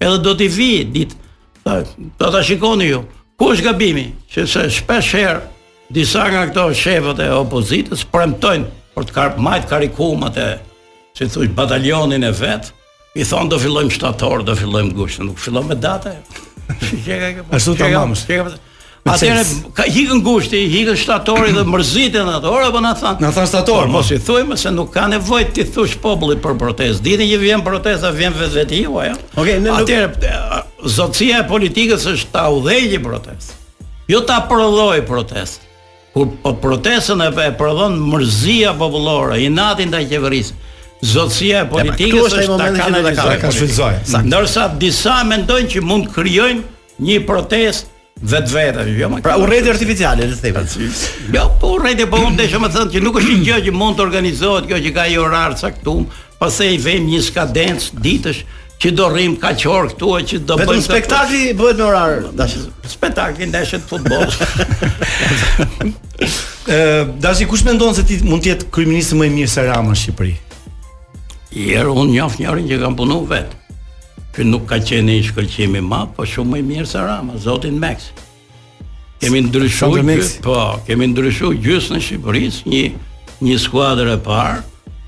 Edhe 0.00 0.22
do 0.24 0.34
t'i 0.38 0.46
vi 0.48 0.70
ditë. 0.94 1.28
Ta, 1.66 1.80
ta 2.20 2.42
shikoni 2.46 2.86
ju. 2.94 3.02
Ku 3.38 3.50
është 3.52 3.66
gabimi? 3.66 4.06
Që 4.32 4.46
se 4.48 4.70
shpesh 4.80 5.16
herë 5.18 5.40
Disa 5.90 6.22
nga 6.30 6.44
këto 6.46 6.68
shefët 6.78 7.18
e 7.18 7.26
opozitës 7.34 8.04
premtojnë 8.14 8.68
për 8.94 9.08
të 9.08 9.14
karpë 9.16 9.42
majtë 9.42 9.68
karikumat 9.72 10.36
e 10.38 10.44
si 11.28 11.36
thuj, 11.36 11.48
batalionin 11.54 12.24
e 12.24 12.32
vet, 12.32 12.72
i 13.18 13.24
thon 13.26 13.48
do 13.50 13.58
fillojmë 13.60 13.92
shtator, 13.96 14.44
do 14.46 14.54
fillojmë 14.56 14.94
gusht, 14.96 15.20
nuk 15.26 15.38
fillon 15.42 15.66
me 15.68 15.76
datë. 15.76 16.16
Ashtu 17.54 17.74
ta 17.76 17.88
mamë. 17.92 18.58
Atëre 19.10 19.42
ka 19.74 19.86
hikën 19.88 20.18
gushti, 20.22 20.58
hikën 20.70 20.96
shtatorit 21.00 21.54
dhe 21.56 21.62
mërziten 21.66 22.28
ato 22.30 22.50
orë 22.52 22.66
apo 22.68 22.82
na 22.84 22.92
thanë. 22.94 23.22
Na 23.24 23.30
thanë 23.32 23.48
shtator, 23.48 23.86
po, 23.86 23.88
po. 23.88 23.94
mos 23.96 24.10
i 24.12 24.18
thuaj 24.20 24.44
se 24.60 24.72
nuk 24.76 24.92
ka 24.94 25.06
nevojë 25.10 25.54
ti 25.56 25.64
thush 25.72 25.96
popullit 26.04 26.42
për 26.44 26.58
protestë. 26.60 27.02
Ditën 27.06 27.30
që 27.32 27.38
vjen 27.40 27.64
protesta 27.64 28.12
vjen 28.14 28.36
vetveti 28.36 28.60
vetë 28.60 28.82
ju 28.84 29.00
ajo. 29.00 29.16
Okej, 29.40 29.56
ne 29.64 29.72
nuk 29.72 30.84
zotësia 30.92 31.40
e 31.42 31.48
politikës 31.48 32.04
është 32.12 32.30
ta 32.36 32.44
udhëheqë 32.52 33.00
protestë. 33.08 33.56
Jo 34.12 34.20
ta 34.28 34.38
prodhoi 34.50 35.00
protestë. 35.08 35.64
Kur 36.12 36.28
po 36.44 36.52
protestën 36.60 37.24
e 37.24 37.50
prodhon 37.56 37.96
mërzia 38.12 38.76
popullore, 38.76 39.40
inati 39.48 39.88
ndaj 39.88 40.06
qeverisë 40.12 40.60
zotësia 41.02 41.62
e 41.64 41.68
politikës 41.70 42.34
është 42.40 42.56
ta 42.60 42.66
kanë 42.76 43.00
dhe 43.06 43.12
ta 43.16 43.36
kanë 43.40 43.66
Ndërsa 44.26 44.64
disa 44.80 45.14
mendojnë 45.28 45.68
që 45.74 45.80
mund 45.86 46.06
kryojnë 46.12 46.62
një 47.06 47.16
protest 47.28 47.84
dhe 48.20 48.38
vetë. 48.52 48.80
Jo, 48.98 49.08
pra 49.24 49.34
u 49.40 49.42
rejtë 49.48 49.68
artificiale, 49.72 50.20
të 50.28 50.36
thejme. 50.42 50.60
Jo, 51.34 51.44
po 51.60 51.66
u 51.78 51.80
rejtë, 51.80 52.04
po 52.12 52.16
unë 52.26 52.36
të 52.42 52.46
shumë 52.52 52.68
të 52.68 52.72
thënë 52.76 52.90
që 52.94 52.98
nuk 53.06 53.14
është 53.22 53.30
një 53.30 53.42
gjë 53.46 53.56
që 53.68 53.72
mund 53.80 53.94
të 53.96 54.00
organizohet 54.10 54.64
kjo 54.68 54.78
që 54.84 54.90
ka 54.96 55.02
i 55.08 55.10
orarë 55.20 55.56
sa 55.62 55.68
këtu, 55.72 55.94
pase 56.40 56.64
i 56.74 56.76
vejmë 56.84 57.06
një 57.14 57.20
skadencë 57.30 57.86
ditësh 58.04 58.40
që 58.80 58.88
do 58.96 59.06
rrim 59.12 59.32
ka 59.40 59.50
qorë 59.60 59.86
këtu 59.94 60.08
e 60.16 60.20
që 60.28 60.36
do 60.48 60.54
bëjmë... 60.60 60.72
Vetëm 60.74 60.82
spektakli 60.84 61.40
bëhet 61.58 61.76
me 61.80 61.84
orarë. 61.86 62.16
Spektakli 62.92 63.42
në 63.48 63.52
deshet 63.56 63.82
futbol. 63.88 64.28
Dashi, 67.24 67.44
kush 67.48 67.64
me 67.64 67.72
se 67.96 68.02
ti 68.08 68.14
mund 68.24 68.42
tjetë 68.44 68.64
kryministë 68.72 69.14
më 69.20 69.24
i 69.26 69.30
mirë 69.40 69.52
se 69.56 69.60
ramë 69.68 69.88
në 69.92 69.96
Shqipëri? 70.00 70.32
Jerë 71.50 71.90
unë 71.98 72.12
njofë 72.14 72.44
njërin 72.44 72.68
që 72.70 72.76
kam 72.78 72.94
punu 72.98 73.20
vetë. 73.30 73.56
Kë 74.30 74.44
nuk 74.46 74.68
ka 74.70 74.76
qenë 74.86 75.08
një 75.16 75.22
shkëllqimi 75.28 75.80
ma, 75.82 76.04
po 76.14 76.22
shumë 76.22 76.60
i 76.60 76.66
mirë 76.68 76.86
së 76.86 77.00
rama, 77.08 77.34
Zotin 77.42 77.80
Meks. 77.82 78.12
Kemi 79.20 79.40
ndryshu, 79.48 79.88
po, 80.44 80.60
kemi 80.86 81.08
ndryshu 81.10 81.50
gjysë 81.60 81.96
në 81.96 81.98
Shqipëris 82.06 82.60
një, 82.70 82.84
një 83.44 83.56
skuadrë 83.60 84.14
e 84.14 84.20
parë, 84.24 84.60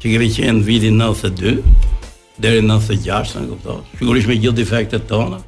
që 0.03 0.11
kemi 0.11 0.29
qenë 0.35 0.67
vitin 0.67 0.99
92, 1.01 1.63
deri 2.43 2.65
96, 2.67 3.39
në 3.39 3.49
këpto, 3.53 3.79
sigurisht 4.03 4.29
me 4.29 4.37
gjithë 4.43 4.59
defektet 4.59 5.07
tona, 5.09 5.39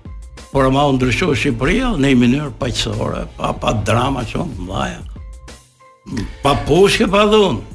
por 0.54 0.70
ama 0.70 0.86
u 0.88 0.94
ndryshu 0.96 1.32
Shqipëria 1.34 1.90
në 1.98 2.12
një 2.14 2.20
mënyrë 2.22 2.50
paqësore, 2.62 3.26
pa, 3.36 3.50
pa 3.52 3.74
drama 3.84 4.22
që 4.30 4.46
më 4.70 4.88
pa 6.42 6.52
pushke 6.68 7.06
pa 7.08 7.22
dhunë, 7.32 7.73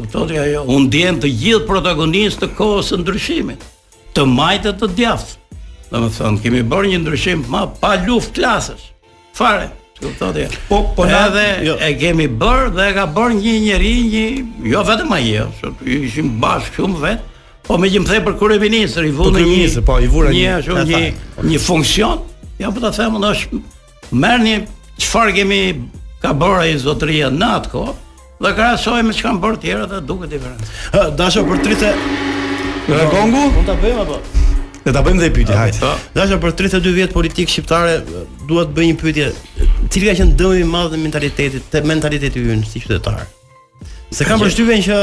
Kuptoni 0.00 0.38
ajo. 0.38 0.62
U 0.66 0.72
jo. 0.72 0.78
ndjen 0.78 1.18
të 1.22 1.30
gjithë 1.42 1.66
protagonistë 1.66 2.44
të 2.46 2.52
kohës 2.58 2.92
së 2.92 3.00
ndryshimit, 3.02 3.64
të 4.14 4.26
majtë 4.30 4.74
të 4.80 4.88
djathtë. 4.94 5.58
Do 5.90 6.02
të 6.04 6.12
thonë, 6.18 6.40
kemi 6.44 6.60
bërë 6.70 6.92
një 6.92 7.00
ndryshim 7.02 7.44
më 7.50 7.62
pa 7.82 7.94
luftë 8.04 8.34
klasës. 8.38 8.86
Fare. 9.38 9.70
Kuptoni. 9.98 10.44
Po 10.68 10.84
po 10.96 11.08
na 11.10 11.24
edhe 11.26 11.46
jo. 11.66 11.76
e 11.82 11.88
kemi 11.98 12.28
bërë 12.38 12.68
dhe 12.76 12.84
e 12.92 12.94
ka 12.94 13.08
bërë 13.16 13.38
një 13.40 13.54
njeri, 13.66 13.92
një 14.14 14.72
jo 14.72 14.82
vetëm 14.86 15.10
ai, 15.16 15.22
jo, 15.26 15.46
ishim 16.04 16.28
bashkë 16.42 16.76
shumë 16.78 17.00
vetë. 17.04 17.38
Po 17.66 17.76
me 17.76 17.90
gjithë 17.90 18.20
për 18.26 18.36
kryeministër 18.40 19.08
i 19.10 19.14
vunë 19.16 19.42
një 19.42 19.48
ministër, 19.50 19.84
po 19.88 19.98
i 19.98 20.06
vura 20.08 20.30
një 20.32 20.52
ashtu 20.60 20.76
një, 20.78 20.84
një, 20.94 21.08
një 21.50 21.60
funksion. 21.60 22.22
Ja 22.62 22.70
po 22.70 22.80
ta 22.80 22.92
them, 22.94 23.18
është 23.18 23.58
merrni 24.16 24.54
çfarë 25.02 25.34
kemi 25.40 25.58
ka 26.22 26.30
bërë 26.32 26.60
ai 26.62 26.78
zotëria 26.80 27.28
në 27.34 27.50
atë 27.58 27.82
Dhe 28.44 28.50
krahasoj 28.56 29.02
me 29.02 29.12
çka 29.18 29.32
bën 29.42 29.54
të 29.56 29.62
tjerë 29.64 29.86
dhe 29.90 29.96
duket 30.08 30.30
diferent. 30.34 30.60
Ë, 30.94 31.08
dashur 31.18 31.42
për 31.48 31.58
30 31.64 32.02
e 32.94 33.06
Kongu? 33.10 33.42
Mund 33.54 33.64
ta 33.66 33.74
bëjmë 33.82 34.02
apo? 34.04 34.18
Ne 34.84 34.92
ta 34.94 35.00
bëjmë 35.06 35.22
dhe 35.24 35.30
pyetje, 35.34 35.54
hajt. 35.58 35.78
Po. 35.82 35.90
Dashur 36.14 36.38
për 36.44 36.52
32 36.60 36.92
vjet 37.00 37.12
politik 37.16 37.50
shqiptare, 37.50 37.96
dua 38.50 38.62
të 38.68 38.76
bëj 38.76 38.84
një 38.92 38.96
pyetje. 39.00 39.32
Cili 39.90 40.06
ka 40.06 40.14
qenë 40.20 40.36
dëmi 40.38 40.60
i 40.62 40.68
madh 40.70 40.94
në 40.94 41.00
mentalitetin, 41.02 41.64
te 41.72 41.82
mentaliteti 41.90 42.44
ynë 42.54 42.70
si 42.70 42.82
qytetar? 42.84 43.24
Se 44.14 44.24
kam 44.28 44.38
përshtyven 44.44 44.84
që 44.86 44.98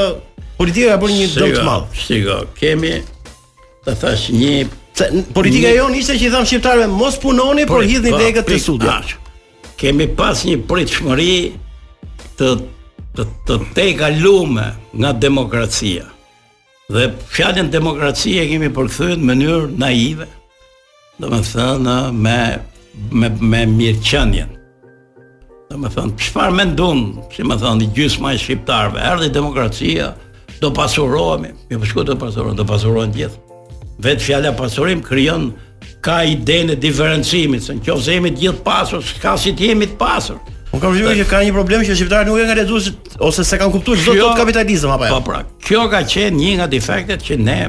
politika 0.61 0.93
ka 0.95 1.01
bërë 1.03 1.17
një 1.19 1.25
dëm 1.35 1.55
të 1.59 1.65
madh. 1.67 1.89
Shiko, 2.05 2.37
kemi 2.59 2.93
të 3.85 3.97
thash 3.99 4.29
një 4.33 4.51
Se, 4.95 5.05
politika 5.35 5.67
një... 5.67 5.75
jonë 5.75 5.97
ishte 5.99 6.13
që 6.21 6.23
i 6.23 6.29
thon 6.31 6.45
shqiptarëve 6.47 6.85
mos 6.87 7.17
punoni 7.19 7.65
por, 7.67 7.81
por 7.81 7.83
hidhni 7.83 8.13
degët 8.15 8.45
të 8.47 8.59
sudit. 8.63 9.15
Kemi 9.77 10.05
pas 10.15 10.39
një 10.47 10.53
pritshmëri 10.69 11.33
të 12.39 12.47
të 13.17 13.23
të 13.47 13.55
te 13.75 13.85
kalume 13.97 14.65
nga 14.99 15.11
demokracia. 15.25 16.03
Dhe 16.91 17.07
fjalën 17.31 17.69
demokracia 17.73 18.43
e 18.43 18.49
kemi 18.51 18.69
përkthyer 18.75 19.15
në 19.19 19.29
mënyrë 19.29 19.71
naive, 19.81 20.27
domethënë 21.21 21.95
me 22.13 22.39
me 23.11 23.29
me 23.65 23.93
thënë, 24.07 24.45
Domethënë, 25.71 26.11
çfarë 26.21 26.53
mendon, 26.55 26.99
si 27.33 27.41
më 27.43 27.55
thonë 27.59 27.85
i 27.85 27.87
gjysma 27.97 28.35
e 28.35 28.37
shqiptarëve, 28.37 29.01
erdhi 29.11 29.31
demokracia, 29.33 30.11
do 30.61 30.69
pasurohemi. 30.73 31.49
Mi 31.65 31.73
jo, 31.73 31.79
përshku 31.81 31.99
po 31.99 32.05
të 32.07 32.15
pasurohen, 32.21 32.57
do 32.59 32.65
pasurohen 32.69 33.11
gjithë. 33.15 33.57
Vetë 34.05 34.23
fjala 34.27 34.51
pasurim 34.55 35.01
krijon 35.03 35.49
ka 36.05 36.19
idenë 36.35 36.75
e 36.75 36.79
diferencimit, 36.85 37.63
se 37.63 37.75
në 37.75 37.83
qovë 37.87 38.03
se 38.05 38.13
jemi 38.19 38.31
të 38.35 38.41
gjithë 38.43 38.63
pasur, 38.69 39.01
s'ka 39.03 39.33
si 39.41 39.55
të 39.57 39.67
jemi 39.71 39.89
të 39.89 39.97
pasur, 39.99 40.37
Unë 40.73 40.81
kam 40.81 40.93
vëzhgjuar 40.95 41.17
që 41.19 41.25
ka 41.29 41.39
një 41.45 41.53
problem 41.55 41.83
që 41.85 41.95
shqiptarët 41.97 42.29
nuk 42.29 42.41
e 42.41 42.45
kanë 42.49 42.63
lexuar 42.63 43.23
ose 43.29 43.45
s'e 43.45 43.59
kanë 43.61 43.73
kuptuar 43.75 43.99
çdo 44.01 44.13
tot 44.17 44.39
kapitalizëm 44.39 44.93
apo 44.95 45.07
jo. 45.07 45.17
Po 45.17 45.25
pra, 45.27 45.41
kjo 45.67 45.83
ka 45.91 46.01
qenë 46.09 46.37
një 46.39 46.51
nga 46.59 46.67
defektet 46.71 47.25
që 47.27 47.37
ne 47.45 47.59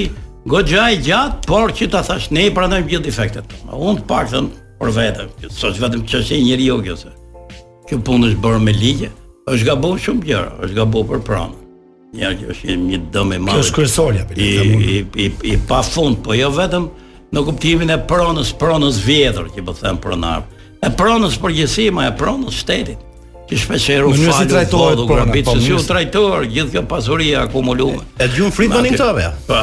goxha 0.50 0.90
e 0.90 0.98
gjatë, 1.06 1.44
por 1.50 1.76
që 1.78 1.90
ta 1.94 2.02
thash 2.08 2.32
ne 2.34 2.48
pranojmë 2.56 2.92
gjithë 2.96 3.08
defektet. 3.08 3.54
Unë 3.70 4.02
të 4.02 4.10
paktën 4.10 4.50
për 4.82 4.96
vetëm, 4.98 5.30
sot 5.54 5.78
vetëm 5.84 6.04
që 6.10 6.24
është 6.24 6.40
një 6.40 6.48
njeriu 6.48 6.72
jo 6.74 6.80
kjo 6.88 6.98
se. 7.04 7.14
Kjo 7.92 8.02
punë 8.08 8.32
është 8.32 8.42
bërë 8.48 8.64
me 8.66 8.74
ligje, 8.76 9.12
është 9.54 9.70
gabuar 9.70 10.02
shumë 10.04 10.28
gjëra, 10.28 10.50
është 10.66 10.80
gabuar 10.82 11.08
për 11.14 11.22
pranë. 11.30 11.62
Ja, 12.18 12.34
që 12.40 12.50
është 12.56 12.76
një 12.88 13.00
dëm 13.14 13.32
i 13.38 13.40
madh. 13.44 13.54
Kjo 13.56 13.64
është 13.68 13.78
kryesorja 13.78 14.26
për 14.30 14.42
të. 14.42 14.50
I 14.50 14.98
i 15.26 15.30
i 15.54 15.56
pafund, 15.70 16.20
po 16.26 16.34
jo 16.38 16.50
vetëm 16.58 16.90
në 17.34 17.42
kuptimin 17.48 17.90
e 17.94 17.98
pronës, 18.08 18.52
pronës 18.62 19.00
vjetër 19.04 19.50
që 19.56 19.66
po 19.66 19.74
them 19.80 19.98
pronar. 20.02 20.46
E 20.84 20.90
pronës 21.00 21.38
përgjithësi 21.42 21.90
më 21.96 22.10
e 22.12 22.14
pronës 22.20 22.60
shtetit. 22.62 23.02
Që 23.44 23.58
shpeshherë 23.60 24.04
po, 24.04 24.10
u 24.10 24.14
falë. 24.14 24.24
Në 24.24 24.36
nëse 24.36 24.50
trajtohet 24.52 25.02
pronë, 25.10 25.42
po 25.50 25.56
si 25.60 25.74
u 25.76 25.80
trajtohet 25.84 26.46
gjithë 26.54 26.74
kjo 26.78 26.84
pasuri 26.90 27.26
e 27.34 27.40
akumuluar. 27.42 28.06
E 28.24 28.28
dgjun 28.32 28.54
fritën 28.56 28.86
in 28.90 28.96
çave. 29.00 29.26
Po, 29.50 29.60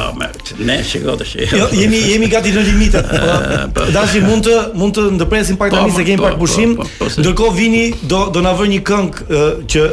Ne 0.67 0.77
shikoj 0.85 1.15
të 1.21 1.25
shih. 1.31 1.53
Jo, 1.57 1.65
jemi 1.79 2.01
jemi 2.11 2.27
gati 2.29 2.51
në 2.53 2.63
limitë. 2.67 3.01
Po. 3.07 3.79
po. 3.79 3.87
Dashi 3.95 4.21
mund 4.21 4.45
të 4.45 4.57
mund 4.77 4.97
të 4.99 5.07
ndërpresim 5.15 5.57
pak 5.57 5.71
po, 5.71 5.75
tani 5.81 5.95
se 5.95 6.05
kemi 6.05 6.21
pak 6.21 6.37
pushim. 6.39 6.75
Ndërkohë 6.99 7.55
vini 7.57 7.87
do 8.03 8.27
do 8.31 8.43
na 8.45 8.51
vë 8.57 8.67
një 8.75 8.83
këngë 8.91 9.43
që 9.71 9.87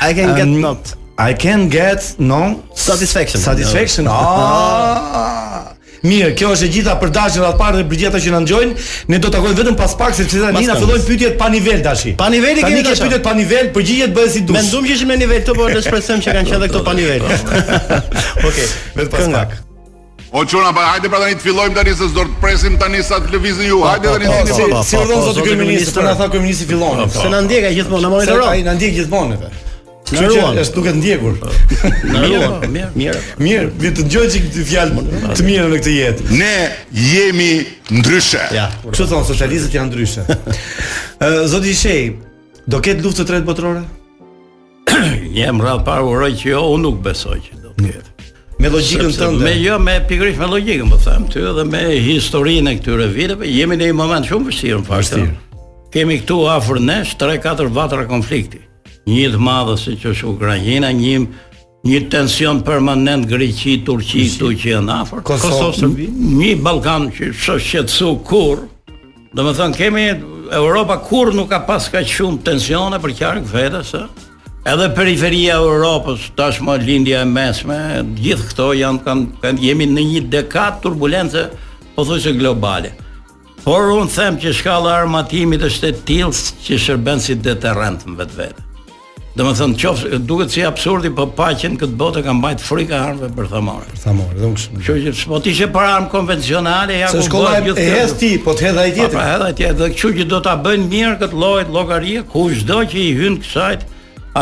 I 0.00 0.14
can 0.14 0.34
get 0.34 0.42
um, 0.42 0.60
not. 0.60 0.94
I 1.18 1.34
can 1.34 1.68
get 1.68 2.14
no 2.18 2.62
satisfaction. 2.74 3.40
Satisfaction. 3.40 4.06
Ah. 4.08 5.28
Mirë, 6.02 6.32
kjo 6.34 6.48
është 6.56 6.66
e 6.66 6.70
gjitha 6.74 6.94
për 6.98 7.10
dashin 7.14 7.44
atë 7.46 7.58
parë 7.60 7.78
dhe 7.78 7.82
brigjeta 7.86 8.18
që 8.18 8.32
na 8.34 8.40
ngjojnë. 8.42 8.72
Ne 9.12 9.20
do 9.22 9.28
të 9.28 9.36
takojmë 9.36 9.58
vetëm 9.60 9.76
pas 9.78 9.92
pak 10.00 10.16
sepse 10.18 10.40
tani 10.42 10.62
na 10.66 10.74
fillojnë 10.80 11.04
pyetjet 11.06 11.36
pa 11.38 11.50
nivel 11.52 11.82
tashi. 11.84 12.16
Pa 12.18 12.26
nivel 12.32 12.58
i 12.58 12.64
kemi 12.66 12.80
tashi. 12.82 13.04
pyetjet 13.04 13.22
pa 13.22 13.34
nivel, 13.38 13.70
përgjigjet 13.76 14.14
bëhen 14.16 14.32
si 14.34 14.40
dush. 14.42 14.58
Mendum 14.58 14.88
që 14.88 14.96
ishim 14.96 15.12
në 15.14 15.18
nivel 15.22 15.44
këtu, 15.44 15.54
por 15.60 15.70
do 15.76 15.84
shpresojmë 15.84 16.26
që 16.26 16.34
kanë 16.38 16.50
qenë 16.50 16.58
edhe 16.58 16.70
këto 16.72 16.82
pa 16.88 16.96
nivel. 16.98 17.28
Okej, 18.48 18.68
vetëm 18.98 19.14
pas 19.14 19.30
pak. 19.38 19.56
O 20.32 20.42
çuna, 20.50 20.72
hajde 20.80 21.10
pra 21.12 21.20
tani 21.22 21.38
të 21.38 21.46
fillojmë 21.46 21.78
tani 21.78 21.94
se 22.02 22.10
do 22.16 22.24
të 22.24 22.38
presim 22.42 22.78
tani 22.82 23.02
sa 23.12 23.22
të 23.22 23.36
lëvizin 23.36 23.70
ju. 23.70 23.82
Hajde 23.86 24.16
tani 24.16 24.56
si 24.56 24.88
si 24.90 24.98
urdhon 24.98 25.28
zoti 25.28 25.46
kryeminist, 25.46 25.94
po 25.94 26.02
na 26.08 26.16
tha 26.18 26.26
kryeministi 26.34 26.66
fillon. 26.72 27.04
Se 27.14 27.30
na 27.30 27.40
ndjeka 27.46 27.70
gjithmonë, 27.78 28.08
na 28.08 28.12
monitoron. 28.16 28.50
Ai 28.56 28.66
na 28.66 28.74
ndjek 28.74 28.98
gjithmonë 29.04 29.38
vetë. 29.44 29.68
Që 30.12 30.26
është 30.60 30.74
duke 30.76 30.92
ndjekur. 30.96 31.36
Mirë, 32.12 32.48
mirë. 32.70 32.92
Mirë, 33.00 33.20
mirë, 33.40 33.68
të 33.80 33.92
dëgjoj 34.04 34.24
çik 34.34 34.48
të 34.52 34.64
fjalë 34.68 35.04
të 35.30 35.46
mira 35.46 35.64
në 35.70 35.78
këtë 35.80 35.94
jetë. 35.96 36.26
Ne 36.36 36.56
jemi 36.90 37.52
ndryshe. 37.96 38.42
Ja, 38.52 38.66
kështu 38.84 39.06
thon 39.08 39.24
socialistët 39.28 39.76
janë 39.78 39.88
ndryshe. 39.88 40.24
Zoti 41.52 41.72
Shej, 41.76 42.10
do 42.68 42.80
ketë 42.84 43.04
luftë 43.06 43.22
të 43.22 43.28
tretë 43.30 43.48
botërore? 43.48 43.84
Jam 45.36 45.62
rradh 45.64 45.84
parë 45.86 46.10
uroj 46.12 46.30
që 46.42 46.50
jo, 46.52 46.60
unë 46.74 46.84
nuk 46.84 46.98
besoj 47.06 47.38
që 47.46 47.60
do 47.62 47.72
ketë. 47.78 48.08
Me 48.62 48.70
logjikën 48.70 49.14
tënde. 49.16 49.46
Me 49.48 49.54
jo, 49.56 49.78
me 49.82 49.94
pikërisht 50.10 50.38
me 50.42 50.50
logjikën, 50.52 50.92
po 50.92 50.98
them 51.02 51.24
ty 51.32 51.40
edhe 51.48 51.64
me 51.70 51.80
historinë 52.04 52.74
e 52.74 52.78
këtyre 52.78 53.08
viteve, 53.10 53.48
jemi 53.50 53.78
në 53.80 53.88
një 53.90 53.96
moment 53.98 54.28
shumë 54.28 54.50
vështirë 54.52 54.82
në 54.82 54.86
fakt. 54.92 55.16
Jo. 55.18 55.88
Kemi 55.92 56.20
këtu 56.20 56.36
afër 56.52 56.78
nesh 56.84 57.16
3-4 57.20 57.72
vatra 57.74 58.04
konflikti 58.08 58.60
një 59.08 59.30
të 59.34 59.38
madhe 59.42 59.76
se 59.80 59.94
që 59.98 60.10
është 60.14 60.28
Ukrajina, 60.30 60.90
një 60.94 61.16
një 61.90 61.98
tension 62.10 62.60
permanent 62.62 63.24
Greqi, 63.26 63.80
Turqi, 63.86 64.22
si. 64.28 64.36
këtu 64.36 64.50
që 64.60 64.68
janë 64.70 64.92
afër. 65.00 65.22
Kosovë, 65.26 65.88
një 66.38 66.52
Ballkan 66.62 67.08
që 67.16 67.32
është 67.32 67.58
shqetësu 67.68 68.12
kur, 68.28 68.68
Do 69.32 69.46
më 69.46 69.52
thënë, 69.56 69.76
kemi 69.80 70.02
Europa 70.58 70.98
kur 71.06 71.30
nuk 71.32 71.46
ka 71.48 71.62
pas 71.64 71.86
ka 71.88 72.02
shumë 72.04 72.42
tensione 72.44 72.98
për 73.00 73.14
qarkë 73.16 73.48
vetës, 73.48 73.92
edhe 74.68 74.88
periferia 74.92 75.54
Europës, 75.56 76.26
tashmë 76.36 76.74
lindja 76.82 77.22
e 77.24 77.28
mesme, 77.30 77.78
gjithë 78.20 78.48
këto 78.50 78.66
janë, 78.76 79.00
kanë, 79.06 79.24
kanë, 79.40 79.62
jemi 79.64 79.86
në 79.88 80.04
një 80.10 80.20
dekat 80.34 80.82
turbulence, 80.84 81.46
po 81.94 82.04
globale. 82.36 82.92
Por 83.64 83.88
unë 83.96 84.12
them 84.12 84.36
që 84.36 84.52
shkalla 84.52 84.98
armatimit 85.00 85.64
është 85.64 85.88
e 85.88 85.96
tillë 86.04 86.52
që 86.68 86.78
shërben 86.84 87.20
si 87.20 87.34
deterrent 87.40 88.04
më 88.04 88.20
vetë 88.20 88.36
vetë. 88.42 88.66
Dhe 89.32 89.44
më 89.46 89.52
thënë, 89.56 89.76
qofë, 89.80 90.18
duke 90.28 90.44
të 90.44 90.52
si 90.52 90.62
absurdi 90.68 91.08
për 91.08 91.30
po 91.30 91.36
pacjen, 91.38 91.78
këtë 91.80 91.94
botë 92.00 92.20
e 92.20 92.24
kam 92.26 92.42
bajtë 92.42 92.66
frika 92.68 92.98
armëve 93.00 93.30
për 93.32 93.46
thamore. 93.48 93.88
Për 93.94 94.02
thamore, 94.02 94.34
dhe 94.36 94.82
Që 94.84 94.96
që 95.16 95.28
po 95.30 95.38
të 95.40 95.50
ishe 95.54 95.68
për 95.72 95.86
armë 95.88 96.10
konvencionale, 96.12 96.98
ja 97.00 97.08
ku 97.08 97.16
bërë 97.16 97.22
gjithë 97.22 97.22
Se 97.22 97.30
shkolla 97.30 97.80
e 97.80 97.94
hes 97.94 98.12
ti, 98.20 98.30
po 98.44 98.52
të 98.58 98.66
hedha 98.68 98.84
i 98.84 98.92
tjetër. 98.92 99.16
Po 99.16 99.16
të 99.16 99.16
po, 99.16 99.24
hedha 99.30 99.48
i 99.48 99.56
tjetër, 99.62 99.78
dhe 99.80 99.98
që 100.02 100.12
që 100.18 100.26
do 100.34 100.42
të 100.44 100.56
bëjnë 100.68 100.92
mirë 100.92 101.14
këtë 101.24 101.40
lojt, 101.46 101.72
logaria, 101.78 102.26
ku 102.28 102.44
shdo 102.60 102.78
që 102.92 103.00
i 103.00 103.08
hynë 103.22 103.40
kësajt 103.46 103.86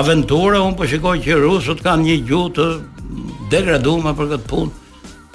aventura, 0.02 0.64
unë 0.66 0.78
po 0.82 0.90
shikoj 0.90 1.14
që 1.22 1.40
rusët 1.46 1.84
kanë 1.86 2.08
një 2.08 2.20
gjutë 2.26 2.70
degraduma 3.54 4.16
për 4.18 4.32
këtë 4.34 4.48
punë. 4.50 4.78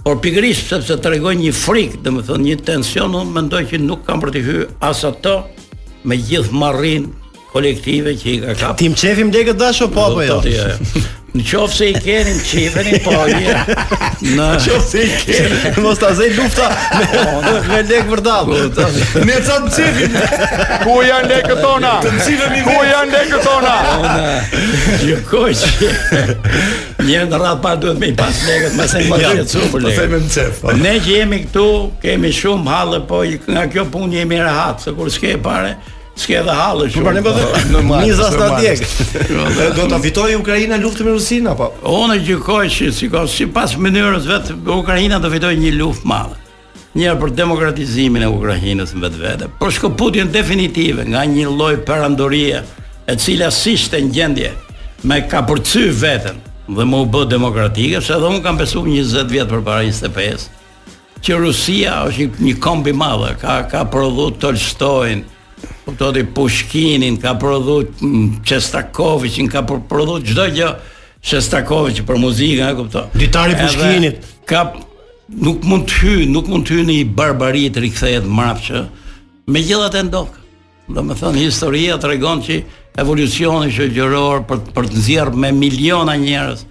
Por 0.05 0.19
pikërisht 0.23 0.73
sepse 0.75 0.99
tregoj 1.01 1.31
një 1.39 1.55
frikë, 1.63 2.03
domethënë 2.05 2.51
një 2.51 2.59
tension, 2.67 3.15
unë 3.23 3.37
mendoj 3.39 3.63
që 3.71 3.79
nuk 3.87 4.03
kam 4.05 4.19
për 4.21 4.35
të 4.35 4.43
hyrë 4.49 4.67
as 4.89 5.05
ato 5.07 5.37
me 6.03 6.19
gjithë 6.21 6.53
marrin 6.59 7.07
kolektive 7.55 8.11
që 8.19 8.29
i 8.33 8.37
ka 8.43 8.53
kap. 8.59 8.75
Tim 8.81 8.93
çefim 8.99 9.29
dhe 9.31 9.45
këtë 9.49 9.61
dash 9.61 9.85
po 9.93 10.03
apo 10.09 10.23
apo 10.23 10.51
jo. 10.51 10.73
Në 11.35 11.43
qofë 11.49 11.75
se 11.75 11.87
i 11.91 11.93
keni 11.99 12.31
në 12.31 12.43
qifën 12.47 12.85
po, 13.03 13.13
ja. 13.27 13.63
Në, 14.23 14.43
qofë 14.65 14.85
se 14.87 15.01
i 15.03 15.15
keni, 15.19 15.71
mos 15.83 15.97
të 15.99 16.09
azej 16.13 16.29
lufta 16.37 16.69
me, 16.93 17.55
me 17.67 17.79
lekë 17.89 18.05
vërdalë. 18.13 18.59
Po, 18.77 18.85
ne 19.27 19.35
të 19.43 19.57
të 19.65 19.73
qifën, 19.77 20.15
ku 20.85 20.93
janë 21.03 21.31
lekë 21.33 21.57
tona? 21.59 21.91
Të 22.05 22.35
ku 22.53 22.77
janë 22.87 23.15
lekë 23.17 23.41
tona? 23.47 23.73
Në, 25.01 25.17
që 25.33 25.89
një 27.09 27.25
në 27.33 27.41
ratë 27.43 27.61
parë 27.65 27.81
duhet 27.83 27.99
me 28.05 28.13
i 28.13 28.15
pas 28.21 28.39
lekët, 28.47 28.79
më 28.79 28.87
se 28.93 29.01
më 29.09 29.19
të 29.25 29.33
jetë 29.41 29.57
super 29.57 29.83
lekët. 29.83 30.15
Më 30.15 30.45
po. 30.61 30.77
Ne 30.87 30.95
që 31.03 31.17
jemi 31.19 31.41
këtu, 31.43 31.67
kemi 32.05 32.31
shumë 32.39 32.71
halë, 32.77 33.01
po 33.11 33.21
nga 33.51 33.67
kjo 33.75 33.85
punë 33.91 34.21
jemi 34.21 34.39
rahatë, 34.39 34.87
se 34.87 34.95
kur 34.95 35.11
s'ke 35.11 35.35
pare, 35.43 35.75
s'ke 36.15 36.35
edhe 36.39 36.53
hallë 36.55 36.87
shumë. 36.93 37.05
Po 37.05 37.13
ne 37.15 37.23
po 37.25 37.99
Niza 38.01 38.29
sta 38.31 38.55
Do 39.77 39.87
ta 39.91 39.99
fitoj 40.01 40.35
Ukraina 40.39 40.77
luftën 40.79 41.07
me 41.09 41.13
Rusin 41.15 41.47
apo? 41.51 41.71
Unë 41.83 42.17
gjykoj 42.27 42.61
që 42.71 42.89
sikos 42.95 43.35
sipas 43.35 43.75
mënyrës 43.81 44.27
vet 44.29 44.51
Ukraina 44.71 45.19
do 45.19 45.31
fitojë 45.33 45.59
një 45.65 45.73
luftë 45.81 46.07
madhe. 46.09 46.39
Njëherë 46.95 47.19
për 47.19 47.33
demokratizimin 47.35 48.23
e 48.23 48.29
Ukrainës 48.31 48.93
në 48.95 49.03
vetë 49.03 49.17
vete, 49.19 49.47
për 49.59 49.71
shkëputjen 49.77 50.29
definitive 50.31 51.03
nga 51.11 51.25
një 51.27 51.49
loj 51.51 51.73
perandorie 51.83 52.61
e 53.11 53.15
cila 53.19 53.49
sishte 53.51 53.99
në 53.99 54.13
gjendje 54.15 54.51
me 55.05 55.17
ka 55.29 55.41
përcy 55.45 55.89
vetën 55.91 56.39
dhe 56.71 56.85
më 56.87 57.01
bë 57.13 57.25
demokratike, 57.29 57.99
se 58.01 58.15
edhe 58.15 58.31
unë 58.31 58.39
kam 58.45 58.55
besu 58.61 58.81
20 58.87 59.27
vjetë 59.35 59.51
për 59.51 59.65
para 59.67 59.83
25, 59.83 60.47
që 61.25 61.35
Rusia 61.43 61.97
është 62.07 62.45
një 62.47 62.55
kombi 62.63 62.95
madhe, 62.97 63.33
ka, 63.43 63.59
ka 63.69 63.83
prodhu 63.91 64.31
Tolstojnë, 64.41 65.34
Kuptoti 65.85 66.23
Pushkinin 66.33 67.17
ka 67.17 67.33
prodhu 67.39 67.87
Çestakovicin 68.43 69.45
mm, 69.45 69.49
ka 69.51 69.61
prodhu 69.89 70.19
çdo 70.25 70.45
gjë 70.55 70.69
Çestakovic 71.25 72.03
për 72.05 72.17
muzikën, 72.21 72.73
kupton? 72.77 73.07
Ditari 73.17 73.53
Pushkinit 73.57 74.25
ka 74.49 74.73
nuk 75.33 75.61
mund 75.65 75.85
të 75.89 76.01
hy, 76.03 76.15
nuk 76.29 76.45
mund 76.53 76.65
të 76.67 76.75
hy 76.79 76.83
në 76.85 76.97
i 77.01 77.05
barbari 77.17 77.63
të 77.73 77.81
rikthehet 77.85 78.25
mbrapa 78.29 78.61
që 78.67 78.83
me 79.49 79.61
gjithatë 79.65 80.03
Do 80.13 80.25
të 81.01 81.15
thonë 81.17 81.39
historia 81.41 81.97
tregon 81.97 82.43
që 82.45 82.59
evolucioni 83.01 83.71
shoqëror 83.73 84.43
për 84.49 84.59
për 84.75 84.89
të 84.91 84.99
nxjerrë 85.01 85.39
me 85.41 85.49
miliona 85.57 86.13
njerëz 86.21 86.61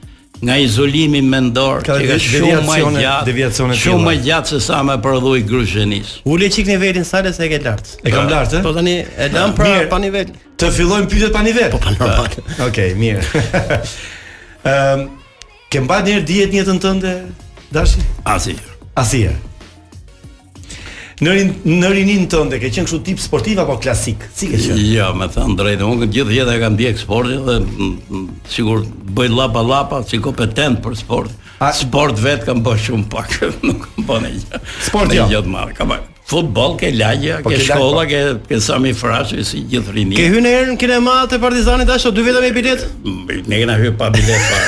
nga 0.45 0.57
izolimi 0.61 1.21
mendor, 1.25 1.81
ka 1.89 1.97
që 2.01 2.17
është 2.17 2.33
shumë 2.37 2.63
më 2.67 2.79
gjatë, 3.01 3.27
deviacione 3.29 3.77
shumë 3.81 4.05
më 4.09 4.15
gjatë 4.27 4.51
se 4.53 4.61
sa 4.67 4.81
më 4.85 4.97
prodhoi 5.05 5.43
grushenis. 5.49 6.11
Ule 6.29 6.51
çik 6.53 6.69
nivelin 6.69 7.05
sa 7.09 7.23
se 7.33 7.45
e 7.45 7.49
ke 7.53 7.59
lart. 7.65 7.87
E 8.05 8.11
kam 8.13 8.29
lart, 8.33 8.53
eh? 8.61 8.65
po 8.65 8.73
tani 8.77 8.97
e 9.01 9.27
lëm 9.33 9.55
pra 9.57 9.73
pa 9.91 9.99
nivel. 10.03 10.31
Të 10.61 10.71
fillojmë 10.77 11.09
pyetjet 11.13 11.33
pa 11.35 11.43
nivel. 11.47 11.71
Po 11.73 11.79
pa 11.81 11.91
normal. 11.91 12.29
Okej, 12.69 12.95
mirë. 13.01 13.29
Ehm, 14.65 15.03
kemba 15.69 15.99
dhe 16.01 16.23
dihet 16.25 16.55
një 16.57 16.63
të 16.65 16.75
ndënte 16.79 17.11
dashi? 17.77 18.01
Asi. 18.25 18.55
Asi 18.97 19.27
në 21.25 21.33
nërinin 21.33 21.81
në 21.81 21.91
rinin 21.93 22.25
tënde 22.33 22.59
ke 22.61 22.71
qenë 22.73 22.87
kështu 22.89 23.01
tip 23.07 23.21
sportiv 23.23 23.61
apo 23.63 23.79
klasik? 23.83 24.25
Si 24.37 24.49
ke 24.51 24.61
qenë? 24.61 24.87
Ja, 24.93 25.11
më 25.17 25.31
thën 25.35 25.57
drejtë. 25.57 25.89
unë 25.95 26.09
gjithë 26.13 26.37
jetë 26.39 26.55
e 26.59 26.63
kam 26.63 26.75
ndjek 26.77 27.01
sportin 27.01 27.45
dhe 27.49 28.25
sigurt 28.53 28.89
bëj 29.17 29.31
lapa 29.37 29.63
lapa 29.71 30.03
si 30.09 30.21
kompetent 30.25 30.83
për 30.85 30.97
sport. 31.01 31.31
A, 31.65 31.71
sport 31.73 32.19
vet 32.21 32.45
kam 32.49 32.63
bërë 32.67 32.85
shumë 32.89 33.09
pak, 33.15 33.39
nuk 33.67 33.87
kam 33.89 34.09
bënë. 34.09 34.35
Sport 34.91 35.15
jo. 35.17 35.29
Jo 35.33 35.45
të 35.45 35.71
kam 35.79 35.95
bërë 35.95 36.14
futboll, 36.25 36.75
ke 36.81 36.89
lagje, 36.97 37.37
po, 37.45 37.53
ke 37.53 37.61
shkolla, 37.61 38.03
po. 38.05 38.09
ke 38.09 38.21
ke 38.49 38.57
sa 38.65 38.79
më 38.81 38.95
frashë 38.97 39.43
si 39.45 39.61
gjithë 39.69 39.93
rinit. 39.93 40.17
Ke 40.17 40.27
hyrë 40.33 40.41
në 40.41 40.53
erën 40.61 40.79
kinema 40.81 41.17
te 41.29 41.37
Partizani 41.41 41.85
tash 41.89 42.09
dy 42.17 42.25
vetëm 42.25 42.47
me 42.47 42.53
bilet? 42.57 42.85
Mm, 43.05 43.45
ne 43.51 43.59
kemi 43.63 43.77
hyrë 43.83 43.97
pa 44.01 44.09
bilet. 44.15 44.49
Pa. 44.49 44.59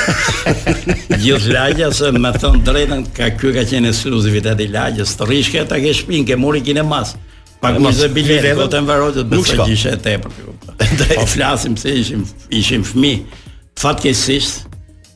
gjithë 1.25 1.55
lagja 1.55 1.89
se 1.97 2.11
më 2.13 2.33
thon 2.37 2.61
drejtën 2.67 3.01
ka 3.17 3.31
ky 3.41 3.55
ka 3.57 3.63
qenë 3.73 3.89
ekskluzivitet 3.89 4.61
i 4.61 4.69
lagjes. 4.75 5.15
Të 5.17 5.29
rrish 5.31 5.57
ta 5.71 5.81
ke 5.81 5.95
shpinë 5.97 6.29
ke 6.29 6.37
mori 6.37 6.61
kinemas. 6.61 7.15
Pak 7.57 7.79
më 7.81 7.95
se 7.97 8.11
bilet 8.13 8.53
do 8.59 8.69
të 8.69 8.83
mbarojë 8.85 9.17
të 9.17 9.23
bëjë 9.33 9.57
gjëshë 9.65 9.95
e 9.97 10.01
tepër. 10.07 10.39
Po 11.17 11.25
flasim 11.33 11.73
se 11.81 11.95
ishim 12.05 12.25
ishim 12.53 12.85
fëmijë 12.85 13.45
fatkesisht. 13.81 14.67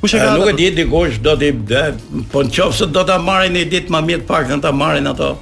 Kush 0.00 0.14
e 0.14 0.18
ka? 0.22 0.30
Eh, 0.30 0.38
nuk 0.40 0.48
e 0.48 0.52
di 0.56 0.70
dikush 0.78 1.18
do 1.20 1.34
ti, 1.36 1.50
po 2.32 2.40
në 2.46 2.52
nëse 2.56 2.86
do 2.88 3.02
ta 3.04 3.18
marrin 3.20 3.52
një 3.58 3.66
ditë 3.74 3.92
më 3.92 3.98
mirë 4.06 4.22
pak, 4.30 4.46
do 4.48 4.56
ta 4.64 4.70
marrin 4.72 5.10
ato 5.10 5.34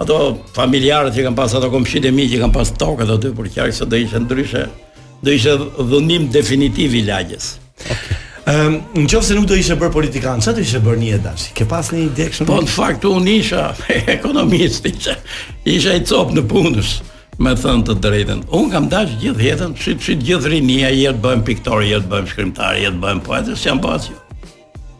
ato 0.00 0.18
familjarët 0.56 1.14
që 1.16 1.24
kanë 1.28 1.38
pas 1.38 1.54
ato 1.56 1.70
komshitë 1.72 2.10
e 2.10 2.16
mi 2.16 2.26
që 2.30 2.42
kanë 2.42 2.52
pas 2.54 2.72
tokë 2.80 3.06
aty, 3.16 3.30
por 3.36 3.48
qartë 3.52 3.76
se 3.78 3.86
do 3.88 3.96
ishte 4.00 4.20
ndryshe 4.26 4.66
do 5.24 5.32
ishte 5.32 5.54
dhunim 5.88 6.26
definitiv 6.34 6.94
i 6.98 7.02
lagjes. 7.06 7.54
Ëm 7.86 7.96
okay. 7.96 8.18
um, 8.52 8.76
në 9.00 9.06
qoftë 9.12 9.26
se 9.30 9.36
nuk 9.38 9.46
do 9.48 9.56
ishte 9.56 9.78
bër 9.80 9.92
politikan, 9.94 10.44
çfarë 10.44 10.58
do 10.60 10.66
ishte 10.66 10.82
bërë 10.84 11.00
një 11.02 11.20
dashi? 11.24 11.54
Ke 11.56 11.68
pas 11.70 11.88
një 11.96 12.02
ide 12.10 12.28
kështu? 12.32 12.48
Po 12.50 12.60
në 12.60 12.72
fakt 12.76 13.08
unë 13.08 13.38
isha, 13.40 13.64
ekonomist 14.18 14.84
Isha 14.92 15.96
i 15.96 16.04
cop 16.06 16.36
në 16.36 16.44
punës 16.52 16.98
me 17.40 17.52
thënë 17.56 17.88
të 17.88 17.96
drejtën. 18.04 18.44
Unë 18.56 18.72
kam 18.72 18.90
dash 18.92 19.16
gjithë 19.20 19.44
jetën, 19.48 19.74
shit 19.80 20.00
shit 20.04 20.20
gjithë 20.24 20.54
rinia, 20.54 20.92
jetë 20.92 21.20
bëjmë 21.24 21.48
piktori, 21.48 21.90
jetë 21.94 22.08
bëjmë 22.12 22.30
shkrimtar, 22.34 22.76
jetë 22.80 23.00
bëjmë 23.02 23.24
poetës, 23.28 23.64
jam 23.64 23.80
bëjmë 23.80 24.08
po 24.08 24.12
që 24.12 24.22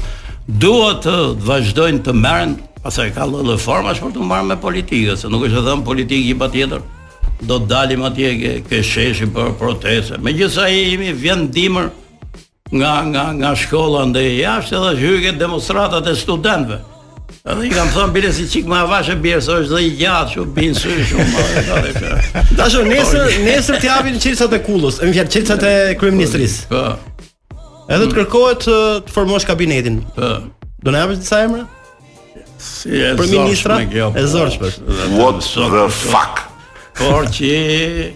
duhet 0.63 1.03
të 1.05 1.13
vazhdojnë 1.45 2.01
të 2.07 2.15
merën, 2.23 2.55
pasaj 2.81 3.11
ka 3.13 3.27
lëllë 3.29 3.59
formash 3.61 4.01
për 4.01 4.15
të 4.17 4.25
marë 4.31 4.49
me 4.49 4.57
politikës, 4.63 5.21
se 5.21 5.29
nuk 5.29 5.45
është 5.45 5.61
dhe 5.61 5.69
dhe 5.69 5.87
politikë 5.91 6.31
i 6.33 6.39
pa 6.41 6.49
tjetër, 6.49 6.81
do 7.41 7.59
të 7.59 7.67
dalim 7.69 8.03
atje 8.03 8.33
ke, 8.41 8.53
ke 8.69 8.81
sheshi 8.83 9.27
për 9.33 9.53
protese. 9.59 10.17
Me 10.17 10.33
gjitha 10.35 10.67
i 10.69 10.81
imi 10.93 11.13
vjen 11.13 11.47
dimër 11.53 11.89
nga, 12.71 12.93
nga, 13.07 13.23
nga 13.33 13.53
shkolla 13.55 14.05
ndë 14.09 14.23
i 14.31 14.37
jashtë 14.41 14.75
edhe 14.77 14.95
shyke 14.99 15.35
demonstratat 15.39 16.07
e 16.11 16.15
studentve. 16.19 16.81
Edhe 17.45 17.67
i 17.69 17.71
kam 17.71 17.87
thonë 17.93 18.11
bile 18.17 18.31
si 18.35 18.45
qik 18.51 18.67
ma 18.69 18.83
vashë 18.89 19.15
e 19.15 19.19
bjerë, 19.23 19.43
së 19.45 19.57
është 19.63 19.75
dhe 19.77 19.83
i 19.87 19.93
gjatë 20.01 20.33
që 20.33 20.45
binë 20.57 20.79
së 20.79 20.97
shumë. 21.11 21.45
Ta 22.57 22.67
shumë, 22.69 22.93
nesër, 22.97 23.29
nesër 23.47 23.79
t'javin 23.85 24.19
qirësat 24.21 24.55
e 24.59 24.61
kulus, 24.67 24.99
e 24.99 25.07
më 25.07 25.15
fjarë 25.17 25.33
qirësat 25.35 25.65
e 25.69 25.73
kryeministris. 26.01 26.59
Po. 26.69 26.83
Edhe 27.89 28.03
të 28.03 28.11
mm. 28.11 28.15
kërkohet 28.19 28.67
të 29.07 29.13
formosh 29.15 29.47
kabinetin. 29.49 30.01
Po. 30.17 30.35
Do 30.83 30.93
në 30.93 31.01
javësht 31.05 31.23
disa 31.25 31.39
emra? 31.47 31.63
Si 32.59 32.91
e 32.99 33.15
po. 33.15 33.25
E 34.11 34.27
zorshme. 34.27 34.69
What 35.15 35.39
the 35.55 35.87
fuck? 35.89 36.45
por 36.99 37.27
që 37.31 38.07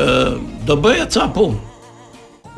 ë 0.00 0.12
do 0.68 0.78
bëja 0.80 1.08
ça 1.12 1.26
punë. 1.34 1.66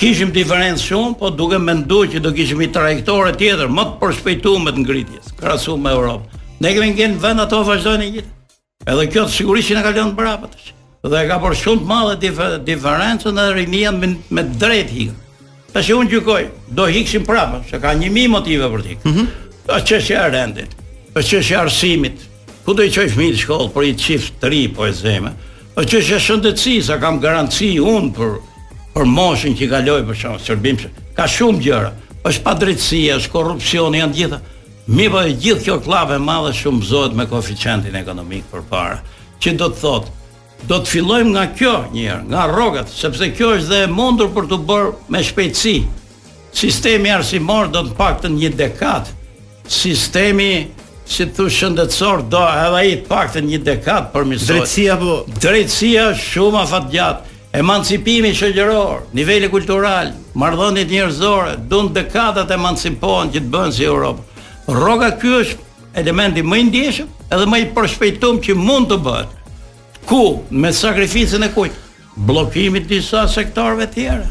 kishim 0.00 0.32
diferencë 0.32 0.80
shumë, 0.80 1.14
po 1.20 1.28
duke 1.36 1.58
me 1.60 1.74
ndu 1.76 1.98
që 2.08 2.22
do 2.24 2.30
kishim 2.32 2.62
i 2.64 2.68
trajektore 2.72 3.34
tjetër, 3.36 3.68
më 3.68 3.82
të 3.88 3.98
përshpejtu 4.00 4.54
me 4.64 4.72
të 4.72 4.80
ngritjes, 4.84 5.26
krasu 5.38 5.74
me 5.76 5.92
Europë. 5.96 6.30
Ne 6.64 6.70
kemi 6.76 6.94
ngenë 6.94 7.18
vend 7.20 7.42
ato 7.44 7.58
vazhdojnë 7.68 8.06
i 8.06 8.12
gjithë. 8.16 8.36
Edhe 8.90 9.04
kjo 9.12 9.26
të 9.28 9.34
sigurisht 9.34 9.68
që 9.68 9.76
në 9.76 9.82
kalionë 9.84 10.14
për 10.16 10.30
apët 10.30 10.54
është. 10.56 10.78
Dhe 11.10 11.20
ka 11.28 11.36
për 11.44 11.54
shumë 11.64 11.82
të 11.82 11.90
madhe 11.92 12.32
diferencën 12.70 13.44
e 13.44 13.46
rinjën 13.58 14.00
me, 14.36 14.46
drejt 14.62 14.90
hikë. 14.96 15.20
Ta 15.74 15.84
që 15.84 15.98
unë 16.00 16.10
gjykoj, 16.14 16.40
do 16.80 16.88
hikëshim 16.96 17.28
prapë, 17.28 17.60
që 17.68 17.80
ka 17.84 17.92
mi 18.00 18.24
motive 18.28 18.68
për 18.72 18.84
t'hikë. 18.86 19.04
Mm 19.04 19.14
-hmm. 19.14 19.26
Që 19.86 20.00
që 20.06 20.14
e 20.16 20.28
rendit, 20.32 20.70
që 21.14 21.38
që 21.44 21.52
e 21.54 21.60
arsimit, 21.60 22.18
ku 22.64 22.72
do 22.72 22.82
i 22.82 22.90
qoj 22.90 23.06
fmi 23.12 23.28
të 23.32 23.38
shkollë 23.44 23.68
për 23.74 23.84
i 23.90 23.94
qift 24.04 24.32
të 24.40 24.46
ri, 24.50 24.62
po 24.74 24.86
e 24.88 24.92
zeme, 24.92 25.30
që 25.76 25.98
që 26.08 26.12
e 26.16 26.20
shëndetësi, 26.26 26.82
sa 26.82 26.98
kam 26.98 27.20
garanci 27.20 27.68
unë 27.80 28.10
për, 28.16 28.30
për 28.94 29.06
moshën 29.06 29.54
që 29.58 29.68
kaloi 29.70 30.04
për 30.08 30.18
shkak 30.20 30.44
shërbim. 30.46 30.78
Ka 31.16 31.26
shumë 31.30 31.62
gjëra. 31.66 31.90
Është 32.28 32.42
padrejtësia, 32.46 33.18
është 33.20 33.32
korrupsioni, 33.32 34.00
janë 34.02 34.16
gjitha. 34.18 34.40
Mi 34.90 35.06
po 35.12 35.20
e 35.22 35.34
gjithë 35.42 35.64
kjo 35.68 35.76
klave 35.84 36.18
madhe 36.20 36.50
shumë 36.56 36.82
zohet 36.88 37.14
me 37.16 37.28
koeficientin 37.30 37.96
ekonomik 38.00 38.48
përpara. 38.52 38.98
Që 39.40 39.54
do 39.60 39.68
të 39.70 39.80
thot, 39.80 40.10
do 40.68 40.80
të 40.82 40.90
fillojmë 40.92 41.30
nga 41.36 41.44
kjo 41.56 41.74
herë, 41.94 42.18
nga 42.32 42.44
rrogat, 42.50 42.90
sepse 42.92 43.30
kjo 43.36 43.54
është 43.60 43.70
dhe 43.70 43.80
e 43.86 43.92
mundur 43.94 44.32
për 44.34 44.50
të 44.50 44.58
bërë 44.68 44.90
me 45.14 45.22
shpejtësi. 45.30 45.76
Sistemi 46.60 47.12
arsimor 47.14 47.70
do 47.72 47.84
të 47.86 47.96
paktën 47.96 48.34
një 48.40 48.50
dekad. 48.58 49.12
Sistemi 49.70 50.50
si 51.10 51.24
të 51.34 51.46
shëndetësor 51.56 52.26
do 52.30 52.42
edhe 52.66 52.82
i 52.90 52.98
paktën 53.06 53.46
një 53.50 53.62
dekad 53.70 54.12
për 54.12 54.26
misoj. 54.32 54.58
Drejtësia 54.58 54.96
po... 55.00 55.20
Drejtësia 55.40 56.10
shumë 56.18 56.60
a 56.60 56.66
Emancipimi 57.52 58.30
shoqëror, 58.30 59.02
niveli 59.16 59.48
kultural, 59.50 60.12
marrëdhëniet 60.38 60.90
njerëzore 60.92 61.56
do 61.68 61.80
në 61.88 61.92
dekadat 61.96 62.52
emancipohen 62.54 63.32
që 63.34 63.40
të 63.42 63.50
bëhen 63.50 63.72
si 63.74 63.88
Europë. 63.88 64.22
Rroga 64.70 65.08
kjo 65.18 65.40
është 65.44 65.88
elementi 66.02 66.44
më 66.46 66.60
i 66.60 66.88
edhe 67.00 67.48
më 67.50 67.60
i 67.60 67.66
përshpejtum 67.74 68.38
që 68.44 68.54
mund 68.54 68.92
të 68.92 69.00
bëhet. 69.06 69.32
Ku 70.06 70.20
me 70.50 70.72
sakrificën 70.72 71.42
e 71.42 71.50
kujt? 71.56 71.72
blokimit 72.20 72.84
të 72.84 72.88
disa 72.90 73.22
sektorëve 73.28 73.86
të 73.86 73.94
tjerë. 73.94 74.26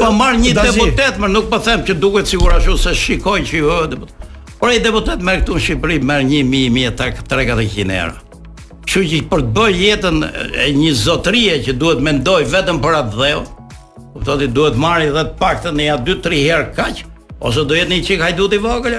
po 0.00 0.08
marr 0.18 0.40
një 0.42 0.56
deputet, 0.58 1.20
më 1.22 1.30
nuk 1.30 1.46
po 1.52 1.60
them 1.62 1.84
që 1.86 1.94
duhet 2.02 2.30
sigurisht 2.32 2.64
ashtu 2.64 2.74
se 2.88 2.94
shikoj 2.98 3.36
që 3.46 3.60
jo 3.60 3.76
deputet. 3.92 4.26
Ora 4.60 4.72
i 4.76 4.82
deputet 4.84 5.22
merr 5.24 5.44
këtu 5.44 5.54
në 5.58 5.62
Shqipëri 5.68 6.00
merr 6.10 6.26
1000 6.32 6.50
1000 6.78 7.22
3400 7.30 7.94
euro. 8.00 8.42
Kështu 8.88 9.04
që 9.14 9.20
për 9.30 9.44
të 9.46 9.54
bërë 9.60 9.78
jetën 9.86 10.24
e 10.64 10.66
një 10.80 10.96
zotërie 11.04 11.60
që 11.68 11.76
duhet 11.78 12.02
mendoj 12.10 12.42
vetëm 12.56 12.82
për 12.82 12.98
atë 13.04 13.18
dheu, 13.22 13.46
kuptoti 14.16 14.50
duhet 14.56 14.82
marrë 14.82 15.12
edhe 15.12 15.24
të 15.30 15.38
paktën 15.44 15.84
ja 15.86 15.94
2-3 16.02 16.42
herë 16.50 16.68
kaq. 16.78 17.04
Ose 17.40 17.62
do 17.64 17.72
jetë 17.72 17.88
një 17.94 17.98
qik 18.04 18.20
hajdut 18.20 18.54
vogël. 18.60 18.96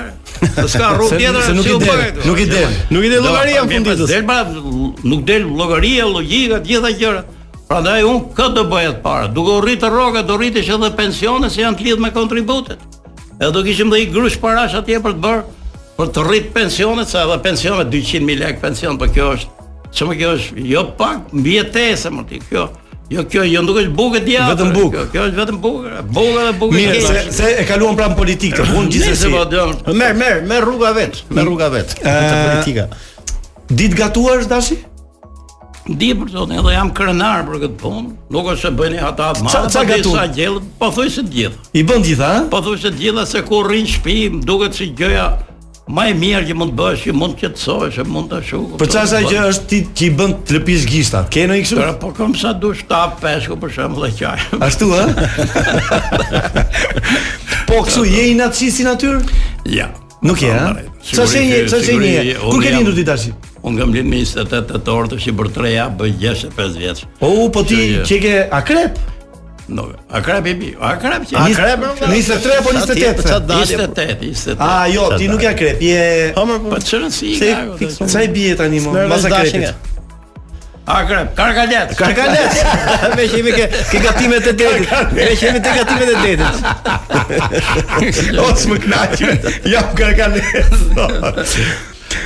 S'ka 0.66 0.88
rrugë 0.98 1.20
tjetër 1.20 1.44
se 1.46 1.54
nuk 1.54 1.68
i 1.70 1.76
del. 1.84 2.00
Nuk 2.26 2.40
i 2.42 2.48
del. 2.50 2.72
Nuk 2.90 3.06
i 3.06 3.12
del 3.12 3.22
llogaria 3.26 3.62
në 3.62 3.78
fund 3.78 4.02
Del 4.10 4.26
pa 4.26 4.40
nuk 4.50 5.26
del 5.28 5.46
llogaria, 5.46 6.08
logjika, 6.10 6.58
të 6.64 6.72
gjitha 6.74 6.92
gjërat. 6.98 7.38
Prandaj 7.70 8.02
un 8.10 8.24
kë 8.36 8.48
do 8.56 8.66
bëj 8.72 8.88
atë 8.96 9.02
para? 9.06 9.30
Duke 9.32 9.60
u 9.60 9.62
rritë 9.64 9.92
rrogat, 9.94 10.26
do 10.28 10.40
rritesh 10.42 10.74
edhe 10.74 10.90
pensione 10.98 11.52
se 11.54 11.62
janë 11.62 11.78
të 11.80 11.86
lidhë 11.88 12.04
me 12.06 12.10
kontributet. 12.16 12.82
Edhe 13.38 13.54
do 13.56 13.62
kishim 13.68 13.94
dhe 13.94 14.02
i 14.04 14.10
grush 14.12 14.42
parash 14.42 14.74
atje 14.82 14.98
për 15.06 15.16
të 15.16 15.22
bërë 15.22 15.50
për 16.02 16.12
të 16.16 16.26
rrit 16.26 16.50
pensionet, 16.56 17.08
sa 17.14 17.28
edhe 17.28 17.38
pensionet 17.46 17.94
200 17.94 18.26
mijë 18.26 18.42
lekë 18.42 18.66
pension, 18.66 18.98
po 18.98 19.06
kjo 19.08 19.36
është 19.38 19.58
çka 19.92 20.08
më 20.10 20.18
kjo 20.20 20.34
është 20.40 20.68
jo 20.72 20.88
pak 20.98 21.30
mbi 21.36 21.60
jetesë 21.62 22.10
më 22.16 22.30
ti 22.30 22.42
kjo. 22.50 22.72
Jo, 23.12 23.24
kjo 23.28 23.42
jo 23.44 23.62
nuk 23.66 23.78
është 23.82 23.92
bukë 23.98 24.20
dia. 24.24 24.44
Vetëm 24.54 24.70
bukë. 24.76 24.92
Kjo, 24.96 25.08
kjo 25.12 25.24
është 25.30 25.40
vetëm 25.42 25.58
bukë. 25.66 25.90
Bukë 26.16 26.36
dhe 26.48 26.54
bukë. 26.62 26.78
Mirë, 26.78 27.02
se, 27.08 27.24
se 27.36 27.50
e 27.60 27.66
kaluam 27.68 27.98
pranë 28.00 28.16
politikës. 28.16 28.72
Unë 28.72 28.94
gjithsesi. 28.94 29.32
Po, 29.34 29.96
merr, 29.98 30.16
merr, 30.16 30.46
merr 30.48 30.64
rruga 30.68 30.94
vet, 30.96 31.20
merr 31.36 31.50
rruga 31.50 31.68
vet. 31.74 31.98
Ëh, 32.06 32.38
politika. 32.46 32.86
Ditë 33.82 34.00
gatuar 34.00 34.46
dashi? 34.48 34.78
Di 35.92 36.12
për 36.16 36.30
të 36.32 36.46
edhe 36.56 36.72
jam 36.78 36.92
krenar 36.96 37.44
për 37.50 37.60
këtë 37.66 37.80
punë. 37.82 38.08
Nuk 38.32 38.48
është 38.54 38.70
se 38.70 38.76
bëni 38.80 39.02
ata 39.04 39.32
atë 39.34 39.48
marrë, 39.50 40.02
sa 40.14 40.28
gjell, 40.38 40.62
Po 40.80 40.94
thoj 40.96 41.10
se 41.18 41.26
të 41.28 41.36
gjitha. 41.36 41.66
I 41.74 41.84
bën 41.90 42.08
gjitha, 42.08 42.32
Po 42.54 42.62
thoj 42.64 42.80
se 42.86 42.94
të 42.96 43.04
gjitha 43.08 43.28
se 43.28 43.44
ku 43.50 43.60
rrin 43.68 43.84
në 43.90 43.96
shtëpi, 43.98 44.18
duket 44.48 44.78
si 44.78 44.88
gjëja 45.00 45.28
Ma 45.90 46.06
e 46.12 46.14
mirë 46.14 46.46
që 46.48 46.56
mund 46.56 46.74
të 46.76 46.78
bësh, 46.78 47.02
që 47.08 47.14
mund 47.18 47.36
të 47.36 47.42
qetësohesh, 47.46 47.96
që 47.98 48.04
mund 48.08 48.30
të 48.32 48.40
shohësh. 48.48 48.78
Për 48.80 48.90
çfarë 48.94 49.22
që 49.26 49.46
është 49.50 49.70
ti 49.72 49.80
që 49.98 50.06
i 50.06 50.10
bën 50.20 50.34
trepish 50.48 50.84
gishtat? 50.88 51.30
Ke 51.34 51.46
në 51.50 51.58
iksu? 51.64 51.80
Po 52.02 52.12
kam 52.18 52.36
sa 52.38 52.52
dush 52.54 52.84
ta 52.88 53.02
peshku 53.22 53.58
për 53.60 53.74
shembull 53.76 54.06
dha 54.06 54.14
qaj. 54.20 54.44
Ashtu 54.68 54.92
ë? 54.94 55.08
Po 57.72 57.82
ksu 57.88 58.06
je 58.06 58.28
i 58.30 58.36
natës 58.38 58.72
si 58.78 58.86
natyrë? 58.86 59.24
Ja. 59.74 59.90
Nuk 60.22 60.44
je, 60.44 60.52
ha? 60.54 60.72
Sa 61.02 61.26
se 61.26 61.42
je, 61.48 61.64
sa 61.72 61.80
se 61.82 61.98
je. 61.98 62.36
Ku 62.44 62.60
ke 62.62 62.76
lindur 62.76 62.94
ti 62.96 63.08
tash? 63.08 63.32
Unë 63.62 63.82
kam 63.82 63.94
lindur 63.98 64.14
në 64.14 64.22
28 64.22 64.70
tetor 64.76 65.10
të 65.10 65.20
shi 65.24 65.34
për 65.38 65.50
3 65.56 65.90
bëj 65.98 66.14
65 66.30 66.84
vjeç. 66.84 67.04
Po 67.20 67.34
u 67.42 67.50
po 67.52 67.66
ti 67.66 67.82
çike 68.06 68.38
akrep? 68.54 69.00
No, 69.68 69.88
akrap 70.10 70.46
e 70.48 70.54
bi? 70.56 70.76
akrep 70.80 71.24
që 71.30 71.36
akrep, 71.38 71.84
23 72.00 72.58
apo 72.58 72.72
28? 72.72 73.22
Po 73.22 73.42
28, 73.48 73.94
28. 74.18 74.56
Ah, 74.58 74.88
jo, 74.90 75.06
ti 75.18 75.28
nuk 75.30 75.44
e 75.44 75.48
akrep, 75.54 75.80
je 75.80 76.32
Po 76.36 76.46
më 76.50 76.58
po 76.66 76.80
çfarë 76.82 77.10
si? 77.14 77.36
Se 77.38 78.08
çai 78.10 78.26
bie 78.34 78.56
tani 78.56 78.82
më, 78.82 79.06
mbas 79.10 79.28
krep 79.30 79.90
Akrap, 80.92 81.36
karkalet. 81.38 81.92
Karkalet. 81.96 82.56
Me 83.18 83.28
kemi 83.30 83.52
ke 83.54 83.68
ke 83.92 84.00
gatimet 84.02 84.48
e 84.50 84.54
detit. 84.60 84.90
Me 85.14 85.28
kemi 85.40 85.62
te 85.62 85.72
gatimet 85.78 86.10
e 86.10 86.16
detit. 86.26 86.42
O 88.44 88.48
smë 88.64 88.80
knaqje. 88.88 89.30
Ja 89.72 89.84
karkalet. 89.94 90.98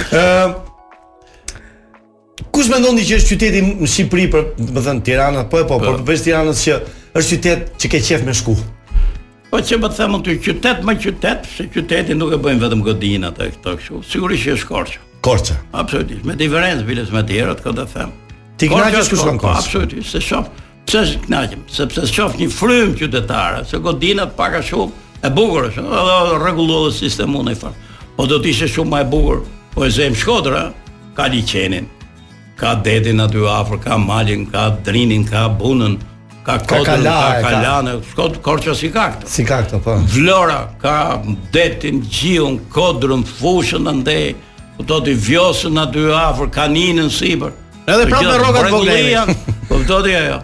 Ehm 0.07 0.61
Kush 2.55 2.71
mendon 2.71 2.95
ti 2.95 3.03
që 3.03 3.19
është 3.19 3.31
qyteti 3.35 3.61
në 3.67 3.87
Shqipëri 3.91 4.25
për, 4.31 4.45
Më 4.71 4.81
thënë, 4.87 5.01
Tirana, 5.03 5.43
po 5.51 5.59
e 5.59 5.67
po, 5.67 5.75
për 5.75 5.97
po. 5.97 5.99
përveç 6.05 6.23
Tiranës 6.23 6.61
që 6.63 6.77
është 7.15 7.35
qytet 7.37 7.61
që 7.79 7.89
ke 7.93 7.99
qef 8.09 8.23
me 8.27 8.33
shku. 8.35 8.55
Po 9.51 9.61
që 9.63 9.77
më 9.79 9.89
të 9.93 9.99
themë 10.01 10.17
të 10.25 10.33
qytet 10.43 10.81
më 10.85 10.95
qytet, 11.03 11.45
se 11.47 11.65
qyteti 11.71 12.15
nuk 12.17 12.33
e 12.35 12.39
bëjmë 12.43 12.61
vetëm 12.65 12.81
godinë 12.83 13.29
atë 13.31 13.45
këto 13.55 13.75
kështu. 13.79 14.01
Sigurisht 14.11 14.43
që 14.49 14.55
është 14.57 14.69
Korçë. 14.73 15.01
Korçë. 15.23 15.55
Absolutisht. 15.79 16.25
Me 16.27 16.35
diferencë 16.37 16.83
bilës 16.89 17.13
me 17.15 17.23
tjera 17.27 17.55
të 17.57 17.63
këtë 17.69 17.85
them. 17.93 18.11
Ti 18.59 18.67
kënaqesh 18.71 19.11
kush 19.13 19.23
kanë 19.29 19.41
Korçë? 19.43 19.63
Absolutisht. 19.63 20.11
Se 20.11 20.19
shoh, 20.27 20.49
pse 20.89 21.03
kënaqem? 21.23 21.63
Sepse 21.73 22.03
shoh 22.11 22.35
një 22.39 22.49
frymë 22.53 22.97
qytetare, 22.99 23.63
se 23.69 23.79
godinat 23.85 24.35
pak 24.37 24.59
a 24.59 24.63
shumë 24.65 25.21
e 25.25 25.31
bukur 25.37 25.69
është, 25.69 25.85
edhe 25.99 26.17
rregullohet 26.43 26.97
sistemi 26.99 27.45
i 27.51 27.55
farë, 27.61 27.83
Po 28.15 28.23
do 28.27 28.37
të 28.39 28.47
ishte 28.49 28.67
shumë 28.71 28.91
më 28.93 28.99
e 29.05 29.07
bukur. 29.11 29.39
Po 29.75 29.83
e 29.85 29.89
zëm 29.91 30.13
Shkodra, 30.15 30.67
ka 31.17 31.25
liçenin, 31.31 31.87
ka 32.59 32.75
detin 32.85 33.19
aty 33.19 33.39
afër, 33.51 33.79
ka 33.83 33.97
malin, 33.99 34.45
ka 34.47 34.69
drinin, 34.87 35.25
ka 35.27 35.49
bunën, 35.51 35.97
ka 36.45 36.57
kodën, 36.61 37.03
ka 37.03 37.29
kalane, 37.43 37.91
ka... 37.99 38.05
shkot 38.13 38.37
korqa 38.45 38.75
si 38.77 38.89
ka 38.93 39.09
këto. 39.17 39.27
Si 39.29 39.43
ka 39.45 39.61
po. 39.81 39.97
Vlora 40.13 40.57
ka 40.81 41.21
detin, 41.51 42.03
gjiun, 42.05 42.59
kodrën, 42.71 43.23
fushën, 43.39 43.81
në 43.87 43.93
ndej, 44.01 44.25
do 44.85 44.99
t'i 45.05 45.15
vjosën 45.27 45.73
në 45.75 45.85
dy 45.95 46.03
afër, 46.19 46.49
kaninën, 46.57 47.09
sipër. 47.17 47.55
Edhe 47.85 48.07
prapë 48.11 48.29
me 48.29 48.37
rogat 48.43 48.69
vogleja. 48.73 49.23
Po 49.69 49.81
do 49.89 49.99
t'i 50.05 50.15
ajo. 50.19 50.39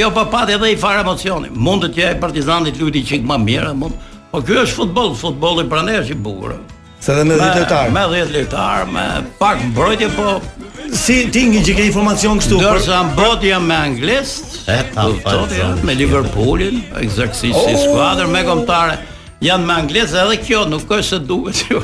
Jo 0.02 0.10
pa 0.14 0.26
po 0.28 0.32
pat 0.36 0.50
edhe 0.54 0.70
i 0.72 0.76
fare 0.80 1.02
emocioni. 1.06 1.48
Mund 1.52 1.88
të 1.94 2.04
jetë 2.04 2.20
Partizani 2.22 2.74
luti 2.78 3.04
çik 3.08 3.24
më 3.26 3.38
mirë, 3.46 3.72
mund. 3.76 4.10
Po 4.32 4.40
ky 4.44 4.58
është 4.64 4.82
futboll, 4.82 5.12
futbolli 5.18 5.64
pranë 5.68 5.98
është 6.02 6.14
i 6.14 6.20
bukur. 6.26 6.54
Se 7.02 7.14
dhe 7.16 7.24
me 7.26 7.34
10 7.34 7.64
lojtar. 7.64 7.90
Me 7.90 8.04
10 8.10 8.32
lojtar, 8.32 8.90
me 8.94 9.06
pak 9.40 9.62
mbrojtje 9.72 10.08
po 10.14 10.36
si 10.92 11.16
ti 11.34 11.46
ngjë 11.50 11.62
që 11.66 11.74
ke 11.78 11.86
informacion 11.88 12.38
këtu. 12.42 12.60
Dorsa 12.62 13.00
botë 13.16 13.50
jam 13.54 13.64
me 13.66 13.76
anglisht, 13.88 14.60
e 14.70 14.78
ta 14.94 15.08
fal. 15.24 15.46
Me 15.84 15.96
Liverpoolin, 15.98 16.82
egzaktësisht 17.02 17.58
si 17.58 17.72
oh! 17.76 17.86
skuadër 17.88 18.30
me 18.30 18.44
kontare 18.46 19.00
janë 19.42 19.66
me 19.66 19.74
anglisë 19.74 20.18
edhe 20.22 20.36
kjo 20.46 20.62
nuk 20.70 20.86
është 20.88 21.08
se 21.08 21.18
duhet 21.28 21.62
jo, 21.72 21.82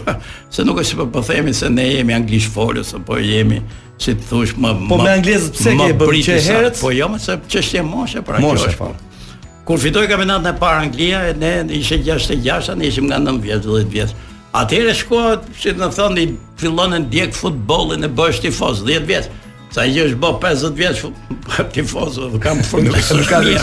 se 0.55 0.65
nuk 0.67 0.81
është 0.83 0.93
se 0.95 0.99
po, 1.01 1.07
po 1.17 1.23
themi 1.27 1.55
se 1.59 1.71
ne 1.75 1.87
jemi 1.91 2.15
anglisht 2.17 2.53
folës 2.55 2.95
apo 2.99 3.19
jemi 3.21 3.61
si 3.99 4.15
të 4.15 4.29
thosh 4.29 4.55
më 4.63 4.73
po 4.87 4.99
më, 5.01 5.03
me 5.03 5.17
anglisë 5.17 5.53
pse 5.57 5.75
ke 5.81 5.91
bërë 5.99 6.23
që 6.29 6.39
herët 6.47 6.79
po 6.83 6.93
jo 6.95 7.09
më 7.17 7.21
se 7.25 7.39
çështje 7.51 7.85
moshe 7.89 8.23
pra 8.23 8.39
kjo 8.43 8.53
është 8.55 8.77
po. 8.79 8.93
Po. 8.93 9.67
kur 9.69 9.83
fitoi 9.83 10.07
kampionatin 10.11 10.53
e 10.53 10.57
parë 10.61 10.87
Anglia 10.87 11.25
ne 11.43 11.53
ishe 11.81 11.99
66 12.07 12.75
ne 12.79 12.89
ishim 12.93 13.11
nga 13.11 13.19
9 13.25 13.43
vjet 13.43 13.67
10 13.67 13.91
vjet 13.95 14.15
atëherë 14.63 14.95
shkoat 15.03 15.51
si 15.61 15.75
të 15.75 15.91
thonë 15.99 16.29
fillonin 16.61 17.11
djeg 17.11 17.35
futbollin 17.37 18.07
e 18.07 18.13
bësh 18.19 18.45
tifoz 18.47 18.85
10 18.87 19.11
vjet 19.11 19.31
Sa 19.75 19.85
i 19.85 19.97
është 20.01 20.17
bo 20.23 20.31
50 20.41 20.75
vjeç 20.77 21.01
tifozë, 21.75 22.29
kam 22.43 22.63
fund 22.65 22.89
Nuk 22.89 23.01
shumë 23.05 23.25
kalë. 23.29 23.57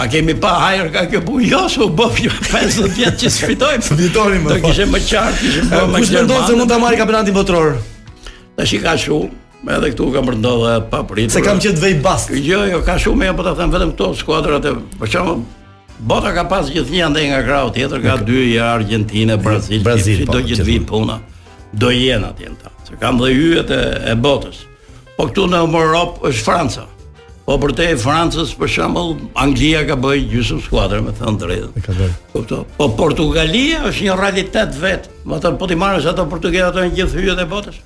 A 0.00 0.06
kemi 0.08 0.32
pa 0.40 0.54
hajër 0.62 0.86
ka 0.94 1.02
kjo 1.12 1.20
punë? 1.26 1.46
Jo, 1.50 1.62
s'u 1.70 1.88
bë 1.94 2.06
50 2.16 2.86
vjet 2.96 3.18
që 3.22 3.30
së 3.30 3.44
Sfitojmë. 3.54 4.10
Do 4.48 4.56
po. 4.62 4.70
kishim 4.70 4.90
më 4.94 5.02
qartë, 5.06 5.50
më 5.62 5.62
shumë. 5.62 5.94
Kush 5.96 6.14
mendon 6.18 6.46
se 6.48 6.56
mund 6.58 6.72
të 6.72 6.78
marrë 6.82 7.00
kampionatin 7.02 7.36
botror? 7.38 7.74
Tash 8.58 8.74
ka 8.82 8.96
shumë 9.02 9.38
Me 9.60 9.76
edhe 9.76 9.90
këtu 9.92 10.06
kam 10.14 10.28
rëndodhe 10.32 10.70
edhe 10.72 10.84
pa 10.92 11.02
pritur. 11.04 11.32
Se 11.36 11.42
kam 11.44 11.58
që 11.60 11.74
të 11.76 11.82
vej 11.82 11.96
bast. 12.04 12.30
Jo, 12.32 12.62
jo, 12.68 12.78
ka 12.86 12.94
shumë 13.00 13.26
e, 13.28 13.32
po 13.36 13.44
të 13.44 13.52
them 13.58 13.72
vetëm 13.74 13.90
këto 13.92 14.06
skuadrat 14.20 14.68
e... 14.70 14.76
Për 14.76 15.00
po 15.02 15.08
shumë, 15.14 15.34
bota 16.12 16.32
ka 16.36 16.46
pas 16.48 16.70
gjithë 16.72 16.94
një 16.94 17.08
ndenjë 17.12 17.32
nga 17.34 17.40
krau 17.44 17.66
tjetër, 17.74 18.00
ka 18.06 18.14
dy 18.24 18.40
i 18.54 18.54
Argentine, 18.64 19.36
Brazil, 19.44 19.82
Brazil 19.84 20.22
që 20.22 20.28
po, 20.30 20.38
do 20.38 20.44
gjithë 20.48 20.66
vi 20.70 20.76
puna. 20.88 21.18
Do 21.84 21.90
jenë 21.92 22.30
atë 22.32 22.44
jenë 22.46 22.56
ta. 22.64 22.72
Se 22.88 22.96
kam 23.02 23.20
dhe 23.20 23.34
yjet 23.34 23.74
e, 23.76 23.80
e 24.14 24.14
botës. 24.24 24.62
Po 25.18 25.28
këtu 25.28 25.44
në 25.52 25.60
Europë 25.66 26.30
është 26.30 26.46
Franca. 26.48 26.86
Po 27.44 27.56
për 27.60 27.72
te 27.76 27.90
Francës, 28.00 28.52
për 28.56 28.70
shumë, 28.78 29.04
Anglia 29.44 29.84
ka 29.88 29.98
bëjë 30.00 30.24
gjusëm 30.32 30.64
skuadrë, 30.64 31.02
me 31.04 31.12
thënë 31.18 31.40
drejtë. 31.44 32.62
Po 32.78 32.88
Portugalia 32.96 33.84
është 33.90 34.08
një 34.08 34.18
realitet 34.24 34.80
vetë. 34.80 35.18
të 35.44 35.54
po 35.60 35.68
të 35.68 35.76
marrës 35.78 36.08
ato 36.12 36.24
Portugia, 36.32 36.70
ato 36.72 36.86
në 36.88 36.96
gjithë 36.96 37.20
hyjët 37.24 37.44
e 37.44 37.48
botës. 37.50 37.80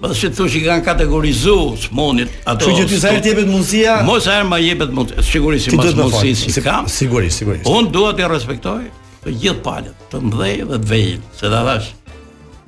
Po 0.00 0.10
si 0.16 0.28
thoshi 0.34 0.60
që 0.62 0.68
kanë 0.68 0.84
kategorizuar 0.84 1.78
çmonit 1.86 2.32
ato. 2.48 2.64
Kështu 2.68 2.80
që 2.80 2.86
ti 2.90 2.98
sa 3.00 3.10
herë 3.12 3.22
të 3.24 3.32
jepet 3.32 3.48
mundësia? 3.50 3.96
Mos 4.06 4.26
herë 4.28 4.46
më 4.50 4.58
jepet 4.62 4.92
mundësia, 4.96 5.24
sigurisht 5.30 5.68
si 5.70 5.76
mos 5.78 5.96
mundësi 5.98 6.52
si 6.56 6.64
kam. 6.64 6.88
Sigurisht, 6.92 7.42
sigurisht. 7.42 7.68
Un 7.70 7.88
dua 7.94 8.10
të 8.16 8.28
respektoj 8.32 8.78
të 9.24 9.34
gjithë 9.42 9.62
palët, 9.64 10.06
të 10.12 10.20
mdhej 10.28 10.56
dhe 10.68 10.80
të 10.84 10.90
vegjël, 10.92 11.20
se 11.38 11.52
ta 11.52 11.60
thash. 11.66 11.92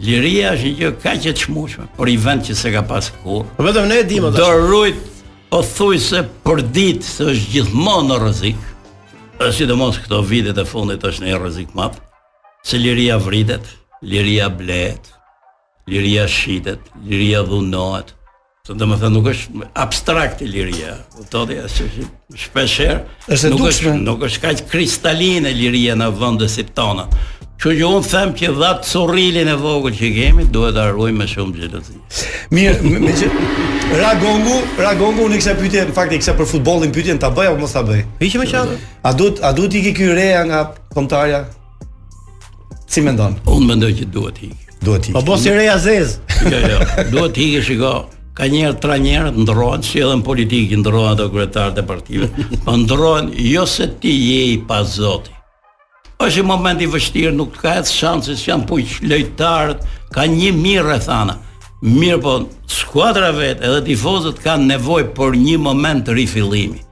Liria 0.06 0.50
është 0.52 0.70
një 0.70 0.74
gjë 0.80 0.92
kaq 1.02 1.26
e 1.28 1.34
çmueshme, 1.44 1.86
por 1.96 2.10
i 2.12 2.16
vënë 2.20 2.46
që 2.50 2.56
se 2.60 2.72
ka 2.74 2.82
pas 2.88 3.10
kur. 3.22 3.44
Po 3.56 3.64
vetëm 3.66 3.88
ne 3.88 4.02
e 4.02 4.06
dimë 4.10 4.30
atë. 4.30 4.42
Do 4.42 4.72
rujt 4.72 5.00
po 5.52 5.62
thuj 5.64 6.00
se 6.04 6.22
për 6.44 6.62
ditë 6.76 7.08
se 7.16 7.30
është 7.32 7.54
gjithmonë 7.56 8.10
në 8.10 8.20
rrezik. 8.24 8.60
Sidomos 9.52 9.96
këto 10.04 10.22
vite 10.28 10.52
të 10.56 10.64
fundit 10.68 11.04
është 11.04 11.24
në 11.26 11.40
rrezik 11.40 11.72
madh. 11.76 11.96
Se 12.66 12.80
liria 12.80 13.16
vritet, 13.20 13.64
liria 14.04 14.50
blet, 14.58 15.12
liria 15.88 16.26
shitet, 16.28 16.80
liria 17.04 17.42
dhunohet. 17.46 18.12
Të 18.66 18.74
dhe 18.74 18.86
më 18.90 18.96
nuk 19.14 19.28
është 19.30 19.68
abstrakt 19.78 20.40
i 20.42 20.48
liria. 20.50 20.96
Të 21.30 21.44
është 21.66 21.86
shpesher, 22.34 23.04
është 23.30 23.50
nuk, 23.52 23.62
është, 23.70 23.92
nuk 24.02 24.24
është 24.26 24.42
kaq 24.42 24.62
kristaline 24.72 25.52
liria 25.54 25.94
në 25.94 26.08
vëndësit 26.18 26.72
tona. 26.74 27.06
Që 27.56 27.70
që 27.78 27.86
unë 27.88 28.08
them 28.10 28.32
që 28.36 28.48
dhatë 28.58 28.84
sorilin 28.90 29.48
e 29.48 29.54
vogël 29.56 29.94
që 29.96 30.08
kemi, 30.12 30.42
duhet 30.52 30.74
ta 30.76 30.90
arruj 30.90 31.14
me 31.16 31.24
shumë 31.30 31.54
gjelëzit. 31.56 32.18
Mirë, 32.52 32.82
me, 32.98 33.14
që... 33.16 33.30
Ragongu, 33.96 34.58
Ragongu 34.82 35.24
unë 35.30 35.38
kisha 35.40 35.54
pyetje, 35.56 35.86
në 35.88 35.94
fakt 35.96 36.12
kisha 36.12 36.34
për 36.36 36.50
futbollin 36.50 36.92
pyetjen 36.92 37.22
ta 37.22 37.30
bëj 37.32 37.52
apo 37.54 37.62
mos 37.62 37.72
ta 37.72 37.80
bëj. 37.86 38.02
Hiqë 38.20 38.42
më 38.42 38.48
qafë. 38.50 38.76
A 39.08 39.14
duhet 39.16 39.40
a 39.46 39.54
duhet 39.56 39.78
ikë 39.80 39.94
ky 40.00 40.10
reja 40.12 40.42
nga 40.50 40.60
kontarja? 40.92 41.46
Si 42.86 43.02
mendon? 43.04 43.34
Unë 43.50 43.66
mendoj 43.72 43.90
që 44.00 44.06
duhet 44.14 44.38
hikë. 44.42 44.74
Duhet 44.86 45.08
hikë. 45.08 45.16
Po 45.16 45.22
bos 45.26 45.42
si 45.42 45.52
reja 45.54 45.76
zezë. 45.82 46.18
Jo, 46.46 46.58
jo. 46.60 46.82
Duhet 47.12 47.38
hikë, 47.40 47.62
shiko. 47.66 47.94
Ka 48.36 48.44
njerë, 48.52 48.76
tra 48.82 48.98
njerë, 49.00 49.30
ndrojnë, 49.42 49.86
si 49.86 50.02
edhe 50.04 50.18
në 50.20 50.26
politikë, 50.26 50.78
ndrojnë 50.82 51.12
ato 51.14 51.26
kretarët 51.32 51.78
e 51.80 51.84
partive. 51.88 52.28
Po 52.66 52.74
ndrojnë, 52.82 53.32
jo 53.50 53.64
se 53.70 53.86
ti 54.02 54.12
je 54.20 54.42
i 54.52 54.58
pas 54.68 54.84
zoti. 54.98 55.32
Êshtë 56.20 56.42
i 56.42 56.46
moment 56.48 56.80
i 56.84 56.88
vështirë, 56.92 57.32
nuk 57.36 57.56
ka 57.62 57.74
e 57.80 57.86
të 57.86 57.94
shansë, 57.96 58.36
si 58.36 58.50
janë 58.50 58.68
pujqë 58.68 59.08
lejtarët, 59.10 59.82
ka 60.14 60.26
një 60.32 60.52
mirë 60.56 60.96
e 60.96 61.00
thana. 61.08 61.38
Mirë 61.86 62.20
po, 62.24 62.36
skuadra 62.72 63.32
vetë 63.36 63.70
edhe 63.70 63.82
tifozët 63.88 64.38
kanë 64.44 64.68
nevoj 64.74 65.02
për 65.16 65.36
një 65.40 65.58
moment 65.64 66.04
të 66.06 66.16
rifilimi. 66.20 66.84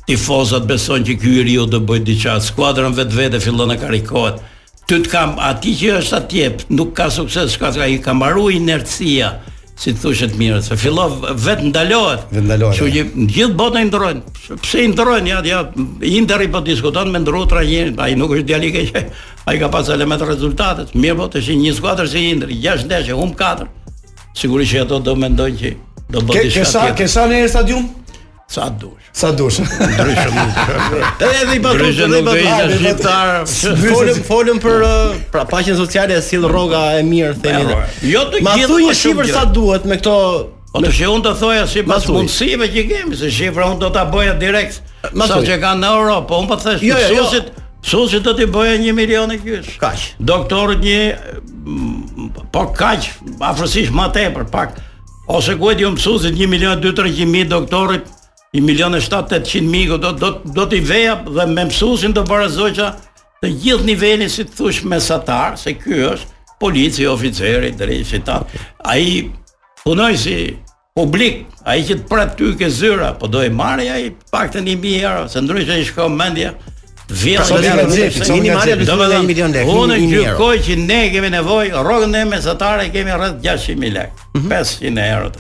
Tifozat 0.09 0.67
besojnë 0.69 1.07
që 1.11 1.19
ky 1.23 1.37
Rio 1.47 1.67
do 1.71 1.81
bëjë 1.83 2.07
diçka. 2.09 2.37
Skuadra 2.43 2.89
vetvete 2.93 3.41
fillon 3.43 3.73
të 3.73 3.79
karikohet. 3.85 4.43
Ty 4.89 4.99
të 4.99 5.13
kam 5.13 5.37
aty 5.39 5.77
që 5.79 5.95
është 6.01 6.19
atje, 6.19 6.51
nuk 6.75 6.93
ka 6.99 7.07
sukses, 7.15 7.55
ka 7.61 7.71
ka 7.77 7.87
i 7.89 8.01
kam 8.03 8.19
mbaruar 8.19 8.53
inercia 8.57 9.37
si 9.83 9.95
të 9.95 10.01
thoshë 10.03 10.27
të 10.31 10.37
mirë, 10.39 10.59
se 10.63 10.77
fillov 10.79 11.15
vetë 11.43 11.71
ndalohet. 11.71 12.27
Vetë 12.35 12.43
ndalohet. 12.45 12.77
Që 12.79 13.05
gjithë 13.35 13.57
botën 13.59 13.81
e 13.81 13.89
ndrojnë. 13.89 14.35
Pse 14.63 14.83
i 14.85 14.91
ndrojnë 14.93 15.31
ja 15.33 15.39
ja 15.47 15.61
Interi 16.07 16.49
po 16.53 16.61
diskuton 16.67 17.11
me 17.15 17.23
ndrot 17.25 17.49
trajnerin, 17.55 17.97
ai 18.03 18.15
nuk 18.19 18.35
është 18.37 18.47
që 18.51 18.73
a 18.83 19.05
ai 19.51 19.57
ka 19.59 19.71
pas 19.75 19.89
element 19.97 20.23
rezultatet. 20.29 20.93
Mirë 20.95 21.17
po 21.23 21.27
të 21.33 21.47
një 21.63 21.73
skuadër 21.79 22.11
si 22.13 22.27
Interi, 22.35 22.61
6 22.67 22.85
ndeshje, 22.91 23.17
hum 23.19 23.33
4 23.35 23.71
sigurisht 24.37 24.73
që 24.75 24.83
ato 24.87 24.99
do 25.05 25.15
mendojnë 25.19 25.59
që 25.63 25.73
do 26.13 26.23
bëti 26.29 26.49
shkatë. 26.49 26.63
Kesa, 26.63 26.87
kesa 26.99 27.27
në 27.31 27.41
stadium? 27.53 27.91
Sa 28.53 28.67
dush. 28.69 29.07
Sa 29.17 29.31
dush. 29.33 29.61
nuk. 29.61 30.57
Edhe 31.25 31.55
i 31.57 31.57
patur, 31.57 31.57
edhe 31.57 31.57
i 31.57 31.61
patur. 31.63 31.85
Ndryshe 31.89 32.09
nuk 32.13 32.75
shqiptar. 32.79 33.47
Folëm 33.89 34.21
folëm 34.27 34.59
për 34.61 34.83
uh, 34.89 35.15
pra 35.33 35.45
paqen 35.49 35.77
sociale 35.79 36.19
sill 36.25 36.45
rroga 36.53 36.83
e 36.99 37.05
mirë 37.07 37.39
themi. 37.45 37.77
Jo 38.13 38.27
të 38.29 38.43
gjithë. 38.43 38.45
Ma 38.49 38.89
një 38.89 38.95
shifër 38.99 39.31
sa 39.33 39.47
duhet 39.49 39.89
me 39.93 40.01
këto 40.01 40.17
O 40.73 40.81
po 40.81 40.87
të 40.89 40.91
shë 40.97 41.09
unë 41.13 41.23
të 41.27 41.31
thoja 41.37 41.65
si 41.69 41.81
pas 41.85 42.05
mundësive 42.09 42.65
që 42.73 42.83
kemi, 42.89 43.17
se 43.21 43.29
shifra 43.29 43.67
unë 43.75 43.81
do 43.83 43.89
të 43.93 44.07
bëja 44.09 44.39
direkt, 44.41 44.79
sa 45.05 45.37
që 45.45 45.59
kanë 45.61 45.83
në 45.83 45.89
Europë, 45.99 46.23
po 46.31 46.39
unë 46.41 46.49
për 46.49 46.63
thesh, 46.63 46.85
jo, 46.89 46.97
jo, 47.03 47.11
jo. 47.13 47.41
Susit, 47.85 48.23
do 48.25 48.33
t'i 48.39 48.47
bëja 48.49 48.79
një 48.81 48.95
milion 48.97 49.35
e 49.35 49.37
kysh. 49.43 49.75
Kaq. 49.83 50.07
Doktorët 50.31 50.81
një 50.81 50.97
Mm, 51.63 52.33
po 52.51 52.65
kaq 52.75 53.07
afërsisht 53.39 53.93
më 53.95 54.07
tepër 54.17 54.49
pak 54.51 54.73
ose 55.31 55.55
ku 55.55 55.69
e 55.71 55.77
di 55.79 55.87
mësuesit 55.87 56.35
1 56.35 56.51
milion 56.51 56.81
2-300 56.83 57.29
mijë 57.31 57.49
doktorit 57.53 58.09
1 58.51 58.67
milion 58.67 58.97
700 58.99 59.63
mijë 59.71 59.99
do 60.03 60.11
do 60.19 60.31
do 60.43 60.65
t'i 60.67 60.81
veja 60.83 61.13
dhe 61.29 61.47
me 61.53 61.63
mësuesin 61.71 62.17
të 62.17 62.25
barazoja 62.27 62.89
të 63.45 63.53
gjithë 63.63 63.87
nivelin 63.93 64.31
si 64.33 64.43
të 64.43 64.59
thush 64.59 64.83
mesatar 64.91 65.55
se 65.61 65.77
ky 65.85 66.01
është 66.09 66.59
polici 66.59 67.07
oficeri 67.07 67.71
drejtëtar 67.79 68.43
ai 68.95 69.29
punoj 69.85 70.13
si 70.19 70.37
publik, 70.99 71.47
ai 71.63 71.87
që 71.87 72.01
të 72.03 72.09
pra 72.11 72.27
ty 72.27 72.51
ke 72.59 72.69
zyra, 72.71 73.15
po 73.15 73.31
do 73.31 73.39
e 73.39 73.51
marrë 73.55 73.87
ai 73.89 74.11
pak 74.35 74.51
të 74.53 74.67
një 74.67 74.99
euro, 75.07 75.31
se 75.31 75.39
ndryshe 75.41 75.79
i 75.81 75.87
shkon 75.89 76.19
mendja. 76.19 76.55
Vjen 77.13 77.43
pra, 77.45 77.57
milion 77.61 77.93
lekë, 77.93 78.33
minimale 78.33 78.77
20 78.87 79.27
milion 79.29 79.53
lekë. 79.55 79.77
Unë 79.83 79.99
gjykoj 80.09 80.55
që 80.67 80.77
ne 80.81 81.01
kemi 81.13 81.29
nevojë 81.35 81.81
rrogën 81.85 82.17
e 82.19 82.23
mesatare 82.31 82.87
kemi 82.95 83.13
rreth 83.15 83.41
600000 83.45 83.97
lekë. 83.97 84.29
500 84.51 85.03
euro. 85.11 85.33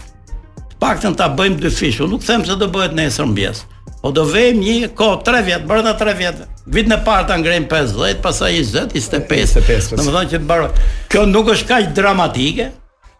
Paktën 0.83 1.15
ta 1.17 1.31
bëjmë 1.39 1.63
dy 1.63 1.71
fish, 1.71 2.01
unë 2.03 2.13
nuk 2.17 2.25
them 2.27 2.45
se 2.45 2.57
do 2.61 2.69
bëhet 2.75 2.97
nesër 2.99 3.29
mbjes. 3.31 3.65
Po 4.03 4.11
do 4.11 4.25
vëjmë 4.27 4.61
një 4.67 4.93
kohë 4.99 5.23
3 5.29 5.43
vjet, 5.47 5.67
brenda 5.71 5.95
3 6.01 6.15
vjet. 6.19 6.43
Vitin 6.75 6.97
e 6.97 7.01
parë 7.07 7.27
ta 7.31 7.39
ngrem 7.41 7.69
50, 7.71 8.21
pastaj 8.23 8.61
20, 8.61 8.93
25. 8.93 9.65
25. 9.71 9.99
Domethënë 10.03 10.33
që 10.35 10.41
të 10.43 10.51
bëra. 10.51 10.69
Kjo 11.11 11.25
nuk 11.31 11.53
është 11.55 11.71
kaq 11.71 11.93
dramatike. 11.97 12.69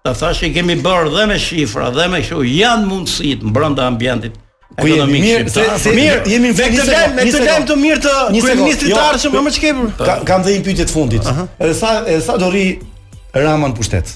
Ta 0.03 0.13
thashë 0.19 0.51
kemi 0.57 0.75
bërë 0.83 1.15
dhe 1.15 1.27
me 1.31 1.39
shifra 1.39 1.93
dhe 1.95 2.09
me 2.11 2.19
kështu 2.25 2.41
janë 2.51 2.89
mundësit 2.91 3.45
brenda 3.55 3.85
ambientit 3.87 4.35
Ku 4.81 4.89
jemi 4.89 5.21
mirë, 5.21 5.51
se 5.77 5.93
mirë, 5.93 6.23
jemi 6.33 6.53
në 6.53 6.57
fund. 6.57 7.17
Me 7.17 7.27
këtë 7.29 7.45
lajm 7.45 7.65
të 7.69 7.75
mirë 7.81 8.01
të 8.07 8.13
kryeministit 8.33 8.89
jo, 8.89 8.95
jo. 8.95 8.97
të 8.97 9.09
ardhshëm, 9.11 9.35
më 9.45 9.53
shkëpër. 9.57 10.21
Kam 10.29 10.45
dhënë 10.47 10.57
një 10.59 10.65
pyetje 10.69 10.87
të 10.89 10.95
fundit. 10.97 11.29
Edhe 11.59 11.75
sa 11.77 11.91
edhe 12.07 12.21
sa 12.25 12.39
do 12.41 12.49
rri 12.53 12.65
Rama 13.37 13.69
në 13.73 13.77
pushtet. 13.79 14.15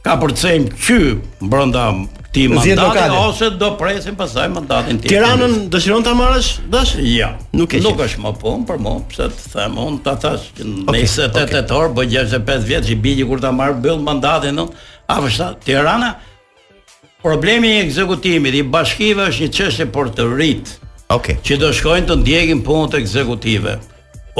ka 0.04 0.16
përcejm 0.20 0.68
qy 0.74 1.00
brenda 1.44 1.90
ti 2.34 2.48
mandatin 2.48 2.74
lokale. 2.78 3.18
ose 3.18 3.50
do 3.60 3.70
presim 3.78 4.16
pasaj 4.18 4.50
mandatin 4.50 4.98
ti. 5.00 5.08
Tiranën 5.08 5.68
dëshiron 5.72 6.02
ta 6.04 6.12
marrësh? 6.18 6.50
Dash? 6.70 6.96
Jo. 6.98 7.30
Nuk 7.54 7.70
e 7.76 7.80
Nuk 7.84 8.00
është 8.02 8.20
më 8.24 8.32
pun 8.42 8.64
për 8.66 8.78
mua, 8.82 8.98
pse 9.08 9.28
të 9.30 9.50
them 9.54 9.78
unë 9.78 10.02
ta 10.04 10.14
thash 10.20 10.50
që 10.58 10.66
në 10.66 10.76
okay, 10.90 11.04
28 11.06 11.38
okay. 11.38 11.52
tetor 11.54 11.92
bëj 11.94 12.16
65 12.34 12.68
vjet 12.68 12.90
i 12.94 12.98
bigj 13.06 13.24
kur 13.30 13.40
ta 13.42 13.52
marr 13.54 13.76
bëll 13.84 14.02
mandatin 14.02 14.58
unë. 14.64 14.82
A 15.14 15.18
vështa, 15.22 15.52
Tirana 15.64 16.14
problemi 17.24 17.70
i 17.76 17.84
ekzekutimit 17.84 18.54
i 18.58 18.62
bashkive 18.66 19.28
është 19.30 19.46
një 19.46 19.52
çështje 19.56 19.86
për 19.94 20.10
të 20.18 20.26
rit. 20.34 20.74
Okej. 21.14 21.14
Okay. 21.14 21.40
Që 21.46 21.60
do 21.62 21.70
shkojnë 21.76 22.08
të 22.10 22.18
ndjekin 22.24 22.64
punët 22.66 22.98
ekzekutive. 22.98 23.78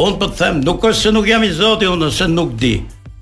Unë 0.01 0.18
po 0.18 0.26
të 0.26 0.40
them, 0.40 0.61
nuk 0.66 0.82
është 0.88 1.07
se 1.07 1.12
nuk 1.14 1.28
jam 1.30 1.45
i 1.47 1.53
zoti, 1.55 1.86
unë 1.86 2.11
se 2.12 2.26
nuk 2.28 2.57
di. 2.61 2.74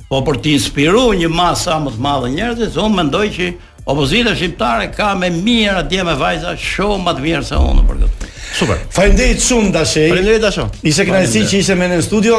Po 0.09 0.23
për 0.27 0.39
të 0.43 0.55
inspiruar 0.57 1.13
një 1.21 1.29
masë 1.33 1.77
më 1.85 1.91
të 1.95 2.03
madhe 2.05 2.31
njerëz, 2.35 2.79
unë 2.81 2.99
mendoj 3.01 3.27
që 3.37 3.51
Opozita 3.85 4.35
shqiptare 4.37 4.91
ka 4.97 5.09
me 5.19 5.27
mirë 5.31 5.81
atje 5.83 6.03
me 6.07 6.13
vajza 6.15 6.53
shumë 6.55 7.01
më 7.03 7.13
të 7.19 7.23
mirë 7.25 7.47
se 7.49 7.57
unë 7.59 7.81
për 7.89 7.97
këtë. 8.03 8.27
Super. 8.55 8.83
Faleminderit 8.95 9.41
shumë 9.43 9.71
Dashej. 9.75 10.09
Faleminderit 10.13 10.43
Dasho. 10.45 10.67
Ishte 10.87 11.07
kënaqësi 11.09 11.43
që 11.51 11.61
ishe 11.65 11.75
me 11.81 11.89
në 11.91 11.97
studio. 12.07 12.37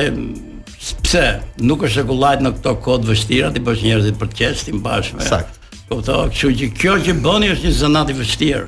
pse 1.06 1.24
nuk 1.64 1.86
është 1.88 2.02
rregullajt 2.04 2.44
në 2.44 2.52
këto 2.58 2.76
kohë 2.84 3.04
të 3.06 3.12
vështira 3.14 3.50
ti 3.56 3.64
bësh 3.64 3.86
njerëzit 3.88 4.20
për 4.20 4.30
të 4.34 4.38
qeshtin 4.42 4.84
bashkë. 4.84 5.30
Saktë. 5.30 5.59
Po 5.90 5.98
kështu 6.06 6.50
që 6.60 6.66
kjo 6.78 6.92
që 7.02 7.16
bëni 7.24 7.48
është 7.56 7.66
një 7.66 7.72
zanat 7.80 8.10
i 8.12 8.14
vështirë. 8.14 8.66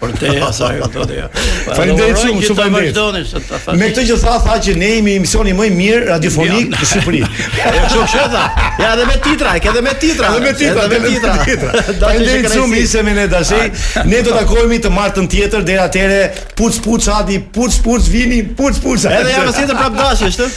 Për 0.00 0.10
te 0.18 0.32
asaj 0.48 0.80
ato 0.82 0.88
po 0.98 1.04
dia. 1.08 1.28
Faleminderit 1.68 2.18
shumë, 2.20 2.42
shumë 2.42 2.56
faleminderit. 2.58 3.70
Me 3.78 3.86
këtë 3.92 4.04
që 4.08 4.16
tha 4.24 4.32
tha 4.42 4.56
që 4.66 4.74
ne 4.80 4.88
jemi 4.96 5.14
emisioni 5.20 5.54
më 5.56 5.68
i 5.68 5.70
mirë 5.76 6.08
radiofonik 6.10 6.72
të 6.74 6.88
Shqipërisë. 6.90 7.46
Ja 7.60 7.84
çu 7.94 8.02
që 8.16 8.24
tha. 8.34 8.42
Ja 8.82 8.90
edhe 8.96 9.06
me 9.06 9.14
titra, 9.28 9.52
e 9.54 9.62
ke 9.62 9.70
edhe 9.70 9.84
me 9.86 9.94
titra. 10.02 10.32
Edhe 10.34 10.42
me 10.42 10.58
titra, 10.58 10.90
edhe 10.90 10.98
me 10.98 11.14
titra. 11.14 11.70
Faleminderit 12.02 12.50
shumë 12.58 12.80
i 12.82 12.90
semë 12.96 13.14
ne 13.20 13.28
dashi. 13.36 13.62
Ne 14.10 14.24
do 14.26 14.32
të 14.34 14.42
takohemi 14.42 14.80
të 14.82 14.94
martën 14.98 15.30
tjetër, 15.36 15.62
deri 15.70 15.84
atëre, 15.86 16.18
puç 16.58 16.82
puç 16.84 17.06
hadi, 17.14 17.38
puç 17.54 17.78
puç 17.86 18.10
vini, 18.10 18.42
puç 18.58 18.82
puç. 18.82 19.06
Edhe 19.14 19.36
jam 19.38 19.46
asnjë 19.54 19.68
të 19.70 19.78
prap 19.78 20.02
dashi, 20.02 20.32
është? 20.34 20.54